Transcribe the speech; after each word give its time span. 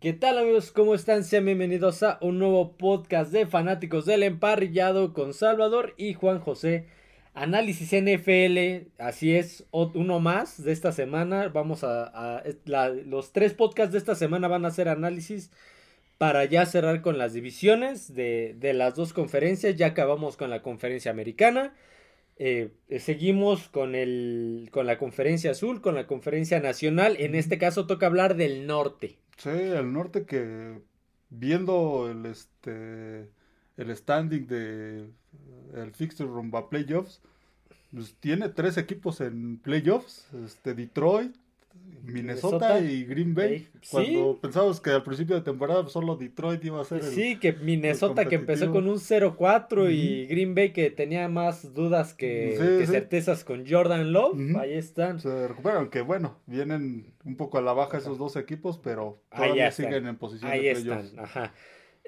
¿Qué 0.00 0.14
tal 0.14 0.38
amigos? 0.38 0.72
¿Cómo 0.72 0.94
están? 0.94 1.24
Sean 1.24 1.44
bienvenidos 1.44 2.02
a 2.02 2.16
un 2.22 2.38
nuevo 2.38 2.78
podcast 2.78 3.30
de 3.32 3.44
fanáticos 3.44 4.06
del 4.06 4.22
emparrillado 4.22 5.12
con 5.12 5.34
Salvador 5.34 5.92
y 5.98 6.14
Juan 6.14 6.40
José. 6.40 6.86
Análisis 7.34 7.92
NFL, 7.92 8.88
así 8.96 9.34
es, 9.34 9.66
uno 9.72 10.18
más 10.18 10.64
de 10.64 10.72
esta 10.72 10.92
semana. 10.92 11.48
Vamos 11.48 11.84
a... 11.84 12.42
los 13.04 13.34
tres 13.34 13.52
podcasts 13.52 13.92
de 13.92 13.98
esta 13.98 14.14
semana 14.14 14.48
van 14.48 14.64
a 14.64 14.70
ser 14.70 14.88
análisis 14.88 15.50
para 16.16 16.46
ya 16.46 16.64
cerrar 16.64 17.02
con 17.02 17.18
las 17.18 17.34
divisiones 17.34 18.14
de, 18.14 18.56
las 18.74 18.94
dos 18.94 19.12
conferencias. 19.12 19.76
Ya 19.76 19.88
acabamos 19.88 20.38
con 20.38 20.48
la 20.48 20.62
conferencia 20.62 21.10
americana. 21.10 21.74
Eh, 22.38 22.70
seguimos 23.00 23.68
con, 23.68 23.94
el, 23.94 24.70
con 24.72 24.86
la 24.86 24.96
conferencia 24.96 25.50
azul, 25.50 25.82
con 25.82 25.94
la 25.94 26.06
conferencia 26.06 26.58
nacional. 26.58 27.16
En 27.18 27.34
este 27.34 27.58
caso 27.58 27.86
toca 27.86 28.06
hablar 28.06 28.36
del 28.36 28.66
norte. 28.66 29.18
Sí, 29.40 29.48
el 29.48 29.90
norte 29.92 30.26
que 30.26 30.82
viendo 31.30 32.10
el 32.10 32.26
este 32.26 33.30
el 33.78 33.96
standing 33.96 34.46
de 34.46 35.10
el 35.74 35.92
fixture 35.94 36.28
rumba 36.28 36.68
playoffs, 36.68 37.22
pues 37.90 38.14
tiene 38.20 38.50
tres 38.50 38.76
equipos 38.76 39.22
en 39.22 39.58
playoffs, 39.58 40.26
este 40.44 40.74
Detroit, 40.74 41.34
Minnesota, 42.02 42.80
y 42.80 43.04
Green 43.04 43.34
Bay. 43.34 43.68
Cuando 43.90 44.38
pensábamos 44.40 44.80
que 44.80 44.90
al 44.90 45.02
principio 45.02 45.36
de 45.36 45.42
temporada 45.42 45.86
solo 45.88 46.16
Detroit 46.16 46.64
iba 46.64 46.80
a 46.80 46.84
ser. 46.84 46.98
El, 46.98 47.10
sí, 47.10 47.38
que 47.38 47.52
Minnesota 47.52 48.26
que 48.26 48.36
empezó 48.36 48.70
con 48.70 48.88
un 48.88 48.96
0-4 48.96 49.92
y 49.92 50.26
Green 50.26 50.54
Bay 50.54 50.72
que 50.72 50.90
tenía 50.90 51.28
más 51.28 51.74
dudas 51.74 52.14
que, 52.14 52.84
certezas 52.86 53.44
con 53.44 53.64
Jordan 53.68 54.12
Love. 54.12 54.56
Ahí 54.56 54.72
están. 54.74 55.20
Se 55.20 55.48
recuperan, 55.48 55.90
que 55.90 56.00
bueno, 56.02 56.38
vienen 56.46 57.12
un 57.24 57.36
poco 57.36 57.58
a 57.58 57.62
la 57.62 57.72
baja 57.72 57.98
esos 57.98 58.18
dos 58.18 58.36
equipos, 58.36 58.78
pero 58.78 59.22
todavía 59.34 59.70
siguen 59.70 60.06
en 60.06 60.16
posición 60.16 60.50
Ahí 60.50 60.68
están, 60.68 61.10
ajá. 61.18 61.52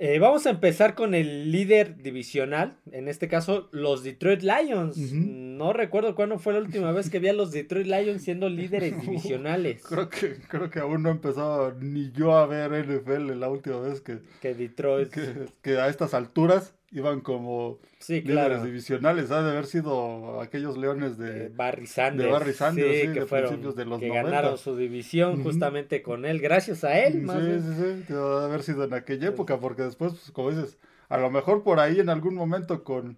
Eh, 0.05 0.19
vamos 0.19 0.47
a 0.47 0.51
empezar 0.51 0.97
con 0.97 1.15
el 1.15 1.52
líder 1.52 2.02
divisional, 2.02 2.76
en 2.90 3.07
este 3.07 3.29
caso 3.29 3.68
los 3.71 4.02
Detroit 4.02 4.43
Lions. 4.43 4.96
No 5.13 5.73
recuerdo 5.73 6.16
cuándo 6.16 6.40
fue 6.40 6.54
la 6.54 6.59
última 6.59 6.90
vez 6.90 7.09
que 7.09 7.21
vi 7.21 7.29
a 7.29 7.32
los 7.32 7.52
Detroit 7.52 7.87
Lions 7.87 8.21
siendo 8.24 8.49
líderes 8.49 9.01
divisionales. 9.01 9.80
creo, 9.85 10.09
que, 10.09 10.38
creo 10.49 10.71
que 10.71 10.80
aún 10.80 11.04
no 11.04 11.10
he 11.10 11.13
empezado 11.13 11.76
ni 11.79 12.10
yo 12.10 12.37
a 12.37 12.46
ver 12.46 12.73
NFL 12.85 13.38
la 13.38 13.49
última 13.49 13.79
vez 13.79 14.01
que, 14.01 14.18
que 14.41 14.57
Detroit. 14.57 15.15
que 15.63 15.76
a 15.79 15.87
estas 15.87 16.15
alturas 16.15 16.74
iban 16.93 17.21
como 17.21 17.79
sí, 17.98 18.21
líderes 18.21 18.62
divisionales. 18.62 19.30
Ha 19.30 19.43
de 19.43 19.51
haber 19.51 19.66
sido 19.66 20.40
aquellos 20.40 20.76
leones 20.76 21.18
de, 21.18 21.48
Barry 21.48 21.87
Sanders. 21.87 22.46
De 22.46 22.52
sí, 22.52 23.07
de 23.09 23.26
principios 23.26 23.74
de 23.74 23.85
los 23.85 23.98
que 23.98 24.09
ganaron 24.09 24.59
su 24.59 24.76
división 24.76 25.43
justamente 25.43 26.02
con 26.02 26.24
él, 26.24 26.40
gracias 26.40 26.85
a 26.85 26.98
él. 26.98 27.23
Más 27.23 27.43
sí, 27.43 27.60
sí, 27.60 28.04
sí, 28.07 28.13
ha 28.13 28.40
de 28.40 28.45
haber 28.45 28.63
sido 28.63 28.85
en 28.85 28.95
aquella 28.95 29.29
época, 29.29 29.59
porque 29.59 29.82
después, 29.82 30.13
pues, 30.13 30.30
como 30.30 30.51
dices, 30.51 30.79
a 31.09 31.16
lo 31.16 31.30
mejor 31.30 31.63
por 31.63 31.80
ahí 31.80 31.98
en 31.98 32.10
algún 32.10 32.35
momento 32.35 32.85
con, 32.85 33.16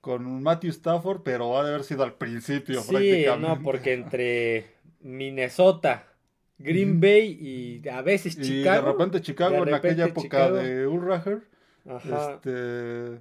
con 0.00 0.42
Matthew 0.42 0.70
Stafford, 0.70 1.22
pero 1.22 1.58
ha 1.58 1.64
de 1.64 1.70
haber 1.70 1.84
sido 1.84 2.04
al 2.04 2.14
principio 2.14 2.80
sí, 2.80 3.26
no, 3.38 3.60
porque 3.62 3.92
entre 3.94 4.66
Minnesota... 5.00 6.08
Green 6.58 7.00
Bay 7.00 7.38
y 7.40 7.88
a 7.88 8.02
veces 8.02 8.38
Chicago. 8.40 8.82
Y 8.82 8.84
de 8.84 8.92
repente 8.92 9.20
Chicago 9.20 9.66
en 9.66 9.74
aquella 9.74 10.06
época 10.06 10.48
de 10.48 10.86
Ulraher 10.86 11.42
Ajá. 11.86 12.34
Este... 12.34 13.20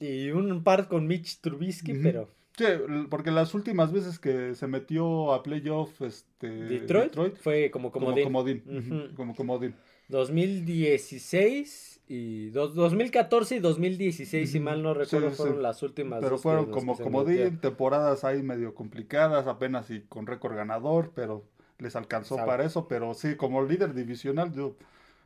Y 0.00 0.30
un 0.30 0.64
par 0.64 0.88
con 0.88 1.06
Mitch 1.06 1.40
Trubisky, 1.40 1.94
pero... 1.94 2.28
Sí, 2.56 2.64
porque 3.08 3.30
las 3.30 3.54
últimas 3.54 3.92
veces 3.92 4.18
que 4.18 4.54
se 4.54 4.66
metió 4.66 5.32
a 5.32 5.42
playoff 5.42 6.02
este, 6.02 6.48
Detroit, 6.48 7.36
fue 7.36 7.70
como 7.70 7.90
comodín. 7.90 8.24
Como 8.24 8.38
comodín. 8.40 9.12
Como 9.16 9.34
comodín. 9.34 9.74
2016 10.08 12.02
y 12.08 12.50
2014 12.50 13.56
y 13.56 13.58
2016, 13.60 14.50
si 14.50 14.60
mal 14.60 14.82
no 14.82 14.92
recuerdo, 14.92 15.30
fueron 15.30 15.62
las 15.62 15.82
últimas. 15.82 16.20
Pero 16.20 16.36
fueron 16.36 16.70
como 16.70 16.98
comodín, 16.98 17.58
temporadas 17.58 18.22
ahí 18.24 18.42
medio 18.42 18.74
complicadas, 18.74 19.46
apenas 19.46 19.90
y 19.90 20.02
con 20.02 20.26
récord 20.26 20.54
ganador, 20.54 21.12
pero 21.14 21.44
les 21.78 21.96
alcanzó 21.96 22.36
para 22.36 22.64
eso. 22.64 22.86
Pero 22.86 23.14
sí, 23.14 23.36
como 23.36 23.64
líder 23.64 23.94
divisional, 23.94 24.52
yo 24.52 24.76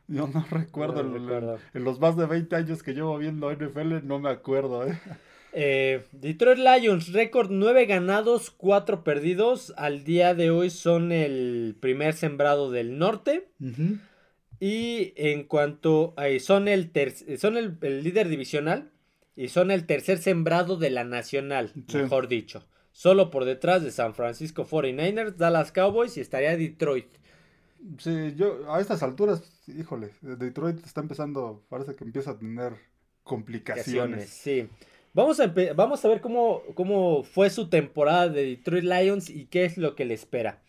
yo 0.09 0.28
no 0.28 0.47
recuerdo, 0.50 1.00
en, 1.00 1.84
los 1.84 2.00
más 2.00 2.17
de 2.17 2.27
20 2.27 2.55
años 2.56 2.83
que 2.83 2.94
llevo 2.94 3.19
viendo 3.19 3.53
NFL, 3.53 4.05
no 4.06 4.19
me 4.19 4.31
acuerdo. 4.31 4.87
¿eh? 4.87 4.99
Eh, 5.53 6.05
Detroit 6.12 6.59
Lions, 6.59 7.12
récord 7.12 7.50
9 7.50 7.87
ganados, 7.87 8.50
4 8.50 9.03
perdidos. 9.03 9.72
Al 9.77 10.05
día 10.05 10.34
de 10.34 10.50
hoy 10.50 10.71
son 10.71 11.12
el 11.12 11.77
primer 11.81 12.15
sembrado 12.15 12.71
del 12.71 12.99
norte. 12.99 13.49
Y 14.61 15.12
en 15.17 15.44
cuanto 15.44 16.15
a, 16.17 16.27
son, 16.41 16.69
el, 16.69 16.91
son 17.38 17.56
el, 17.56 17.78
líder 18.05 18.28
divisional 18.28 18.91
y 19.34 19.49
son 19.49 19.71
el 19.71 19.87
tercer 19.87 20.19
sembrado 20.19 20.77
de 20.77 20.91
la 20.91 21.05
nacional, 21.05 21.73
mejor 21.93 22.28
dicho. 22.28 22.67
Solo 22.93 23.31
por 23.31 23.44
detrás 23.44 23.83
de 23.83 23.91
San 23.91 24.15
Francisco 24.15 24.67
49ers, 24.67 25.37
Dallas 25.37 25.73
Cowboys 25.73 26.17
y 26.17 26.21
estaría 26.21 26.56
Detroit. 26.56 27.09
Sí, 27.99 28.35
yo 28.37 28.73
a 28.73 28.81
estas 28.81 29.03
alturas, 29.03 29.43
híjole, 29.67 30.11
Detroit 30.21 30.85
está 30.85 31.01
empezando, 31.01 31.65
parece 31.69 31.95
que 31.95 32.05
empieza 32.05 32.33
a 32.33 32.39
tener 32.39 32.75
complicaciones. 33.23 34.29
Sí. 34.29 34.69
Vamos 35.13 35.41
a, 35.41 35.53
vamos 35.75 36.05
a 36.05 36.09
ver 36.09 36.21
cómo, 36.21 36.63
cómo 36.75 37.23
fue 37.23 37.49
su 37.49 37.69
temporada 37.69 38.29
de 38.29 38.45
Detroit 38.45 38.85
Lions 38.85 39.31
y 39.31 39.47
qué 39.47 39.65
es 39.65 39.79
lo 39.79 39.95
que 39.95 40.05
le 40.05 40.15
espera. 40.15 40.63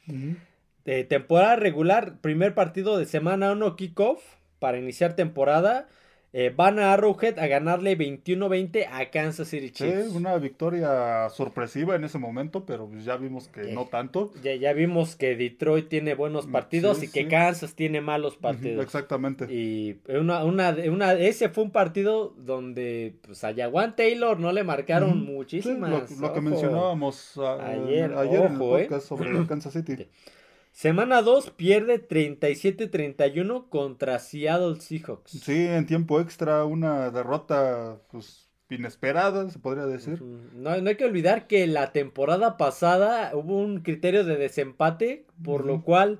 de 0.86 1.04
temporada 1.04 1.58
regular, 1.58 2.22
primer 2.22 2.56
partido 2.56 2.98
de 2.98 3.06
semana 3.06 3.52
1 3.52 3.76
kickoff 3.76 4.24
para 4.60 4.78
iniciar 4.78 5.16
temporada. 5.16 5.88
Eh, 6.34 6.54
van 6.56 6.78
a 6.78 6.94
Arrowhead 6.94 7.40
a 7.40 7.48
ganarle 7.48 7.98
21-20 7.98 8.88
a 8.92 9.10
Kansas 9.10 9.48
City 9.48 9.72
Chiefs. 9.72 10.12
Sí, 10.12 10.18
una 10.18 10.38
victoria 10.38 11.30
sorpresiva 11.30 11.96
en 11.96 12.04
ese 12.04 12.18
momento, 12.18 12.66
pero 12.66 12.88
pues 12.88 13.06
ya 13.06 13.16
vimos 13.16 13.48
que 13.48 13.72
no 13.72 13.86
tanto. 13.86 14.34
Ya, 14.44 14.54
ya 14.56 14.74
vimos 14.74 15.16
que 15.16 15.38
Detroit 15.38 15.88
tiene 15.88 16.16
buenos 16.16 16.48
mm, 16.48 16.52
partidos 16.52 17.02
y 17.02 17.10
que 17.10 17.28
Kansas 17.30 17.76
tiene 17.76 18.02
malos 18.02 18.36
partidos. 18.36 18.84
exactamente. 18.84 19.46
Y 19.50 20.00
una, 20.10 20.44
una, 20.44 20.76
una, 20.92 21.14
ese 21.14 21.48
fue 21.48 21.64
un 21.64 21.72
partido 21.72 22.34
donde 22.38 23.16
pues, 23.22 23.44
a 23.46 23.54
Jaguan 23.54 23.96
Taylor 23.96 24.38
no 24.38 24.52
le 24.52 24.66
marcaron 24.66 25.24
muchísimas. 25.24 26.20
lo, 26.20 26.34
que 26.34 26.42
mencionábamos 26.42 27.38
ayer, 27.38 28.14
ayer 28.14 28.42
en 28.42 28.52
el 28.52 28.56
¿eh? 28.56 28.58
podcast 28.60 29.08
sobre 29.08 29.48
Kansas 29.48 29.72
City. 29.72 30.08
Semana 30.78 31.24
2 31.24 31.50
pierde 31.56 32.08
37-31 32.08 33.68
contra 33.68 34.20
Seattle 34.20 34.80
Seahawks. 34.80 35.32
Sí, 35.32 35.66
en 35.66 35.88
tiempo 35.88 36.22
extra, 36.22 36.66
una 36.66 37.10
derrota 37.10 37.98
pues, 38.12 38.48
inesperada, 38.70 39.50
se 39.50 39.58
podría 39.58 39.88
decir. 39.88 40.22
No, 40.22 40.70
hay 40.70 40.96
que 40.96 41.06
olvidar 41.06 41.48
que 41.48 41.66
la 41.66 41.92
temporada 41.94 42.58
pasada 42.58 43.32
hubo 43.34 43.58
un 43.58 43.80
criterio 43.80 44.24
de 44.24 44.36
desempate, 44.36 45.26
por 45.44 45.66
lo 45.66 45.82
cual 45.82 46.20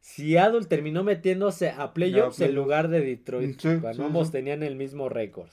Seattle 0.00 0.64
terminó 0.64 1.04
metiéndose 1.04 1.68
a 1.68 1.92
playoffs 1.92 2.40
en 2.40 2.54
lugar 2.54 2.88
de 2.88 3.02
Detroit. 3.02 3.60
cuando 3.82 4.06
ambos 4.06 4.32
tenían 4.32 4.62
el 4.62 4.76
mismo 4.76 5.10
récord. 5.10 5.50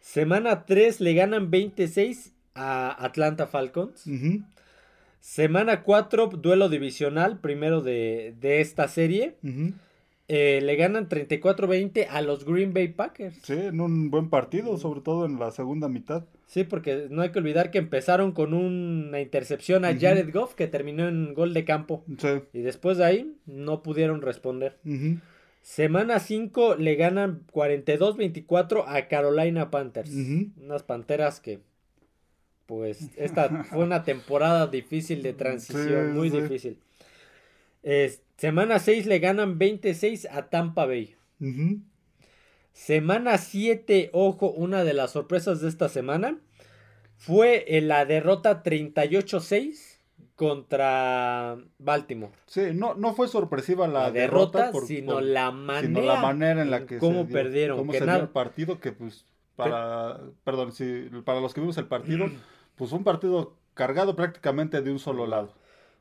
Semana 0.00 0.64
3 0.64 1.02
le 1.02 1.12
ganan 1.12 1.50
26 1.50 2.32
a 2.54 3.04
Atlanta 3.04 3.46
Falcons. 3.46 4.06
Semana 5.20 5.82
4, 5.82 6.28
duelo 6.28 6.68
divisional, 6.68 7.40
primero 7.40 7.80
de, 7.80 8.34
esta 8.42 8.88
serie. 8.88 9.36
Eh, 10.30 10.60
le 10.62 10.76
ganan 10.76 11.08
34-20 11.08 12.06
a 12.10 12.20
los 12.20 12.44
Green 12.44 12.74
Bay 12.74 12.88
Packers. 12.88 13.38
Sí, 13.42 13.54
en 13.54 13.80
un 13.80 14.10
buen 14.10 14.28
partido, 14.28 14.76
sobre 14.76 15.00
todo 15.00 15.24
en 15.24 15.38
la 15.38 15.50
segunda 15.50 15.88
mitad. 15.88 16.26
Sí, 16.46 16.64
porque 16.64 17.08
no 17.10 17.22
hay 17.22 17.30
que 17.30 17.38
olvidar 17.38 17.70
que 17.70 17.78
empezaron 17.78 18.32
con 18.32 18.52
una 18.52 19.20
intercepción 19.20 19.86
a 19.86 19.98
Jared 19.98 20.30
Goff 20.32 20.54
que 20.54 20.66
terminó 20.66 21.08
en 21.08 21.32
gol 21.32 21.54
de 21.54 21.64
campo. 21.64 22.04
Sí. 22.18 22.28
Y 22.52 22.60
después 22.60 22.98
de 22.98 23.04
ahí 23.06 23.36
no 23.46 23.82
pudieron 23.82 24.20
responder. 24.20 24.78
Semana 25.62 26.18
5 26.18 26.76
le 26.76 26.94
ganan 26.96 27.46
42-24 27.52 28.84
a 28.86 29.08
Carolina 29.08 29.70
Panthers. 29.70 30.10
Unas 30.62 30.82
panteras 30.82 31.40
que 31.40 31.60
pues 32.68 33.08
esta 33.16 33.64
fue 33.64 33.82
una 33.82 34.04
temporada 34.04 34.66
difícil 34.66 35.22
de 35.22 35.32
transición, 35.32 36.12
muy 36.12 36.28
difícil. 36.28 36.78
semana 38.36 38.78
6 38.78 39.06
le 39.06 39.18
ganan 39.20 39.56
26 39.56 40.28
a 40.30 40.50
Tampa 40.50 40.84
Bay. 40.84 41.16
Semana 42.74 43.38
7, 43.38 44.10
ojo, 44.12 44.50
una 44.50 44.84
de 44.84 44.92
las 44.92 45.12
sorpresas 45.12 45.62
de 45.62 45.70
esta 45.70 45.88
semana 45.88 46.36
fue 47.16 47.64
la 47.82 48.04
derrota 48.04 48.62
38-6 48.62 49.96
contra 50.36 51.56
Baltimore. 51.78 52.34
Sí, 52.46 52.60
no, 52.74 52.94
no 52.94 53.14
fue 53.14 53.28
sorpresiva 53.28 53.88
la, 53.88 54.10
derrota, 54.10 54.72
sino, 54.86 55.22
la 55.22 55.50
manera, 55.52 56.60
en 56.60 56.70
la 56.70 56.84
que 56.84 56.98
cómo 56.98 57.26
perdieron. 57.26 57.78
Cómo 57.78 57.94
se 57.94 58.04
dio 58.04 58.16
el 58.16 58.28
partido 58.28 58.78
que 58.78 58.92
pues 58.92 59.24
para, 59.56 60.20
perdón, 60.44 60.72
para 61.24 61.40
los 61.40 61.52
que 61.54 61.60
vimos 61.60 61.78
el 61.78 61.86
partido, 61.86 62.26
pues 62.78 62.92
un 62.92 63.04
partido 63.04 63.54
cargado 63.74 64.16
prácticamente 64.16 64.80
de 64.80 64.90
un 64.90 64.98
solo 64.98 65.26
lado. 65.26 65.52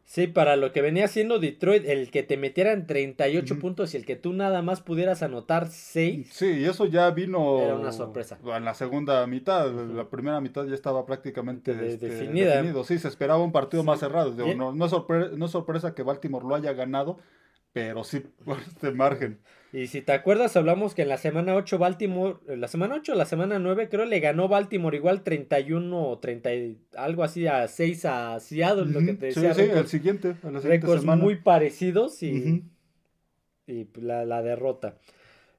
Sí, 0.06 0.26
para 0.28 0.56
lo 0.56 0.72
que 0.72 0.82
venía 0.82 1.10
siendo 1.10 1.38
Detroit, 1.38 1.84
el 1.86 2.12
que 2.12 2.24
te 2.24 2.38
metieran 2.38 2.88
38 2.88 3.60
puntos 3.60 3.94
y 3.94 3.98
el 3.98 4.06
que 4.06 4.16
tú 4.16 4.32
nada 4.32 4.62
más 4.62 4.80
pudieras 4.80 5.22
anotar 5.22 5.68
6. 5.68 6.30
Sí, 6.32 6.46
y 6.60 6.64
eso 6.64 6.86
ya 6.86 7.12
vino. 7.12 7.60
Era 7.60 7.76
una 7.76 7.92
sorpresa. 7.92 8.38
En 8.56 8.64
la 8.64 8.74
segunda 8.74 9.28
mitad. 9.28 9.70
La 9.70 10.06
primera 10.10 10.40
mitad 10.40 10.66
ya 10.66 10.76
estaba 10.76 11.06
prácticamente 11.06 11.76
De- 11.76 11.90
este, 11.96 12.08
definida. 12.08 12.54
definido. 12.56 12.86
Sí, 12.86 12.98
se 13.00 13.10
esperaba 13.10 13.44
un 13.44 13.52
partido 13.52 13.84
más 13.84 14.00
cerrado. 14.00 14.32
Digo, 14.32 14.54
no, 14.56 14.72
no, 14.74 14.86
es 14.86 14.94
sorpre- 14.94 15.32
no 15.34 15.46
es 15.48 15.52
sorpresa 15.52 15.94
que 15.94 16.04
Baltimore 16.04 16.46
lo 16.48 16.56
haya 16.56 16.72
ganado, 16.72 17.18
pero 17.80 18.04
sí 18.04 18.20
por 18.46 18.60
este 18.60 18.92
margen. 18.92 19.40
Y 19.74 19.88
si 19.88 20.02
te 20.02 20.14
acuerdas, 20.14 20.56
hablamos 20.56 20.96
que 20.96 21.02
en 21.02 21.10
la 21.10 21.18
semana 21.18 21.54
8 21.56 21.78
Baltimore, 21.78 22.38
en 22.48 22.62
la 22.62 22.68
semana 22.70 22.96
8 22.96 23.12
o 23.12 23.16
la 23.16 23.26
semana 23.26 23.60
9 23.60 23.90
creo 23.90 24.06
le 24.06 24.20
ganó 24.22 24.48
Baltimore 24.48 24.96
igual 24.96 25.24
31 25.24 26.10
o 26.10 26.20
30, 26.20 26.54
y- 26.56 26.78
algo 26.96 27.24
así 27.24 27.48
a 27.48 27.68
6 27.68 28.06
a 28.06 28.40
Seattle, 28.40 28.86
lo 28.86 29.02
que 29.02 29.14
te 29.14 29.32
Sí, 29.34 29.42
decía. 29.42 29.54
sí, 29.54 29.62
el 29.70 29.72
récords- 29.72 29.88
siguiente, 29.90 30.36
en 30.44 30.54
la 30.54 30.62
siguiente 30.62 30.88
semana. 31.00 31.22
muy 31.22 31.36
parecidos 31.36 32.24
y, 32.24 32.40
Ujú. 32.40 32.62
y 33.68 33.88
la, 34.02 34.24
la 34.26 34.42
derrota. 34.42 34.96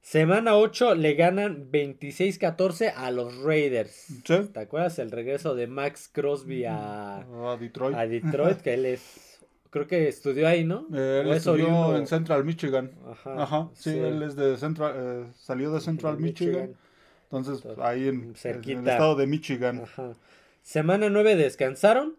Semana 0.01 0.55
8 0.55 0.95
le 0.95 1.13
ganan 1.13 1.69
26-14 1.71 2.91
a 2.95 3.11
los 3.11 3.43
Raiders. 3.43 3.91
Sí. 4.25 4.49
¿Te 4.51 4.59
acuerdas 4.59 4.97
el 4.97 5.11
regreso 5.11 5.53
de 5.55 5.67
Max 5.67 6.09
Crosby 6.11 6.63
a, 6.65 7.17
A 7.19 7.57
Detroit. 7.59 7.95
a 7.95 8.07
Detroit? 8.07 8.57
Que 8.61 8.73
él 8.75 8.85
es, 8.85 9.28
creo 9.69 9.87
que 9.87 10.07
estudió 10.07 10.47
ahí, 10.47 10.63
¿no? 10.63 10.87
Eh, 10.93 11.21
él 11.23 11.27
¿O 11.27 11.31
es 11.31 11.37
estudió 11.37 11.95
en 11.97 12.07
Central 12.07 12.43
Michigan. 12.45 12.91
Ajá, 13.09 13.43
Ajá, 13.43 13.69
sí, 13.73 13.91
él 13.91 14.23
es 14.23 14.35
de 14.35 14.57
Central, 14.57 14.93
eh, 14.95 15.25
salió 15.35 15.71
de 15.71 15.81
Central 15.81 16.17
Michigan. 16.19 16.71
Entonces, 17.23 17.63
Entonces, 17.63 17.83
ahí 17.83 18.07
en, 18.07 18.33
en 18.43 18.79
el 18.79 18.87
estado 18.87 19.15
de 19.15 19.27
Michigan. 19.27 19.81
Ajá. 19.83 20.13
Semana 20.63 21.09
9 21.09 21.35
descansaron. 21.35 22.15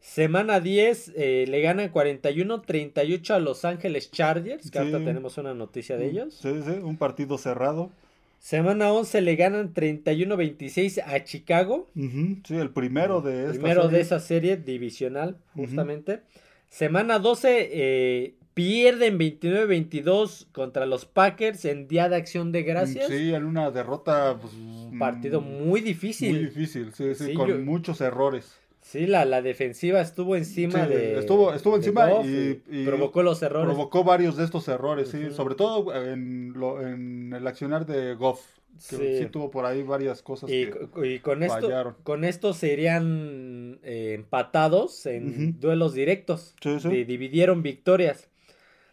Semana 0.00 0.60
10 0.60 1.12
eh, 1.16 1.44
le 1.48 1.60
ganan 1.60 1.90
41-38 1.92 3.30
a 3.34 3.38
Los 3.40 3.64
Ángeles 3.64 4.10
Chargers, 4.12 4.62
que 4.70 4.78
Sí. 4.78 4.78
ahorita 4.78 4.98
tenemos 4.98 5.38
una 5.38 5.54
noticia 5.54 5.96
de 5.96 6.06
ellos. 6.06 6.34
Sí, 6.34 6.52
sí, 6.64 6.70
un 6.82 6.96
partido 6.96 7.36
cerrado. 7.38 7.90
Semana 8.38 8.92
11 8.92 9.20
le 9.20 9.34
ganan 9.34 9.74
31-26 9.74 11.02
a 11.04 11.24
Chicago, 11.24 11.88
Ujú, 11.96 12.36
Sí, 12.46 12.56
el 12.56 12.70
primero 12.70 13.20
de 13.20 13.40
esta 13.46 13.52
primero 13.54 13.82
de 13.82 13.88
serie. 13.88 14.00
esa 14.02 14.20
serie 14.20 14.56
divisional, 14.56 15.36
justamente. 15.56 16.20
Semana 16.68 17.18
12 17.18 17.68
eh, 17.72 18.34
pierden 18.54 19.18
29-22 19.18 20.46
contra 20.52 20.86
los 20.86 21.04
Packers 21.06 21.64
en 21.64 21.88
Día 21.88 22.08
de 22.08 22.16
Acción 22.16 22.52
de 22.52 22.62
Gracias. 22.62 23.06
Sí, 23.08 23.32
en 23.32 23.44
una 23.44 23.70
derrota. 23.70 24.36
pues, 24.40 24.52
Un 24.54 24.98
partido 24.98 25.40
mm, 25.40 25.66
muy 25.66 25.80
difícil. 25.80 26.32
Muy 26.32 26.44
difícil, 26.46 26.92
sí, 26.92 27.14
sí, 27.14 27.26
Sí, 27.26 27.34
con 27.34 27.48
yo- 27.48 27.58
muchos 27.58 28.00
errores. 28.00 28.56
Sí, 28.80 29.06
la, 29.06 29.24
la 29.26 29.42
defensiva 29.42 30.00
estuvo 30.00 30.34
encima 30.34 30.84
Sí, 30.86 30.90
de. 30.90 31.18
estuvo- 31.18 31.52
estuvo 31.52 31.74
de 31.74 31.78
encima 31.84 32.06
Goff 32.08 32.26
y- 32.26 32.62
y 32.70 32.84
provocó 32.86 33.22
los 33.22 33.42
errores. 33.42 33.66
Provocó 33.66 34.02
varios 34.02 34.36
de 34.36 34.44
estos 34.44 34.66
errores, 34.68 35.10
sí, 35.10 35.24
Ujú. 35.26 35.34
sobre 35.34 35.54
todo 35.56 35.94
en, 35.94 36.54
lo, 36.54 36.80
en 36.86 37.32
el 37.34 37.46
accionar 37.46 37.84
de 37.84 38.14
Goff, 38.14 38.40
Sí. 38.78 38.96
sí. 39.18 39.26
tuvo 39.26 39.50
por 39.50 39.64
ahí 39.66 39.82
varias 39.82 40.22
cosas 40.22 40.50
Y, 40.50 40.66
que... 40.70 41.14
y 41.14 41.18
con 41.20 41.42
esto, 41.42 41.60
fallaron. 41.62 41.96
con 42.02 42.24
esto 42.24 42.54
serían 42.54 43.78
eh, 43.82 44.12
empatados 44.14 45.04
en 45.06 45.58
duelos 45.60 45.94
directos. 45.94 46.54
Sí, 46.62 46.78
sí. 46.80 46.88
Di- 46.88 47.04
dividieron 47.04 47.62
victorias. 47.62 48.28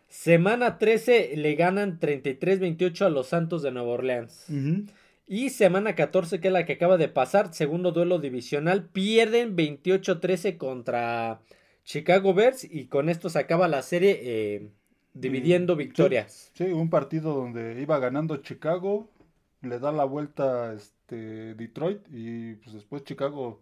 Semana 0.08 0.78
13 0.78 1.34
le 1.36 1.56
ganan 1.56 2.00
33-28 2.00 3.02
a 3.06 3.10
los 3.10 3.28
Santos 3.28 3.62
de 3.64 3.72
Nueva 3.72 3.90
Orleans. 3.90 4.46
Y 5.28 5.50
semana 5.50 5.96
14, 5.96 6.40
que 6.40 6.48
es 6.50 6.54
la 6.54 6.66
que 6.66 6.74
acaba 6.74 6.98
de 6.98 7.08
pasar, 7.10 7.54
segundo 7.54 7.92
duelo 7.92 8.20
divisional, 8.20 8.86
pierden 8.90 9.56
28-13 9.58 10.58
contra 10.58 11.42
Chicago 11.84 12.34
Bears 12.36 12.64
y 12.64 12.86
con 12.86 13.10
esto 13.10 13.30
se 13.30 13.40
acaba 13.40 13.68
la 13.68 13.82
serie 13.82 14.20
eh, 14.22 14.70
dividiendo 15.14 15.76
Mm, 15.76 15.80
victorias. 15.80 16.52
Sí, 16.54 16.66
un 16.66 16.90
partido 16.92 17.34
donde 17.34 17.82
iba 17.82 17.98
ganando 18.00 18.38
Chicago, 18.38 19.10
le 19.66 19.80
da 19.80 19.92
la 19.92 20.06
vuelta 20.06 20.74
este 20.74 21.54
Detroit 21.56 22.02
y 22.12 22.54
pues 22.56 22.74
después 22.74 23.04
Chicago 23.04 23.62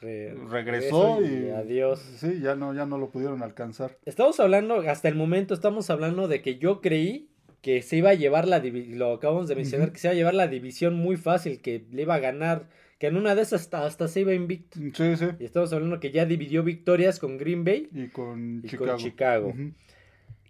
Re- 0.00 0.34
regresó 0.50 1.20
y, 1.24 1.50
adiós. 1.50 2.00
Sí, 2.16 2.40
ya 2.40 2.56
no 2.56 2.74
ya 2.74 2.86
no 2.86 2.98
lo 2.98 3.10
pudieron 3.10 3.42
alcanzar. 3.42 3.96
Estamos 4.04 4.40
hablando, 4.40 4.80
hasta 4.80 5.08
el 5.08 5.14
momento 5.14 5.54
estamos 5.54 5.90
hablando 5.90 6.26
de 6.28 6.42
que 6.42 6.58
yo 6.58 6.80
creí 6.80 7.28
que 7.60 7.80
se 7.82 7.96
iba 7.98 8.10
a 8.10 8.14
llevar 8.14 8.48
la 8.48 8.58
lo 8.58 9.12
acabamos 9.12 9.46
de 9.46 9.54
mencionar, 9.54 9.92
que 9.92 9.98
se 10.00 10.08
iba 10.08 10.12
a 10.12 10.16
llevar 10.16 10.34
la 10.34 10.48
división 10.48 10.94
muy 10.94 11.16
fácil, 11.16 11.60
que 11.60 11.84
le 11.92 12.02
iba 12.02 12.16
a 12.16 12.18
ganar, 12.18 12.68
que 12.98 13.06
en 13.06 13.16
una 13.16 13.36
de 13.36 13.42
esas 13.42 13.62
hasta, 13.62 13.86
hasta 13.86 14.08
se 14.08 14.22
iba 14.22 14.34
invicto. 14.34 14.80
Sí, 14.94 15.16
sí. 15.16 15.26
Y 15.38 15.44
estamos 15.44 15.72
hablando 15.72 16.00
que 16.00 16.10
ya 16.10 16.26
dividió 16.26 16.64
victorias 16.64 17.20
con 17.20 17.38
Green 17.38 17.62
Bay. 17.64 17.88
Y 17.94 18.08
con 18.08 18.62
Y 18.64 18.76
con 18.76 18.96
Chicago. 18.96 19.48
Ujú. 19.50 19.72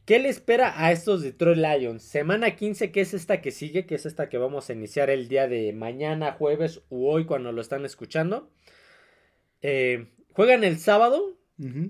¿Qué 0.05 0.19
le 0.19 0.29
espera 0.29 0.75
a 0.85 0.91
estos 0.91 1.23
Detroit 1.23 1.59
Lions? 1.59 2.03
Semana 2.03 2.57
15, 2.57 2.91
que 2.91 3.01
es 3.01 3.15
esta 3.15 3.41
que 3.41 3.53
sigue, 3.53 3.87
que 3.87 3.95
es 3.95 4.05
esta 4.05 4.29
que 4.29 4.37
vamos 4.37 4.69
a 4.69 4.73
iniciar 4.73 5.11
el 5.11 5.29
día 5.29 5.47
de 5.47 5.73
mañana, 5.73 6.33
jueves 6.33 6.83
u 6.91 7.07
hoy 7.07 7.25
cuando 7.25 7.53
lo 7.53 7.61
están 7.61 7.85
escuchando. 7.85 8.51
Eh, 9.61 10.09
juegan 10.33 10.65
el 10.65 10.81
sábado 10.81 11.39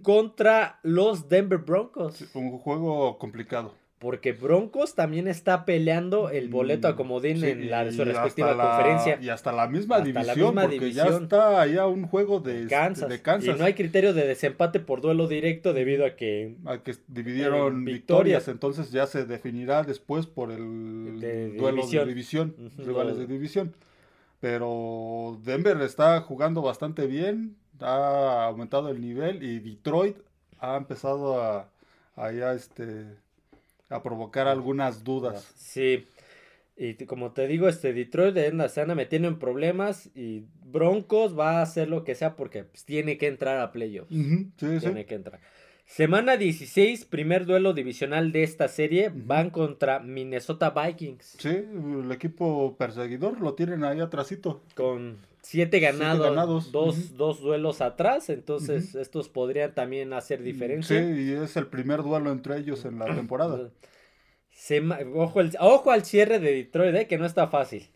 contra 0.02 0.78
los 0.82 1.30
Denver 1.30 1.60
Broncos. 1.60 2.16
Sí, 2.16 2.26
un 2.34 2.58
juego 2.58 3.16
complicado. 3.16 3.74
Porque 4.02 4.32
Broncos 4.32 4.96
también 4.96 5.28
está 5.28 5.64
peleando 5.64 6.28
el 6.28 6.48
boleto 6.48 6.88
a 6.88 6.96
comodín 6.96 7.38
Sí, 7.38 7.46
en 7.46 7.70
la 7.70 7.84
de 7.84 7.92
su 7.92 8.04
respectiva 8.04 8.52
la- 8.52 8.70
conferencia. 8.76 9.18
y 9.22 9.28
hasta 9.28 9.52
la 9.52 9.68
misma 9.68 9.98
Hasta 9.98 10.08
la 10.08 10.20
división, 10.22 10.48
misma 10.56 10.62
porque 10.62 10.92
ya 10.92 11.04
está 11.06 11.60
allá 11.60 11.86
un 11.86 12.08
juego 12.08 12.40
de, 12.40 12.62
este, 12.62 12.74
Kansas. 12.74 13.08
de 13.08 13.22
Kansas. 13.22 13.54
Y 13.54 13.58
no 13.60 13.64
hay 13.64 13.74
criterio 13.74 14.12
de 14.12 14.26
desempate 14.26 14.80
por 14.80 15.02
duelo 15.02 15.28
directo 15.28 15.72
debido 15.72 16.04
a 16.04 16.16
que 16.16 16.56
a 16.64 16.78
que 16.78 16.96
dividieron 17.06 17.84
victorias, 17.84 18.44
victorias. 18.44 18.48
entonces 18.48 18.90
ya 18.90 19.06
se 19.06 19.24
definirá 19.24 19.84
después 19.84 20.26
por 20.26 20.50
el 20.50 21.20
De 21.20 21.50
duelo 21.56 21.76
división. 21.76 22.02
de 22.04 22.08
división, 22.08 22.54
rivales 22.78 23.16
de 23.18 23.26
división. 23.28 23.72
Pero 24.40 25.38
Denver 25.44 25.80
está 25.82 26.20
jugando 26.22 26.62
bastante 26.62 27.06
bien, 27.06 27.54
ha 27.80 28.46
aumentado 28.46 28.88
el 28.88 29.00
nivel 29.00 29.42
y 29.44 29.60
Detroit 29.60 30.16
ha 30.58 30.76
empezado 30.76 31.40
a, 31.40 31.68
a 32.16 32.32
ya, 32.32 32.52
este, 32.52 33.06
a 33.92 34.02
provocar 34.02 34.46
algunas 34.48 35.04
dudas. 35.04 35.52
Sí. 35.56 36.06
Y 36.76 36.94
como 37.04 37.32
te 37.32 37.46
digo, 37.46 37.68
este 37.68 37.92
Detroit 37.92 38.34
de 38.34 38.46
anda- 38.48 38.68
se 38.68 38.80
anda 38.80 38.94
metiendo 38.94 39.28
en 39.28 39.38
problemas 39.38 40.10
y 40.14 40.44
Broncos 40.64 41.38
va 41.38 41.58
a 41.58 41.62
hacer 41.62 41.88
lo 41.88 42.02
que 42.02 42.14
sea 42.14 42.34
porque 42.34 42.64
pues, 42.64 42.84
tiene 42.84 43.18
que 43.18 43.26
entrar 43.28 43.60
a 43.60 43.70
playoffs. 43.72 44.10
Ujú, 44.10 44.46
sí, 44.56 44.66
sí. 44.74 44.78
Tiene 44.80 45.04
que 45.04 45.14
entrar. 45.14 45.40
Semana 45.84 46.38
16, 46.38 47.04
primer 47.04 47.44
duelo 47.44 47.74
divisional 47.74 48.32
de 48.32 48.44
esta 48.44 48.68
serie, 48.68 49.08
Ujú. 49.10 49.18
van 49.26 49.50
contra 49.50 49.98
Minnesota 50.00 50.70
Vikings. 50.70 51.36
Sí, 51.38 51.48
el 51.50 52.10
equipo 52.10 52.76
perseguidor 52.78 53.38
lo 53.40 53.52
tienen 53.54 53.84
ahí 53.84 54.00
atrásito. 54.00 54.62
Con 54.74 55.18
siete 55.42 55.80
ganados, 55.80 56.28
ganados, 56.30 56.72
Dos, 56.72 57.16
dos 57.16 57.40
duelos 57.40 57.80
atrás, 57.80 58.30
entonces 58.30 58.94
estos 58.94 59.28
podrían 59.28 59.74
también 59.74 60.12
hacer 60.12 60.38
Sí, 60.38 60.44
diferencia. 60.44 61.00
y 61.10 61.32
es 61.32 61.56
el 61.56 61.66
primer 61.66 62.02
duelo 62.02 62.30
entre 62.30 62.58
ellos 62.58 62.84
en 62.84 62.98
la 62.98 63.06
temporada. 63.14 63.70
Ojo, 65.14 65.40
el- 65.40 65.56
ojo 65.60 65.90
al 65.90 66.04
cierre 66.04 66.38
de 66.38 66.52
Detroit, 66.54 66.94
eh, 66.94 67.06
que 67.08 67.18
no 67.18 67.26
está 67.26 67.48
fácil. 67.48 67.88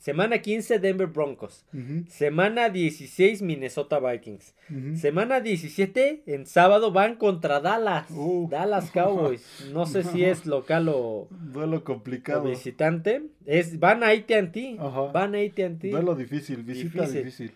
Semana 0.00 0.38
15, 0.40 0.78
Denver 0.78 1.08
Broncos. 1.08 1.66
Semana 2.08 2.70
16, 2.70 3.42
Minnesota 3.42 4.00
Vikings. 4.00 4.54
Semana 4.94 5.40
17, 5.40 6.22
en 6.26 6.46
sábado 6.46 6.90
van 6.90 7.16
contra 7.16 7.60
Dallas. 7.60 8.10
Uh. 8.10 8.48
Dallas 8.50 8.90
Cowboys. 8.90 9.68
No 9.74 9.84
sé 9.84 10.02
si 10.02 10.24
es 10.24 10.46
local 10.46 10.88
o, 10.88 11.28
Duelo 11.52 11.76
o 11.76 11.84
complicado. 11.84 12.44
visitante. 12.48 13.22
Es, 13.44 13.78
van 13.78 14.02
a 14.02 14.08
AT&T. 14.08 14.76
Ajá. 14.78 15.00
Van 15.12 15.34
a 15.34 15.38
AT&T. 15.38 15.90
Duelo 15.90 16.14
difícil, 16.14 16.62
visita 16.62 17.02
Difícil. 17.02 17.24
difícil. 17.24 17.52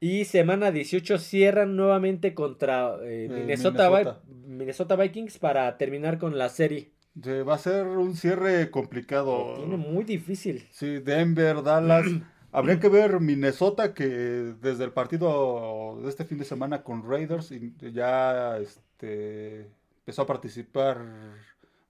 Y 0.00 0.24
semana 0.26 0.70
18 0.70 1.18
cierran 1.18 1.76
nuevamente 1.76 2.34
contra 2.34 2.96
eh, 3.02 3.24
Eh, 3.24 3.28
Minnesota, 3.30 3.88
Minnesota. 3.90 4.20
Vi- 4.28 4.34
Minnesota 4.54 4.96
Vikings 4.96 5.38
para 5.38 5.76
terminar 5.76 6.18
con 6.18 6.38
la 6.38 6.48
serie. 6.50 6.90
Va 7.16 7.54
a 7.54 7.58
ser 7.58 7.86
un 7.86 8.16
cierre 8.16 8.70
complicado. 8.70 9.54
tiene 9.56 9.76
muy 9.76 10.04
difícil. 10.04 10.66
Sí, 10.70 10.98
Denver, 10.98 11.62
Dallas. 11.62 12.06
Habría 12.52 12.78
que 12.78 12.88
ver 12.88 13.18
Minnesota 13.20 13.94
que 13.94 14.06
desde 14.06 14.84
el 14.84 14.92
partido 14.92 15.98
de 16.02 16.08
este 16.08 16.24
fin 16.24 16.38
de 16.38 16.44
semana 16.44 16.82
con 16.84 17.08
Raiders 17.08 17.52
ya 17.92 18.58
este, 18.58 19.70
empezó 19.98 20.22
a 20.22 20.26
participar 20.26 20.98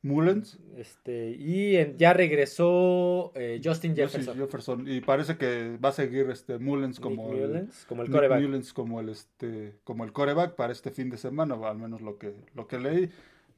Mullens. 0.01 0.59
Este, 0.77 1.31
y 1.31 1.77
en- 1.77 1.99
ya 1.99 2.13
regresó 2.15 3.33
eh, 3.35 3.61
Justin 3.63 3.95
Jefferson. 3.95 4.37
Jefferson. 4.37 4.89
Y 4.89 5.01
parece 5.03 5.37
que 5.37 5.77
va 5.83 5.91
a 5.91 5.93
seguir 5.93 6.31
este 6.31 6.59
Mullens 6.59 6.99
como 7.01 7.25
Nick 7.31 7.35
el, 7.43 7.49
Mullens, 7.49 7.85
como 7.87 8.03
el 8.03 8.11
coreback. 8.11 8.41
Mullens 8.41 8.73
como 8.73 9.01
el 9.01 9.09
este 9.11 9.75
como 9.85 10.05
el 10.05 10.13
coreback 10.13 10.55
para 10.55 10.73
este 10.73 10.91
fin 10.91 11.11
de 11.11 11.17
semana, 11.19 11.57
al 11.63 11.79
menos 11.79 12.01
lo 12.01 12.19
que 12.19 12.35
lo 12.55 12.67
que 12.67 12.79
leí. 12.79 13.11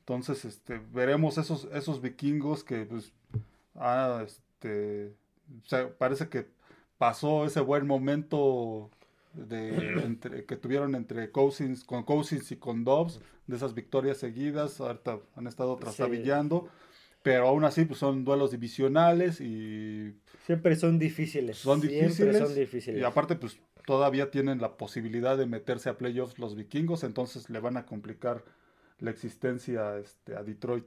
Entonces, 0.09 0.45
este 0.45 0.81
veremos 0.95 1.37
esos 1.37 1.69
esos 1.73 2.01
vikingos 2.01 2.63
que 2.63 2.87
pues 2.87 3.13
ah, 3.75 4.23
este 4.25 5.17
o 5.65 5.67
sea, 5.67 5.89
parece 5.99 6.29
que 6.29 6.47
pasó 6.97 7.45
ese 7.45 7.61
buen 7.61 7.89
momento 7.89 8.89
de, 9.33 9.77
entre, 10.05 10.45
que 10.45 10.57
tuvieron 10.57 10.95
entre 10.95 11.33
Cousins, 11.33 11.83
con 11.83 12.05
Cousins 12.05 12.53
y 12.53 12.57
con 12.57 12.85
Dobbs, 12.85 13.21
de 13.49 13.57
esas 13.57 13.75
victorias 13.75 14.19
seguidas, 14.19 14.81
ahorita 14.81 15.19
han 15.35 15.47
estado 15.49 15.77
trastabillando, 15.77 16.69
pero 17.23 17.49
aún 17.49 17.65
así 17.65 17.85
pues 17.85 17.99
son 17.99 18.25
duelos 18.25 18.53
divisionales 18.53 19.41
y... 19.41 20.15
Siempre 20.45 20.77
son 20.77 21.01
difíciles. 21.01 21.59
Son 21.59 21.81
Siempre 21.81 22.01
difíciles. 22.01 22.39
son 22.39 22.55
difíciles. 22.55 23.01
Y 23.01 23.05
aparte 23.05 23.35
pues 23.35 23.59
todavía 23.85 24.31
tienen 24.31 24.61
la 24.61 24.77
posibilidad 24.77 25.37
de 25.37 25.47
meterse 25.47 25.89
a 25.89 25.99
playoffs 25.99 26.39
los 26.39 26.55
vikingos, 26.55 27.05
entonces 27.05 27.51
le 27.51 27.59
van 27.61 27.77
a 27.77 27.87
complicar 27.87 28.45
la 29.01 29.11
existencia 29.11 29.99
este, 29.99 30.35
a 30.37 30.43
Detroit. 30.43 30.85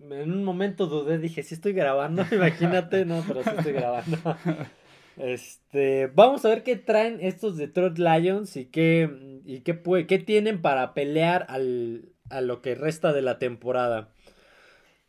En 0.00 0.32
un 0.32 0.44
momento 0.44 0.86
dudé, 0.86 1.18
dije, 1.18 1.42
si 1.42 1.54
estoy 1.54 1.72
grabando, 1.72 2.24
imagínate, 2.32 3.04
no, 3.04 3.22
pero 3.26 3.42
sí 3.42 3.50
estoy 3.56 3.72
grabando. 3.72 4.18
Este, 5.16 6.08
vamos 6.12 6.44
a 6.44 6.48
ver 6.48 6.64
qué 6.64 6.74
traen 6.74 7.18
estos 7.20 7.56
Detroit 7.56 7.98
Lions 7.98 8.56
y 8.56 8.64
qué, 8.64 9.40
y 9.44 9.60
qué, 9.60 9.72
puede, 9.74 10.08
qué 10.08 10.18
tienen 10.18 10.60
para 10.60 10.92
pelear 10.92 11.46
al, 11.48 12.08
a 12.30 12.40
lo 12.40 12.60
que 12.60 12.74
resta 12.74 13.12
de 13.12 13.22
la 13.22 13.38
temporada. 13.38 14.08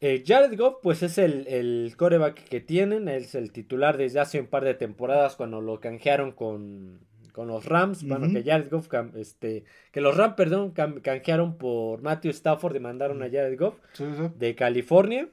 Eh, 0.01 0.23
Jared 0.23 0.55
Goff, 0.59 0.75
pues 0.83 1.01
es 1.01 1.17
el, 1.17 1.47
el 1.47 1.95
coreback 1.97 2.35
que 2.35 2.59
tienen, 2.59 3.07
es 3.07 3.33
el 3.33 3.51
titular 3.51 3.97
desde 3.97 4.19
hace 4.19 4.39
un 4.39 4.45
par 4.45 4.63
de 4.63 4.75
temporadas 4.75 5.35
cuando 5.35 5.59
lo 5.59 5.79
canjearon 5.79 6.33
con, 6.33 6.99
con 7.35 7.47
los 7.49 7.65
Rams. 7.65 8.07
Bueno, 8.07 8.27
que 8.31 8.43
Jared 8.43 8.69
Goff, 8.71 8.87
este, 9.15 9.65
que 9.91 9.99
los 9.99 10.15
Rams, 10.15 10.35
perdón, 10.35 10.71
canjearon 10.71 11.57
por 11.57 12.01
Matthew 12.01 12.31
Stafford 12.31 12.75
y 12.77 12.79
mandaron 12.79 13.21
a 13.21 13.25
Jared 13.25 13.59
Goff 13.59 13.75
Sí, 13.93 14.05
sí. 14.17 14.23
de 14.39 14.55
California. 14.55 15.27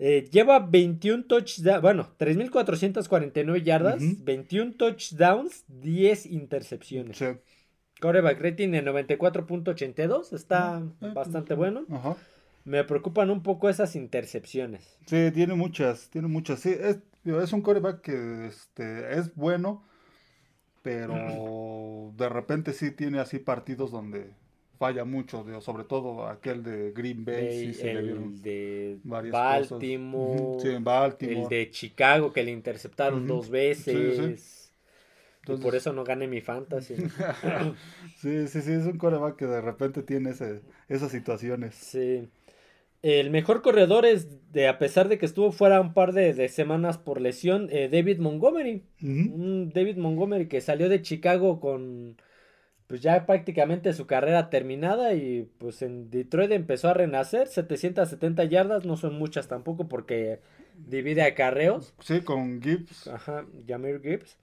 Eh, 0.00 0.28
lleva 0.30 0.58
21 0.60 1.24
touchdowns, 1.24 1.82
bueno, 1.82 2.08
3.449 2.18 3.62
yardas, 3.62 4.02
Ujú. 4.02 4.16
21 4.24 4.72
touchdowns, 4.76 5.64
10 5.68 6.26
intercepciones. 6.26 7.16
Sí. 7.16 7.26
Coreback 8.00 8.40
rating 8.40 8.70
de 8.70 8.82
94.82, 8.84 10.32
está 10.32 10.82
Eh, 11.00 11.10
bastante 11.14 11.56
pues, 11.56 11.58
bueno. 11.72 11.84
Ajá. 11.90 12.16
Me 12.64 12.84
preocupan 12.84 13.30
un 13.30 13.42
poco 13.42 13.68
esas 13.68 13.96
intercepciones. 13.96 14.98
Sí, 15.06 15.30
tiene 15.32 15.54
muchas, 15.54 16.10
tiene 16.10 16.28
muchas. 16.28 16.60
Sí, 16.60 16.70
es, 16.78 16.98
es 17.24 17.52
un 17.52 17.62
coreback 17.62 18.00
que 18.02 18.46
este, 18.46 19.18
es 19.18 19.34
bueno, 19.34 19.82
pero 20.92 22.12
de 22.16 22.28
repente 22.28 22.72
sí 22.72 22.90
tiene 22.92 23.18
así 23.20 23.38
partidos 23.38 23.90
donde 23.90 24.34
falla 24.78 25.04
mucho, 25.04 25.44
digo, 25.44 25.60
sobre 25.60 25.84
todo 25.84 26.26
aquel 26.28 26.62
de 26.62 26.92
Green 26.92 27.24
Bay, 27.24 27.50
sí 27.50 27.72
De- 27.72 27.74
se 27.74 27.90
le 27.90 28.02
vieron 28.02 28.34
el 28.34 28.42
de 28.42 29.00
Baltimore, 29.04 29.42
cosas. 29.44 29.84
Ujú, 30.12 30.54
Sí, 30.58 30.68
en 30.70 30.84
Baltimore. 30.84 31.34
el 31.34 31.48
de 31.48 31.70
Chicago 31.70 32.32
que 32.32 32.42
le 32.42 32.50
interceptaron 32.52 33.26
dos 33.26 33.50
veces. 33.50 33.84
Sí, 33.84 34.12
sí. 34.14 34.36
Y 35.46 35.56
por 35.56 35.74
eso 35.74 35.92
no 35.92 36.04
gané 36.04 36.28
mi 36.28 36.40
fantasy. 36.40 37.02
Sí, 38.16 38.48
sí, 38.48 38.62
sí, 38.62 38.72
es 38.72 38.84
un 38.86 38.98
coreback 38.98 39.36
que 39.36 39.46
de 39.46 39.60
repente 39.60 40.02
tiene 40.02 40.30
ese, 40.30 40.62
esas 40.88 41.10
situaciones. 41.12 41.76
Sí. 41.76 42.30
El 43.02 43.30
mejor 43.30 43.62
corredor 43.62 44.04
es, 44.06 44.52
de, 44.52 44.66
a 44.66 44.78
pesar 44.78 45.08
de 45.08 45.18
que 45.18 45.26
estuvo 45.26 45.52
fuera 45.52 45.80
un 45.80 45.94
par 45.94 46.12
de, 46.12 46.34
de 46.34 46.48
semanas 46.48 46.98
por 46.98 47.20
lesión, 47.20 47.68
eh, 47.70 47.88
David 47.88 48.18
Montgomery. 48.18 48.84
Un 49.00 49.70
David 49.72 49.96
Montgomery 49.96 50.48
que 50.48 50.60
salió 50.60 50.88
de 50.88 51.02
Chicago 51.02 51.60
con 51.60 52.16
pues 52.88 53.02
ya 53.02 53.26
prácticamente 53.26 53.92
su 53.92 54.06
carrera 54.06 54.48
terminada 54.48 55.12
y 55.12 55.46
pues 55.58 55.82
en 55.82 56.10
Detroit 56.10 56.50
empezó 56.50 56.88
a 56.88 56.94
renacer. 56.94 57.46
770 57.46 58.44
yardas, 58.44 58.86
no 58.86 58.96
son 58.96 59.16
muchas 59.18 59.46
tampoco 59.46 59.88
porque 59.88 60.40
divide 60.74 61.22
acarreos. 61.22 61.94
Sí, 62.00 62.22
con 62.22 62.62
Gibbs. 62.62 63.06
Ajá, 63.06 63.46
Jameer 63.66 64.00
Gibbs. 64.00 64.38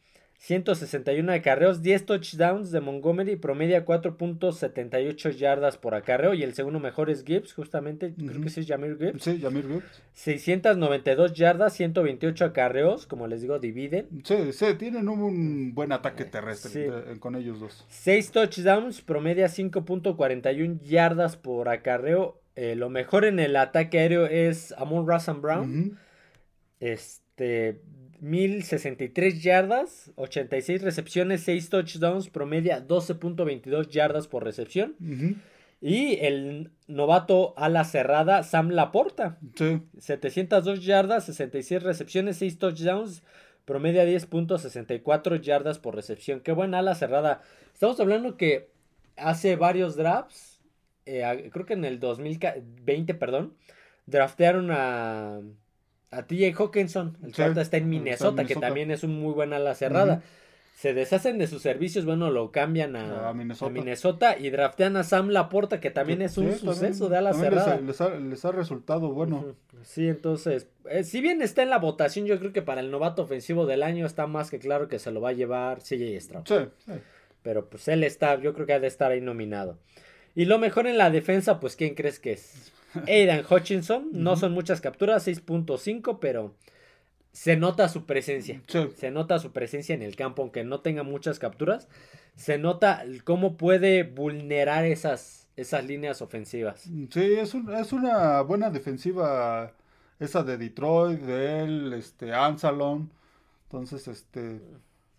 161 0.48 1.32
acarreos, 1.32 1.82
10 1.82 2.06
touchdowns 2.06 2.70
de 2.70 2.80
Montgomery, 2.80 3.36
promedia 3.36 3.84
4.78 3.84 5.32
yardas 5.32 5.76
por 5.78 5.96
acarreo. 5.96 6.36
Y 6.36 6.44
el 6.44 6.54
segundo 6.54 6.80
mejor 6.80 7.10
es 7.10 7.24
Gibbs, 7.26 7.52
justamente, 7.52 8.14
creo 8.16 8.42
que 8.42 8.50
sí 8.50 8.60
es 8.60 8.68
Jameer 8.68 8.96
Gibbs. 9.00 9.24
Sí, 9.24 9.40
Jamir 9.42 9.68
Gibbs. 9.68 10.04
692 10.14 11.34
yardas, 11.34 11.74
128 11.74 12.46
acarreos, 12.46 13.08
como 13.08 13.26
les 13.26 13.42
digo, 13.42 13.58
dividen. 13.58 14.08
Sí, 14.24 14.54
sí, 14.54 14.66
tienen 14.78 15.10
un 15.10 15.74
buen 15.74 15.92
ataque 15.92 16.26
terrestre 16.26 16.70
Sí. 16.72 16.80
de- 16.92 17.20
con 17.20 17.36
ellos 17.36 17.60
dos. 17.60 17.84
6 17.90 18.32
touchdowns, 18.32 19.02
promedia 19.02 19.50
5.41 19.50 20.80
yardas 20.84 21.38
por 21.38 21.70
acarreo. 21.70 22.40
Eh, 22.56 22.76
lo 22.76 22.92
mejor 22.92 23.26
en 23.26 23.40
el 23.40 23.56
ataque 23.56 23.98
aéreo 23.98 24.28
es 24.28 24.74
Amon 24.78 25.08
Russell 25.08 25.38
Brown. 25.42 25.98
Este, 26.80 27.82
1063 28.22 29.42
yardas, 29.44 30.12
86 30.16 30.82
recepciones, 30.82 31.42
6 31.44 31.70
touchdowns, 31.70 32.30
promedia 32.30 32.86
12.22 32.88 33.90
yardas 33.90 34.28
por 34.28 34.44
recepción. 34.44 34.96
Ujú. 35.02 35.36
Y 35.82 36.16
el 36.26 36.72
novato 36.88 37.54
ala 37.58 37.84
cerrada, 37.84 38.44
Sam 38.44 38.70
Laporta, 38.70 39.38
Sí, 39.56 39.82
702 40.00 40.84
yardas, 40.86 41.26
66 41.26 41.84
recepciones, 41.84 42.38
6 42.38 42.58
touchdowns, 42.58 43.24
promedia 43.66 44.06
10.64 44.06 45.42
yardas 45.42 45.80
por 45.80 45.96
recepción. 45.96 46.40
Qué 46.40 46.52
buena 46.54 46.80
ala 46.80 46.96
cerrada. 46.96 47.42
Estamos 47.74 48.00
hablando 48.00 48.38
que 48.38 48.70
hace 49.18 49.56
varios 49.58 49.96
drafts, 49.96 50.62
eh, 51.06 51.24
a- 51.24 51.38
creo 51.50 51.66
que 51.66 51.74
en 51.74 51.86
el 51.86 52.00
2020, 52.00 53.14
perdón, 53.14 53.54
draftearon 54.08 54.72
a, 54.72 55.42
a 56.12 56.24
TJ 56.24 56.54
Hawkinson, 56.58 57.18
el 57.24 57.34
Sí, 57.34 57.42
está 57.42 57.46
en 57.52 57.58
está 57.58 57.78
en 57.78 57.90
Minnesota, 57.90 58.46
que 58.46 58.56
también 58.56 58.92
es 58.92 59.04
un 59.04 59.20
muy 59.20 59.34
buen 59.34 59.54
ala 59.54 59.76
cerrada. 59.76 60.22
Se 60.76 60.94
deshacen 60.94 61.38
de 61.38 61.48
sus 61.48 61.62
servicios, 61.62 62.04
bueno, 62.06 62.30
lo 62.32 62.52
cambian 62.52 62.98
a, 62.98 63.30
A 63.30 63.34
Minnesota. 63.34 63.70
a 63.70 63.74
Minnesota 63.74 64.38
y 64.38 64.50
draftean 64.50 64.98
a 64.98 65.04
Sam 65.06 65.30
Laporta, 65.30 65.80
que 65.80 65.90
también 65.90 66.22
es 66.22 66.38
un 66.38 66.52
Sí, 66.52 66.58
también- 66.66 66.76
suceso 66.76 67.08
de 67.10 67.18
ala 67.18 67.32
les- 67.32 67.40
cerrada. 67.40 67.80
Les, 67.80 68.02
ha, 68.02 68.10
les 68.10 68.44
ha 68.44 68.52
resultado 68.52 69.10
bueno. 69.14 69.56
Sí, 69.84 70.10
entonces, 70.10 70.68
eh, 70.90 71.06
si 71.06 71.22
bien 71.22 71.42
está 71.42 71.64
en 71.64 71.70
la 71.70 71.78
votación, 71.80 72.26
yo 72.26 72.38
creo 72.40 72.52
que 72.52 72.62
para 72.62 72.82
el 72.82 72.92
novato 72.92 73.22
ofensivo 73.22 73.66
del 73.66 73.84
año 73.84 74.06
está 74.06 74.28
más 74.28 74.52
que 74.52 74.60
claro 74.60 74.90
que 74.90 75.00
se 75.00 75.12
lo 75.12 75.22
va 75.22 75.30
a 75.30 75.34
llevar 75.34 75.80
CJ 75.82 76.20
Stroud. 76.20 76.44
Sí, 76.46 76.56
sí. 76.86 76.92
Pero 77.42 77.70
pues 77.70 77.88
él 77.88 78.04
está, 78.04 78.36
yo 78.42 78.54
creo 78.54 78.66
que 78.68 78.74
ha 78.74 78.80
de 78.80 78.88
estar 78.88 79.12
ahí 79.12 79.22
nominado. 79.22 79.78
Y 80.36 80.44
lo 80.44 80.60
mejor 80.60 80.88
en 80.88 80.98
la 80.98 81.10
defensa, 81.10 81.62
pues 81.62 81.78
¿quién 81.78 81.96
crees 81.96 82.20
que 82.20 82.34
es? 82.34 82.74
Aidan 83.08 83.44
Hutchinson, 83.50 84.10
no 84.12 84.36
son 84.36 84.52
muchas 84.54 84.82
capturas, 84.82 85.28
6.5, 85.28 86.20
pero 86.20 86.54
se 87.32 87.58
nota 87.58 87.90
su 87.90 88.06
presencia. 88.06 88.62
Sí. 88.68 88.90
Se 88.98 89.12
nota 89.12 89.40
su 89.40 89.52
presencia 89.52 89.94
en 89.96 90.02
el 90.02 90.16
campo, 90.16 90.42
aunque 90.42 90.64
no 90.64 90.80
tenga 90.82 91.04
muchas 91.04 91.38
capturas. 91.40 91.88
Se 92.36 92.58
nota 92.58 93.04
cómo 93.24 93.58
puede 93.58 94.04
vulnerar 94.04 94.86
esas, 94.86 95.48
esas 95.56 95.86
líneas 95.86 96.22
ofensivas. 96.22 96.82
Sí, 96.82 97.34
es, 97.38 97.54
un- 97.54 97.74
es 97.74 97.92
una 97.94 98.42
buena 98.42 98.70
defensiva 98.70 99.74
esa 100.20 100.44
de 100.44 100.58
Detroit, 100.58 101.20
de 101.22 101.64
él, 101.64 101.94
este, 101.94 102.34
Ansalon. 102.34 103.10
Entonces, 103.66 104.08
este, 104.08 104.62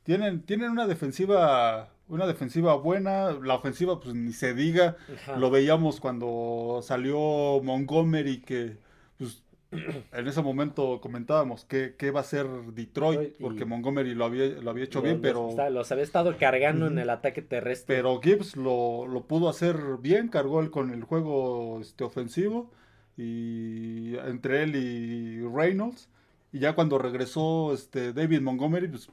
tienen, 0.05 0.41
tienen 0.43 0.71
una 0.71 0.87
defensiva, 0.87 1.91
una 2.09 2.27
defensiva 2.27 2.75
buena. 2.77 3.33
La 3.33 3.55
ofensiva, 3.55 3.99
pues 4.01 4.15
ni 4.15 4.33
se 4.33 4.55
diga. 4.55 4.97
Ajá. 5.15 5.37
Lo 5.37 5.51
veíamos 5.51 6.01
cuando 6.01 6.81
salió 6.83 7.61
Montgomery, 7.63 8.39
que 8.43 8.77
pues, 9.19 9.43
en 9.73 10.29
ese 10.29 10.41
momento 10.43 11.01
comentábamos 11.01 11.65
que, 11.65 11.97
que 11.99 12.11
va 12.13 12.21
a 12.21 12.25
ser 12.25 12.47
Detroit, 12.73 13.35
Y- 13.39 13.43
porque 13.43 13.65
Montgomery 13.65 14.15
lo 14.15 14.25
había, 14.25 14.47
lo 14.47 14.71
había 14.71 14.85
hecho 14.85 15.03
bien, 15.03 15.15
los, 15.17 15.23
pero... 15.23 15.49
está- 15.51 15.71
los 15.71 15.91
había 15.91 16.05
estado 16.05 16.37
cargando 16.39 16.87
en 16.87 16.99
el 16.99 17.11
ataque 17.11 17.43
terrestre. 17.43 17.97
Pero 17.97 18.21
Gibbs 18.21 18.57
lo, 18.57 19.07
lo 19.07 19.25
pudo 19.25 19.49
hacer 19.49 19.77
bien, 20.01 20.29
cargó 20.29 20.61
él 20.61 20.71
con 20.71 20.91
el 20.93 21.03
juego 21.03 21.81
este, 21.81 22.05
ofensivo 22.05 22.71
y 23.17 24.17
entre 24.19 24.63
él 24.63 24.77
y 24.77 25.41
Reynolds. 25.49 26.09
Y 26.53 26.61
ya 26.61 26.75
cuando 26.75 26.99
regresó 26.99 27.75
este, 27.75 28.13
David 28.13 28.41
Montgomery, 28.41 28.89
pues 28.89 29.11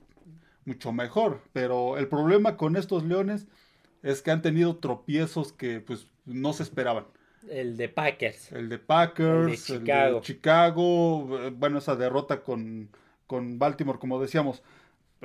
mucho 0.66 0.92
mejor. 0.92 1.42
Pero 1.54 1.98
el 1.98 2.08
problema 2.08 2.58
con 2.58 2.76
estos 2.76 3.04
Leones 3.04 3.48
es 4.02 4.22
que 4.22 4.32
han 4.32 4.42
tenido 4.42 4.78
tropiezos 4.78 5.54
que 5.54 5.80
pues 5.80 6.08
no 6.26 6.54
se 6.54 6.64
esperaban. 6.64 7.06
El 7.50 7.78
de 7.78 7.90
Packers. 7.90 8.52
El 8.52 8.70
de 8.70 8.80
Packers, 8.80 9.70
El 9.70 9.78
de 9.78 9.82
Chicago. 9.82 10.22
Chicago, 10.22 11.40
eh, 11.40 11.54
bueno, 11.56 11.78
esa 11.78 11.96
derrota 11.96 12.42
con, 12.42 12.90
con 13.28 13.60
Baltimore, 13.60 14.00
como 14.00 14.22
decíamos, 14.22 14.64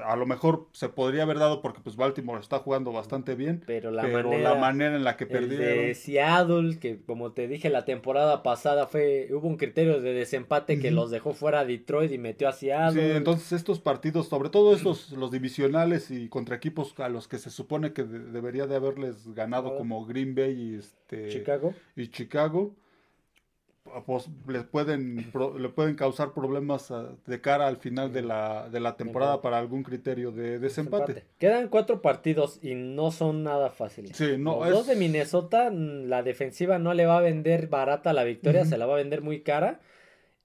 a 0.05 0.17
lo 0.17 0.27
mejor 0.27 0.69
se 0.73 0.89
podría 0.89 1.23
haber 1.25 1.39
dado 1.39 1.61
porque 1.63 1.81
pues 1.83 1.97
Baltimore 1.97 2.41
está 2.41 2.59
jugando 2.59 2.93
bastante 2.93 3.35
bien, 3.35 3.63
Pero 3.67 3.91
la 3.91 4.03
pero 4.03 4.31
manera. 4.31 4.55
la 4.55 4.61
manera 4.61 4.97
en 4.97 5.05
la 5.05 5.17
que 5.17 5.27
perdieron. 5.27 5.67
de 5.87 5.95
Seattle, 5.95 6.79
que 6.79 7.01
como 7.05 7.33
te 7.33 7.49
dije 7.49 7.71
la 7.71 7.85
temporada 7.85 8.43
pasada 8.43 8.87
fue 8.87 9.29
hubo 9.33 9.47
un 9.49 9.57
criterio 9.57 10.01
de 10.01 10.13
desempate 10.13 10.79
que 10.81 10.91
los 10.91 11.11
dejó 11.11 11.33
fuera 11.35 11.61
a 11.61 11.65
Detroit 11.65 12.13
y 12.13 12.19
metió 12.19 12.49
a 12.49 12.53
Sí, 12.53 12.67
Seattle. 12.67 13.17
entonces 13.17 13.53
estos 13.53 13.81
partidos, 13.81 14.29
sobre 14.29 14.51
todo 14.51 14.75
estos, 14.75 15.11
los 15.13 15.31
divisionales 15.31 16.11
y 16.11 16.29
contra 16.29 16.57
equipos 16.57 16.95
a 16.99 17.09
los 17.09 17.29
que 17.29 17.39
se 17.39 17.51
supone 17.51 17.93
que 17.93 18.05
de- 18.05 18.19
debería 18.31 18.67
de 18.67 18.77
haberles 18.77 19.35
ganado 19.35 19.77
como 19.77 20.05
Green 20.07 20.35
Bay 20.35 20.53
y 20.53 20.75
este 20.77 21.29
Chicago. 21.29 21.75
y 21.97 22.09
Chicago, 22.09 22.75
pues, 24.07 24.29
les 24.47 24.65
pueden 24.65 25.31
pro- 25.33 25.59
le 25.59 25.69
pueden 25.69 25.95
causar 25.97 26.33
problemas 26.33 26.91
ah, 26.91 27.11
de 27.27 27.41
cara 27.41 27.67
al 27.67 27.77
final 27.79 28.13
de 28.13 28.23
la, 28.23 28.69
de 28.69 28.81
la 28.81 28.97
temporada 28.97 29.41
para 29.41 29.59
algún 29.59 29.83
criterio 29.83 30.31
de 30.33 30.59
desempate. 30.59 31.13
Empate. 31.13 31.27
Quedan 31.39 31.69
cuatro 31.69 32.01
partidos 32.03 32.59
y 32.63 32.75
no 32.75 33.11
son 33.11 33.43
nada 33.45 33.71
fáciles. 33.71 34.17
Sí, 34.17 34.37
no, 34.39 34.57
Los 34.61 34.67
es- 34.69 34.73
dos 34.75 34.87
de 34.87 34.97
Minnesota, 34.97 35.71
la 35.71 36.23
defensiva 36.23 36.79
no 36.79 36.95
le 36.95 37.07
va 37.07 37.19
a 37.19 37.21
vender 37.23 37.69
barata 37.69 38.13
la 38.13 38.25
victoria, 38.25 38.65
se 38.65 38.79
la 38.79 38.87
va 38.87 38.95
a 38.95 38.99
vender 38.99 39.23
muy 39.23 39.43
cara. 39.43 39.81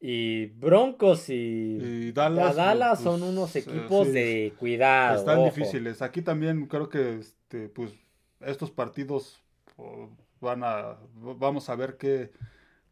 Y 0.06 0.48
Broncos 0.48 1.30
y, 1.30 1.34
Y 1.82 2.12
Dallas, 2.12 2.58
Dallas 2.58 3.00
pues, 3.02 3.04
son 3.04 3.24
unos 3.24 3.56
eh, 3.56 3.60
equipos 3.60 4.08
sí, 4.08 4.14
de 4.14 4.54
cuidado. 4.60 5.18
Están 5.20 5.38
ojo. 5.38 5.46
difíciles. 5.46 6.02
Aquí 6.02 6.22
también 6.22 6.66
creo 6.68 6.90
que 6.90 7.20
este, 7.20 7.70
pues, 7.70 7.94
estos 8.42 8.70
partidos 8.70 9.42
oh, 9.78 10.10
van 10.42 10.62
a, 10.66 10.98
vamos 11.16 11.70
a 11.70 11.76
ver 11.78 11.96
qué, 11.96 12.32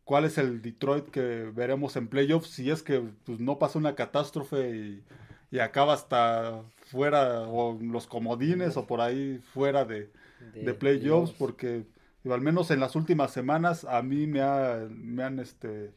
cuál 0.06 0.26
es 0.26 0.38
el 0.38 0.62
Detroit 0.62 1.10
que 1.10 1.52
veremos 1.54 1.96
en 1.96 2.08
playoffs. 2.08 2.50
Si 2.50 2.70
es 2.70 2.84
que 2.84 3.02
pues, 3.26 3.40
no 3.40 3.60
pasa 3.60 3.80
una 3.80 3.96
catástrofe 3.96 4.70
y, 4.76 5.04
y 5.52 5.60
acaba 5.60 5.94
hasta 5.94 6.64
fuera 6.88 7.42
o 7.48 7.78
los 7.82 8.08
comodines 8.08 8.78
o 8.78 8.88
por 8.88 9.02
ahí 9.02 9.40
fuera 9.54 9.86
de, 9.86 10.12
de 10.60 10.74
playoffs, 10.74 11.34
porque 11.34 11.86
digo, 12.24 12.36
al 12.36 12.42
menos 12.42 12.72
en 12.72 12.80
las 12.80 12.96
últimas 12.96 13.32
semanas 13.32 13.86
a 13.86 14.02
mí 14.02 14.28
me, 14.28 14.42
ha- 14.42 14.88
me 14.90 15.24
han 15.24 15.40
este 15.40 15.94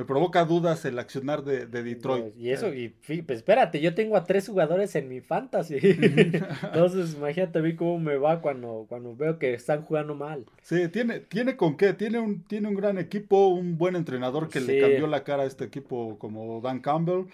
me 0.00 0.06
provoca 0.06 0.46
dudas 0.46 0.86
el 0.86 0.98
accionar 0.98 1.44
de, 1.44 1.66
de 1.66 1.82
Detroit. 1.82 2.34
Y 2.34 2.48
eso, 2.48 2.72
y 2.72 2.88
pues 2.88 3.36
espérate, 3.36 3.82
yo 3.82 3.94
tengo 3.94 4.16
a 4.16 4.24
tres 4.24 4.48
jugadores 4.48 4.96
en 4.96 5.10
mi 5.10 5.20
fantasy. 5.20 5.76
Entonces, 5.82 7.16
imagínate 7.16 7.58
a 7.58 7.62
mí 7.62 7.76
cómo 7.76 7.98
me 7.98 8.16
va 8.16 8.40
cuando, 8.40 8.86
cuando 8.88 9.14
veo 9.14 9.38
que 9.38 9.52
están 9.52 9.82
jugando 9.82 10.14
mal. 10.14 10.46
Sí, 10.62 10.88
tiene, 10.88 11.20
tiene 11.20 11.54
con 11.54 11.76
qué, 11.76 11.92
tiene 11.92 12.18
un, 12.18 12.42
tiene 12.44 12.68
un 12.68 12.76
gran 12.76 12.96
equipo, 12.96 13.48
un 13.48 13.76
buen 13.76 13.94
entrenador 13.94 14.48
que 14.48 14.62
le 14.62 14.80
cambió 14.80 15.06
la 15.06 15.22
cara 15.22 15.42
a 15.42 15.46
este 15.46 15.64
equipo 15.64 16.18
como 16.18 16.62
Dan 16.62 16.80
Campbell. 16.80 17.26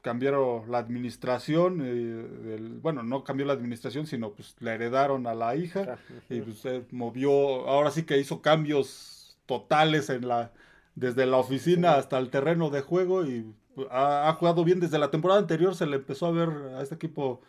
Cambiaron 0.00 0.70
la 0.70 0.78
administración, 0.78 1.82
eh, 1.84 2.56
bueno, 2.80 3.02
no 3.02 3.22
cambió 3.22 3.44
la 3.44 3.52
administración, 3.52 4.06
sino 4.06 4.32
pues 4.32 4.56
la 4.60 4.72
heredaron 4.72 5.26
a 5.26 5.34
la 5.34 5.56
hija 5.56 5.98
y 6.30 6.40
pues 6.40 6.64
eh, 6.64 6.84
movió, 6.90 7.68
ahora 7.68 7.90
sí 7.90 8.04
que 8.04 8.16
hizo 8.16 8.40
cambios 8.40 9.36
totales 9.44 10.08
en 10.08 10.26
la, 10.26 10.52
desde 10.94 11.26
la 11.26 11.36
oficina 11.38 11.94
hasta 11.96 12.18
el 12.18 12.30
terreno 12.30 12.70
de 12.70 12.80
juego 12.82 13.24
y 13.24 13.46
ha, 13.90 14.28
ha 14.28 14.32
jugado 14.34 14.64
bien. 14.64 14.80
Desde 14.80 14.98
la 14.98 15.10
temporada 15.10 15.40
anterior, 15.40 15.74
se 15.74 15.86
le 15.86 15.96
empezó 15.96 16.26
a 16.26 16.30
ver 16.32 16.48
a 16.76 16.82
este 16.82 16.94
equipo 16.96 17.40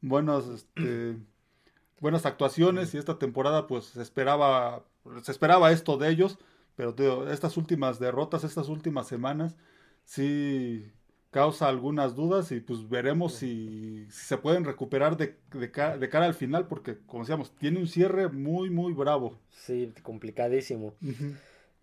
buenos, 0.00 0.46
este, 0.48 1.16
buenas 2.00 2.26
actuaciones 2.26 2.94
y 2.94 2.98
esta 2.98 3.18
temporada 3.18 3.66
pues 3.66 3.84
se 3.86 4.02
esperaba, 4.02 4.84
se 5.22 5.32
esperaba 5.32 5.70
esto 5.72 5.96
de 5.96 6.10
ellos, 6.10 6.38
pero 6.76 6.92
digo, 6.92 7.28
estas 7.28 7.56
últimas 7.56 7.98
derrotas, 7.98 8.44
estas 8.44 8.68
últimas 8.68 9.06
semanas, 9.06 9.56
sí 10.04 10.90
causa 11.30 11.66
algunas 11.68 12.14
dudas 12.14 12.52
y 12.52 12.60
pues 12.60 12.86
veremos 12.90 13.32
si, 13.34 14.06
si 14.10 14.26
se 14.26 14.36
pueden 14.36 14.64
recuperar 14.64 15.16
de, 15.16 15.38
de 15.54 15.70
ca- 15.70 15.96
de 15.96 16.08
cara 16.10 16.26
al 16.26 16.34
final, 16.34 16.66
porque 16.66 16.98
como 17.06 17.22
decíamos, 17.22 17.52
tiene 17.56 17.78
un 17.78 17.86
cierre 17.88 18.28
muy, 18.28 18.68
muy 18.68 18.92
bravo. 18.92 19.38
Sí, 19.50 19.92
complicadísimo. 20.02 20.94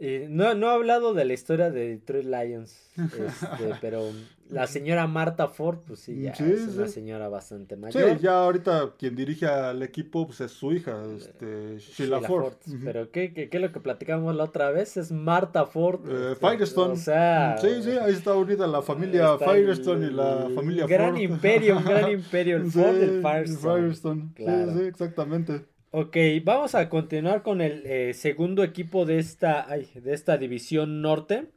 Eh, 0.02 0.28
no, 0.30 0.54
no 0.56 0.68
he 0.68 0.74
hablado 0.76 1.14
de 1.14 1.26
la 1.26 1.34
historia 1.34 1.72
de 1.72 1.90
Detroit 1.98 2.26
Lions, 2.26 2.90
este, 2.98 3.74
pero 3.82 4.02
la 4.50 4.66
señora 4.66 5.06
Marta 5.08 5.50
Ford, 5.50 5.80
pues 5.86 6.00
sí, 6.00 6.22
ya 6.22 6.34
Sí, 6.34 6.46
es 6.46 6.74
una 6.76 6.88
sí. 6.88 6.94
señora 6.94 7.28
bastante 7.28 7.76
Sí, 7.76 7.82
mayor. 7.82 8.18
ya 8.20 8.40
ahorita 8.46 8.94
quien 8.98 9.14
dirige 9.18 9.46
al 9.46 9.84
equipo 9.84 10.26
pues, 10.26 10.40
es 10.40 10.52
su 10.52 10.72
hija, 10.72 11.04
este, 11.18 11.80
Sheila, 11.80 12.20
Sheila 12.20 12.22
Ford. 12.22 12.54
Pero 12.86 13.12
¿qué, 13.12 13.34
qué, 13.34 13.50
qué 13.50 13.58
es 13.58 13.62
lo 13.62 13.74
que 13.74 13.82
platicamos 13.82 14.34
la 14.36 14.46
otra 14.46 14.72
vez? 14.72 14.96
Es 14.96 15.12
Marta 15.12 15.66
Ford. 15.66 16.00
Eh, 16.10 16.32
este, 16.32 16.48
Firestone. 16.48 16.94
O 16.94 16.96
sea, 16.96 17.58
sí, 17.58 17.68
sí, 17.84 17.92
ahí 17.92 18.14
está 18.14 18.34
unida 18.36 18.68
la 18.68 18.82
familia 18.82 19.38
Firestone 19.38 20.08
y 20.08 20.12
la 20.12 20.48
familia 20.56 20.88
gran 20.88 21.12
Ford. 21.16 21.22
imperio, 21.24 21.78
un 21.78 21.84
gran 21.84 22.10
imperio, 22.20 22.56
el 22.56 22.72
Sí, 22.72 22.80
Ford 22.80 22.96
del 22.96 23.10
el 23.18 23.22
Firestone. 23.22 23.82
Firestone. 23.82 24.30
Claro. 24.34 24.72
Sí, 24.72 24.80
sí, 24.80 24.86
exactamente. 24.86 25.66
Ok, 25.92 26.18
vamos 26.44 26.76
a 26.76 26.88
continuar 26.88 27.42
con 27.42 27.62
el 27.62 27.84
eh, 27.88 28.14
segundo 28.14 28.64
equipo 28.64 29.06
de 29.06 29.18
esta, 29.18 29.68
de 29.68 30.14
esta 30.14 30.38
división 30.38 31.02
norte. 31.02 31.48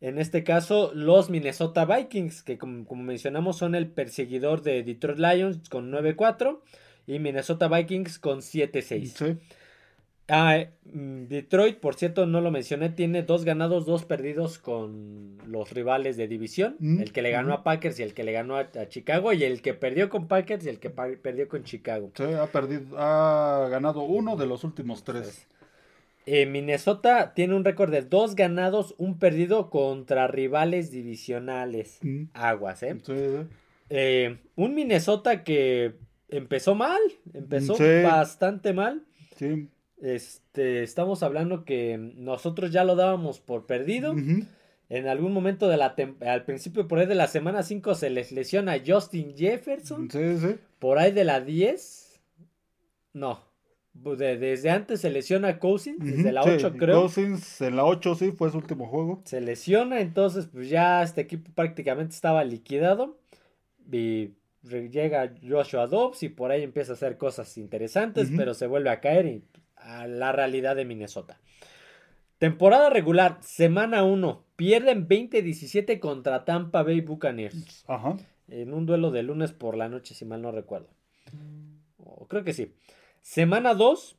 En 0.00 0.18
este 0.18 0.42
caso, 0.42 0.90
los 0.94 1.28
Minnesota 1.28 1.84
Vikings, 1.84 2.42
que 2.42 2.56
como, 2.56 2.86
como 2.86 3.02
mencionamos 3.02 3.58
son 3.58 3.74
el 3.74 3.88
perseguidor 3.88 4.62
de 4.62 4.82
Detroit 4.84 5.18
Lions 5.18 5.68
con 5.68 5.92
9-4 5.92 6.60
y 7.06 7.18
Minnesota 7.18 7.68
Vikings 7.68 8.18
con 8.18 8.38
7-6. 8.38 9.04
Sí. 9.06 9.36
Ah, 10.30 10.58
eh, 10.58 10.70
mm, 10.92 11.24
Detroit, 11.28 11.78
por 11.78 11.94
cierto, 11.94 12.26
no 12.26 12.40
lo 12.42 12.50
mencioné, 12.50 12.90
tiene 12.90 13.22
dos 13.22 13.44
ganados, 13.46 13.86
dos 13.86 14.04
perdidos 14.04 14.58
con 14.58 15.38
los 15.46 15.72
rivales 15.72 16.16
de 16.18 16.28
división. 16.28 16.76
Mm, 16.78 17.00
El 17.00 17.12
que 17.12 17.22
le 17.22 17.30
ganó 17.30 17.54
a 17.54 17.64
Packers 17.64 17.98
y 17.98 18.02
el 18.02 18.12
que 18.12 18.24
le 18.24 18.32
ganó 18.32 18.56
a, 18.56 18.60
a 18.60 18.88
Chicago 18.88 19.32
y 19.32 19.42
el 19.44 19.62
que 19.62 19.72
perdió 19.74 20.10
con 20.10 20.28
Packers 20.28 20.66
y 20.66 20.68
el 20.68 20.78
que 20.80 20.90
perdió 20.90 21.48
con 21.48 21.64
Chicago. 21.64 22.10
Sí, 22.14 22.24
ha 22.24 22.46
perdido, 22.46 22.98
ha 22.98 23.68
ganado 23.70 24.02
uno 24.02 24.36
de 24.36 24.46
los 24.46 24.64
últimos 24.64 25.02
tres. 25.02 25.46
Eh, 26.26 26.44
Minnesota 26.44 27.32
tiene 27.32 27.54
un 27.54 27.64
récord 27.64 27.90
de 27.90 28.02
dos 28.02 28.34
ganados, 28.34 28.94
un 28.98 29.18
perdido 29.18 29.70
contra 29.70 30.26
rivales 30.28 30.90
divisionales. 30.90 32.00
Mm. 32.02 32.24
Aguas, 32.34 32.82
¿eh? 32.82 32.96
Sí, 33.02 33.14
sí. 33.16 33.46
Eh, 33.88 34.36
un 34.54 34.74
Minnesota 34.74 35.42
que 35.42 35.94
empezó 36.28 36.74
mal, 36.74 37.00
empezó 37.32 37.76
Sí. 37.76 38.02
bastante 38.02 38.74
mal. 38.74 39.04
Sí. 39.36 39.68
Este, 40.00 40.82
estamos 40.82 41.22
hablando 41.22 41.64
que 41.64 41.98
nosotros 41.98 42.70
ya 42.72 42.84
lo 42.84 42.94
dábamos 42.96 43.40
por 43.40 43.66
perdido. 43.66 44.14
En 44.90 45.06
algún 45.06 45.32
momento 45.32 45.68
de 45.68 45.76
la 45.76 45.94
al 46.20 46.44
principio 46.44 46.88
por 46.88 46.98
ahí 46.98 47.06
de 47.06 47.14
la 47.14 47.26
semana 47.26 47.62
5 47.62 47.94
se 47.94 48.08
les 48.10 48.32
lesiona 48.32 48.72
a 48.74 48.80
Justin 48.86 49.36
Jefferson. 49.36 50.10
Sí, 50.10 50.38
sí. 50.38 50.54
Por 50.78 50.98
ahí 50.98 51.12
de 51.12 51.24
la 51.24 51.40
10. 51.40 52.20
No. 53.12 53.40
de- 53.94 54.36
desde 54.38 54.70
antes 54.70 55.00
se 55.00 55.10
lesiona 55.10 55.48
a 55.48 55.58
Cousins, 55.58 55.98
desde 55.98 56.30
la 56.30 56.42
Ujú, 56.42 56.52
8 56.52 56.70
sí, 56.70 56.78
creo. 56.78 57.00
Cousins 57.02 57.60
en 57.62 57.74
la 57.74 57.84
8 57.84 58.14
sí 58.14 58.30
fue 58.30 58.50
su 58.52 58.58
último 58.58 58.86
juego. 58.86 59.20
Se 59.24 59.40
lesiona, 59.40 60.00
entonces 60.00 60.46
pues 60.46 60.68
ya 60.70 61.02
este 61.02 61.22
equipo 61.22 61.50
prácticamente 61.52 62.14
estaba 62.14 62.44
liquidado. 62.44 63.18
Y 63.90 64.30
llega 64.92 65.34
Joshua 65.46 65.88
Dobbs 65.88 66.22
y 66.22 66.28
por 66.28 66.52
ahí 66.52 66.62
empieza 66.62 66.92
a 66.92 66.94
hacer 66.94 67.16
cosas 67.18 67.58
interesantes, 67.58 68.30
pero 68.36 68.54
se 68.54 68.66
vuelve 68.68 68.90
a 68.90 69.00
caer 69.00 69.26
y- 69.26 69.42
a 69.88 70.06
la 70.06 70.32
realidad 70.32 70.76
de 70.76 70.84
Minnesota. 70.84 71.38
Temporada 72.38 72.90
regular, 72.90 73.38
semana 73.40 74.04
1. 74.04 74.44
Pierden 74.56 75.08
20-17 75.08 75.98
contra 75.98 76.44
Tampa 76.44 76.82
Bay 76.82 77.00
Buccaneers. 77.00 77.84
Ajá. 77.88 78.16
En 78.48 78.72
un 78.74 78.86
duelo 78.86 79.10
de 79.10 79.22
lunes 79.22 79.52
por 79.52 79.76
la 79.76 79.88
noche, 79.88 80.14
si 80.14 80.24
mal 80.24 80.42
no 80.42 80.52
recuerdo. 80.52 80.88
Creo 82.28 82.44
que 82.44 82.52
sí. 82.52 82.72
Semana 83.22 83.74
2. 83.74 84.16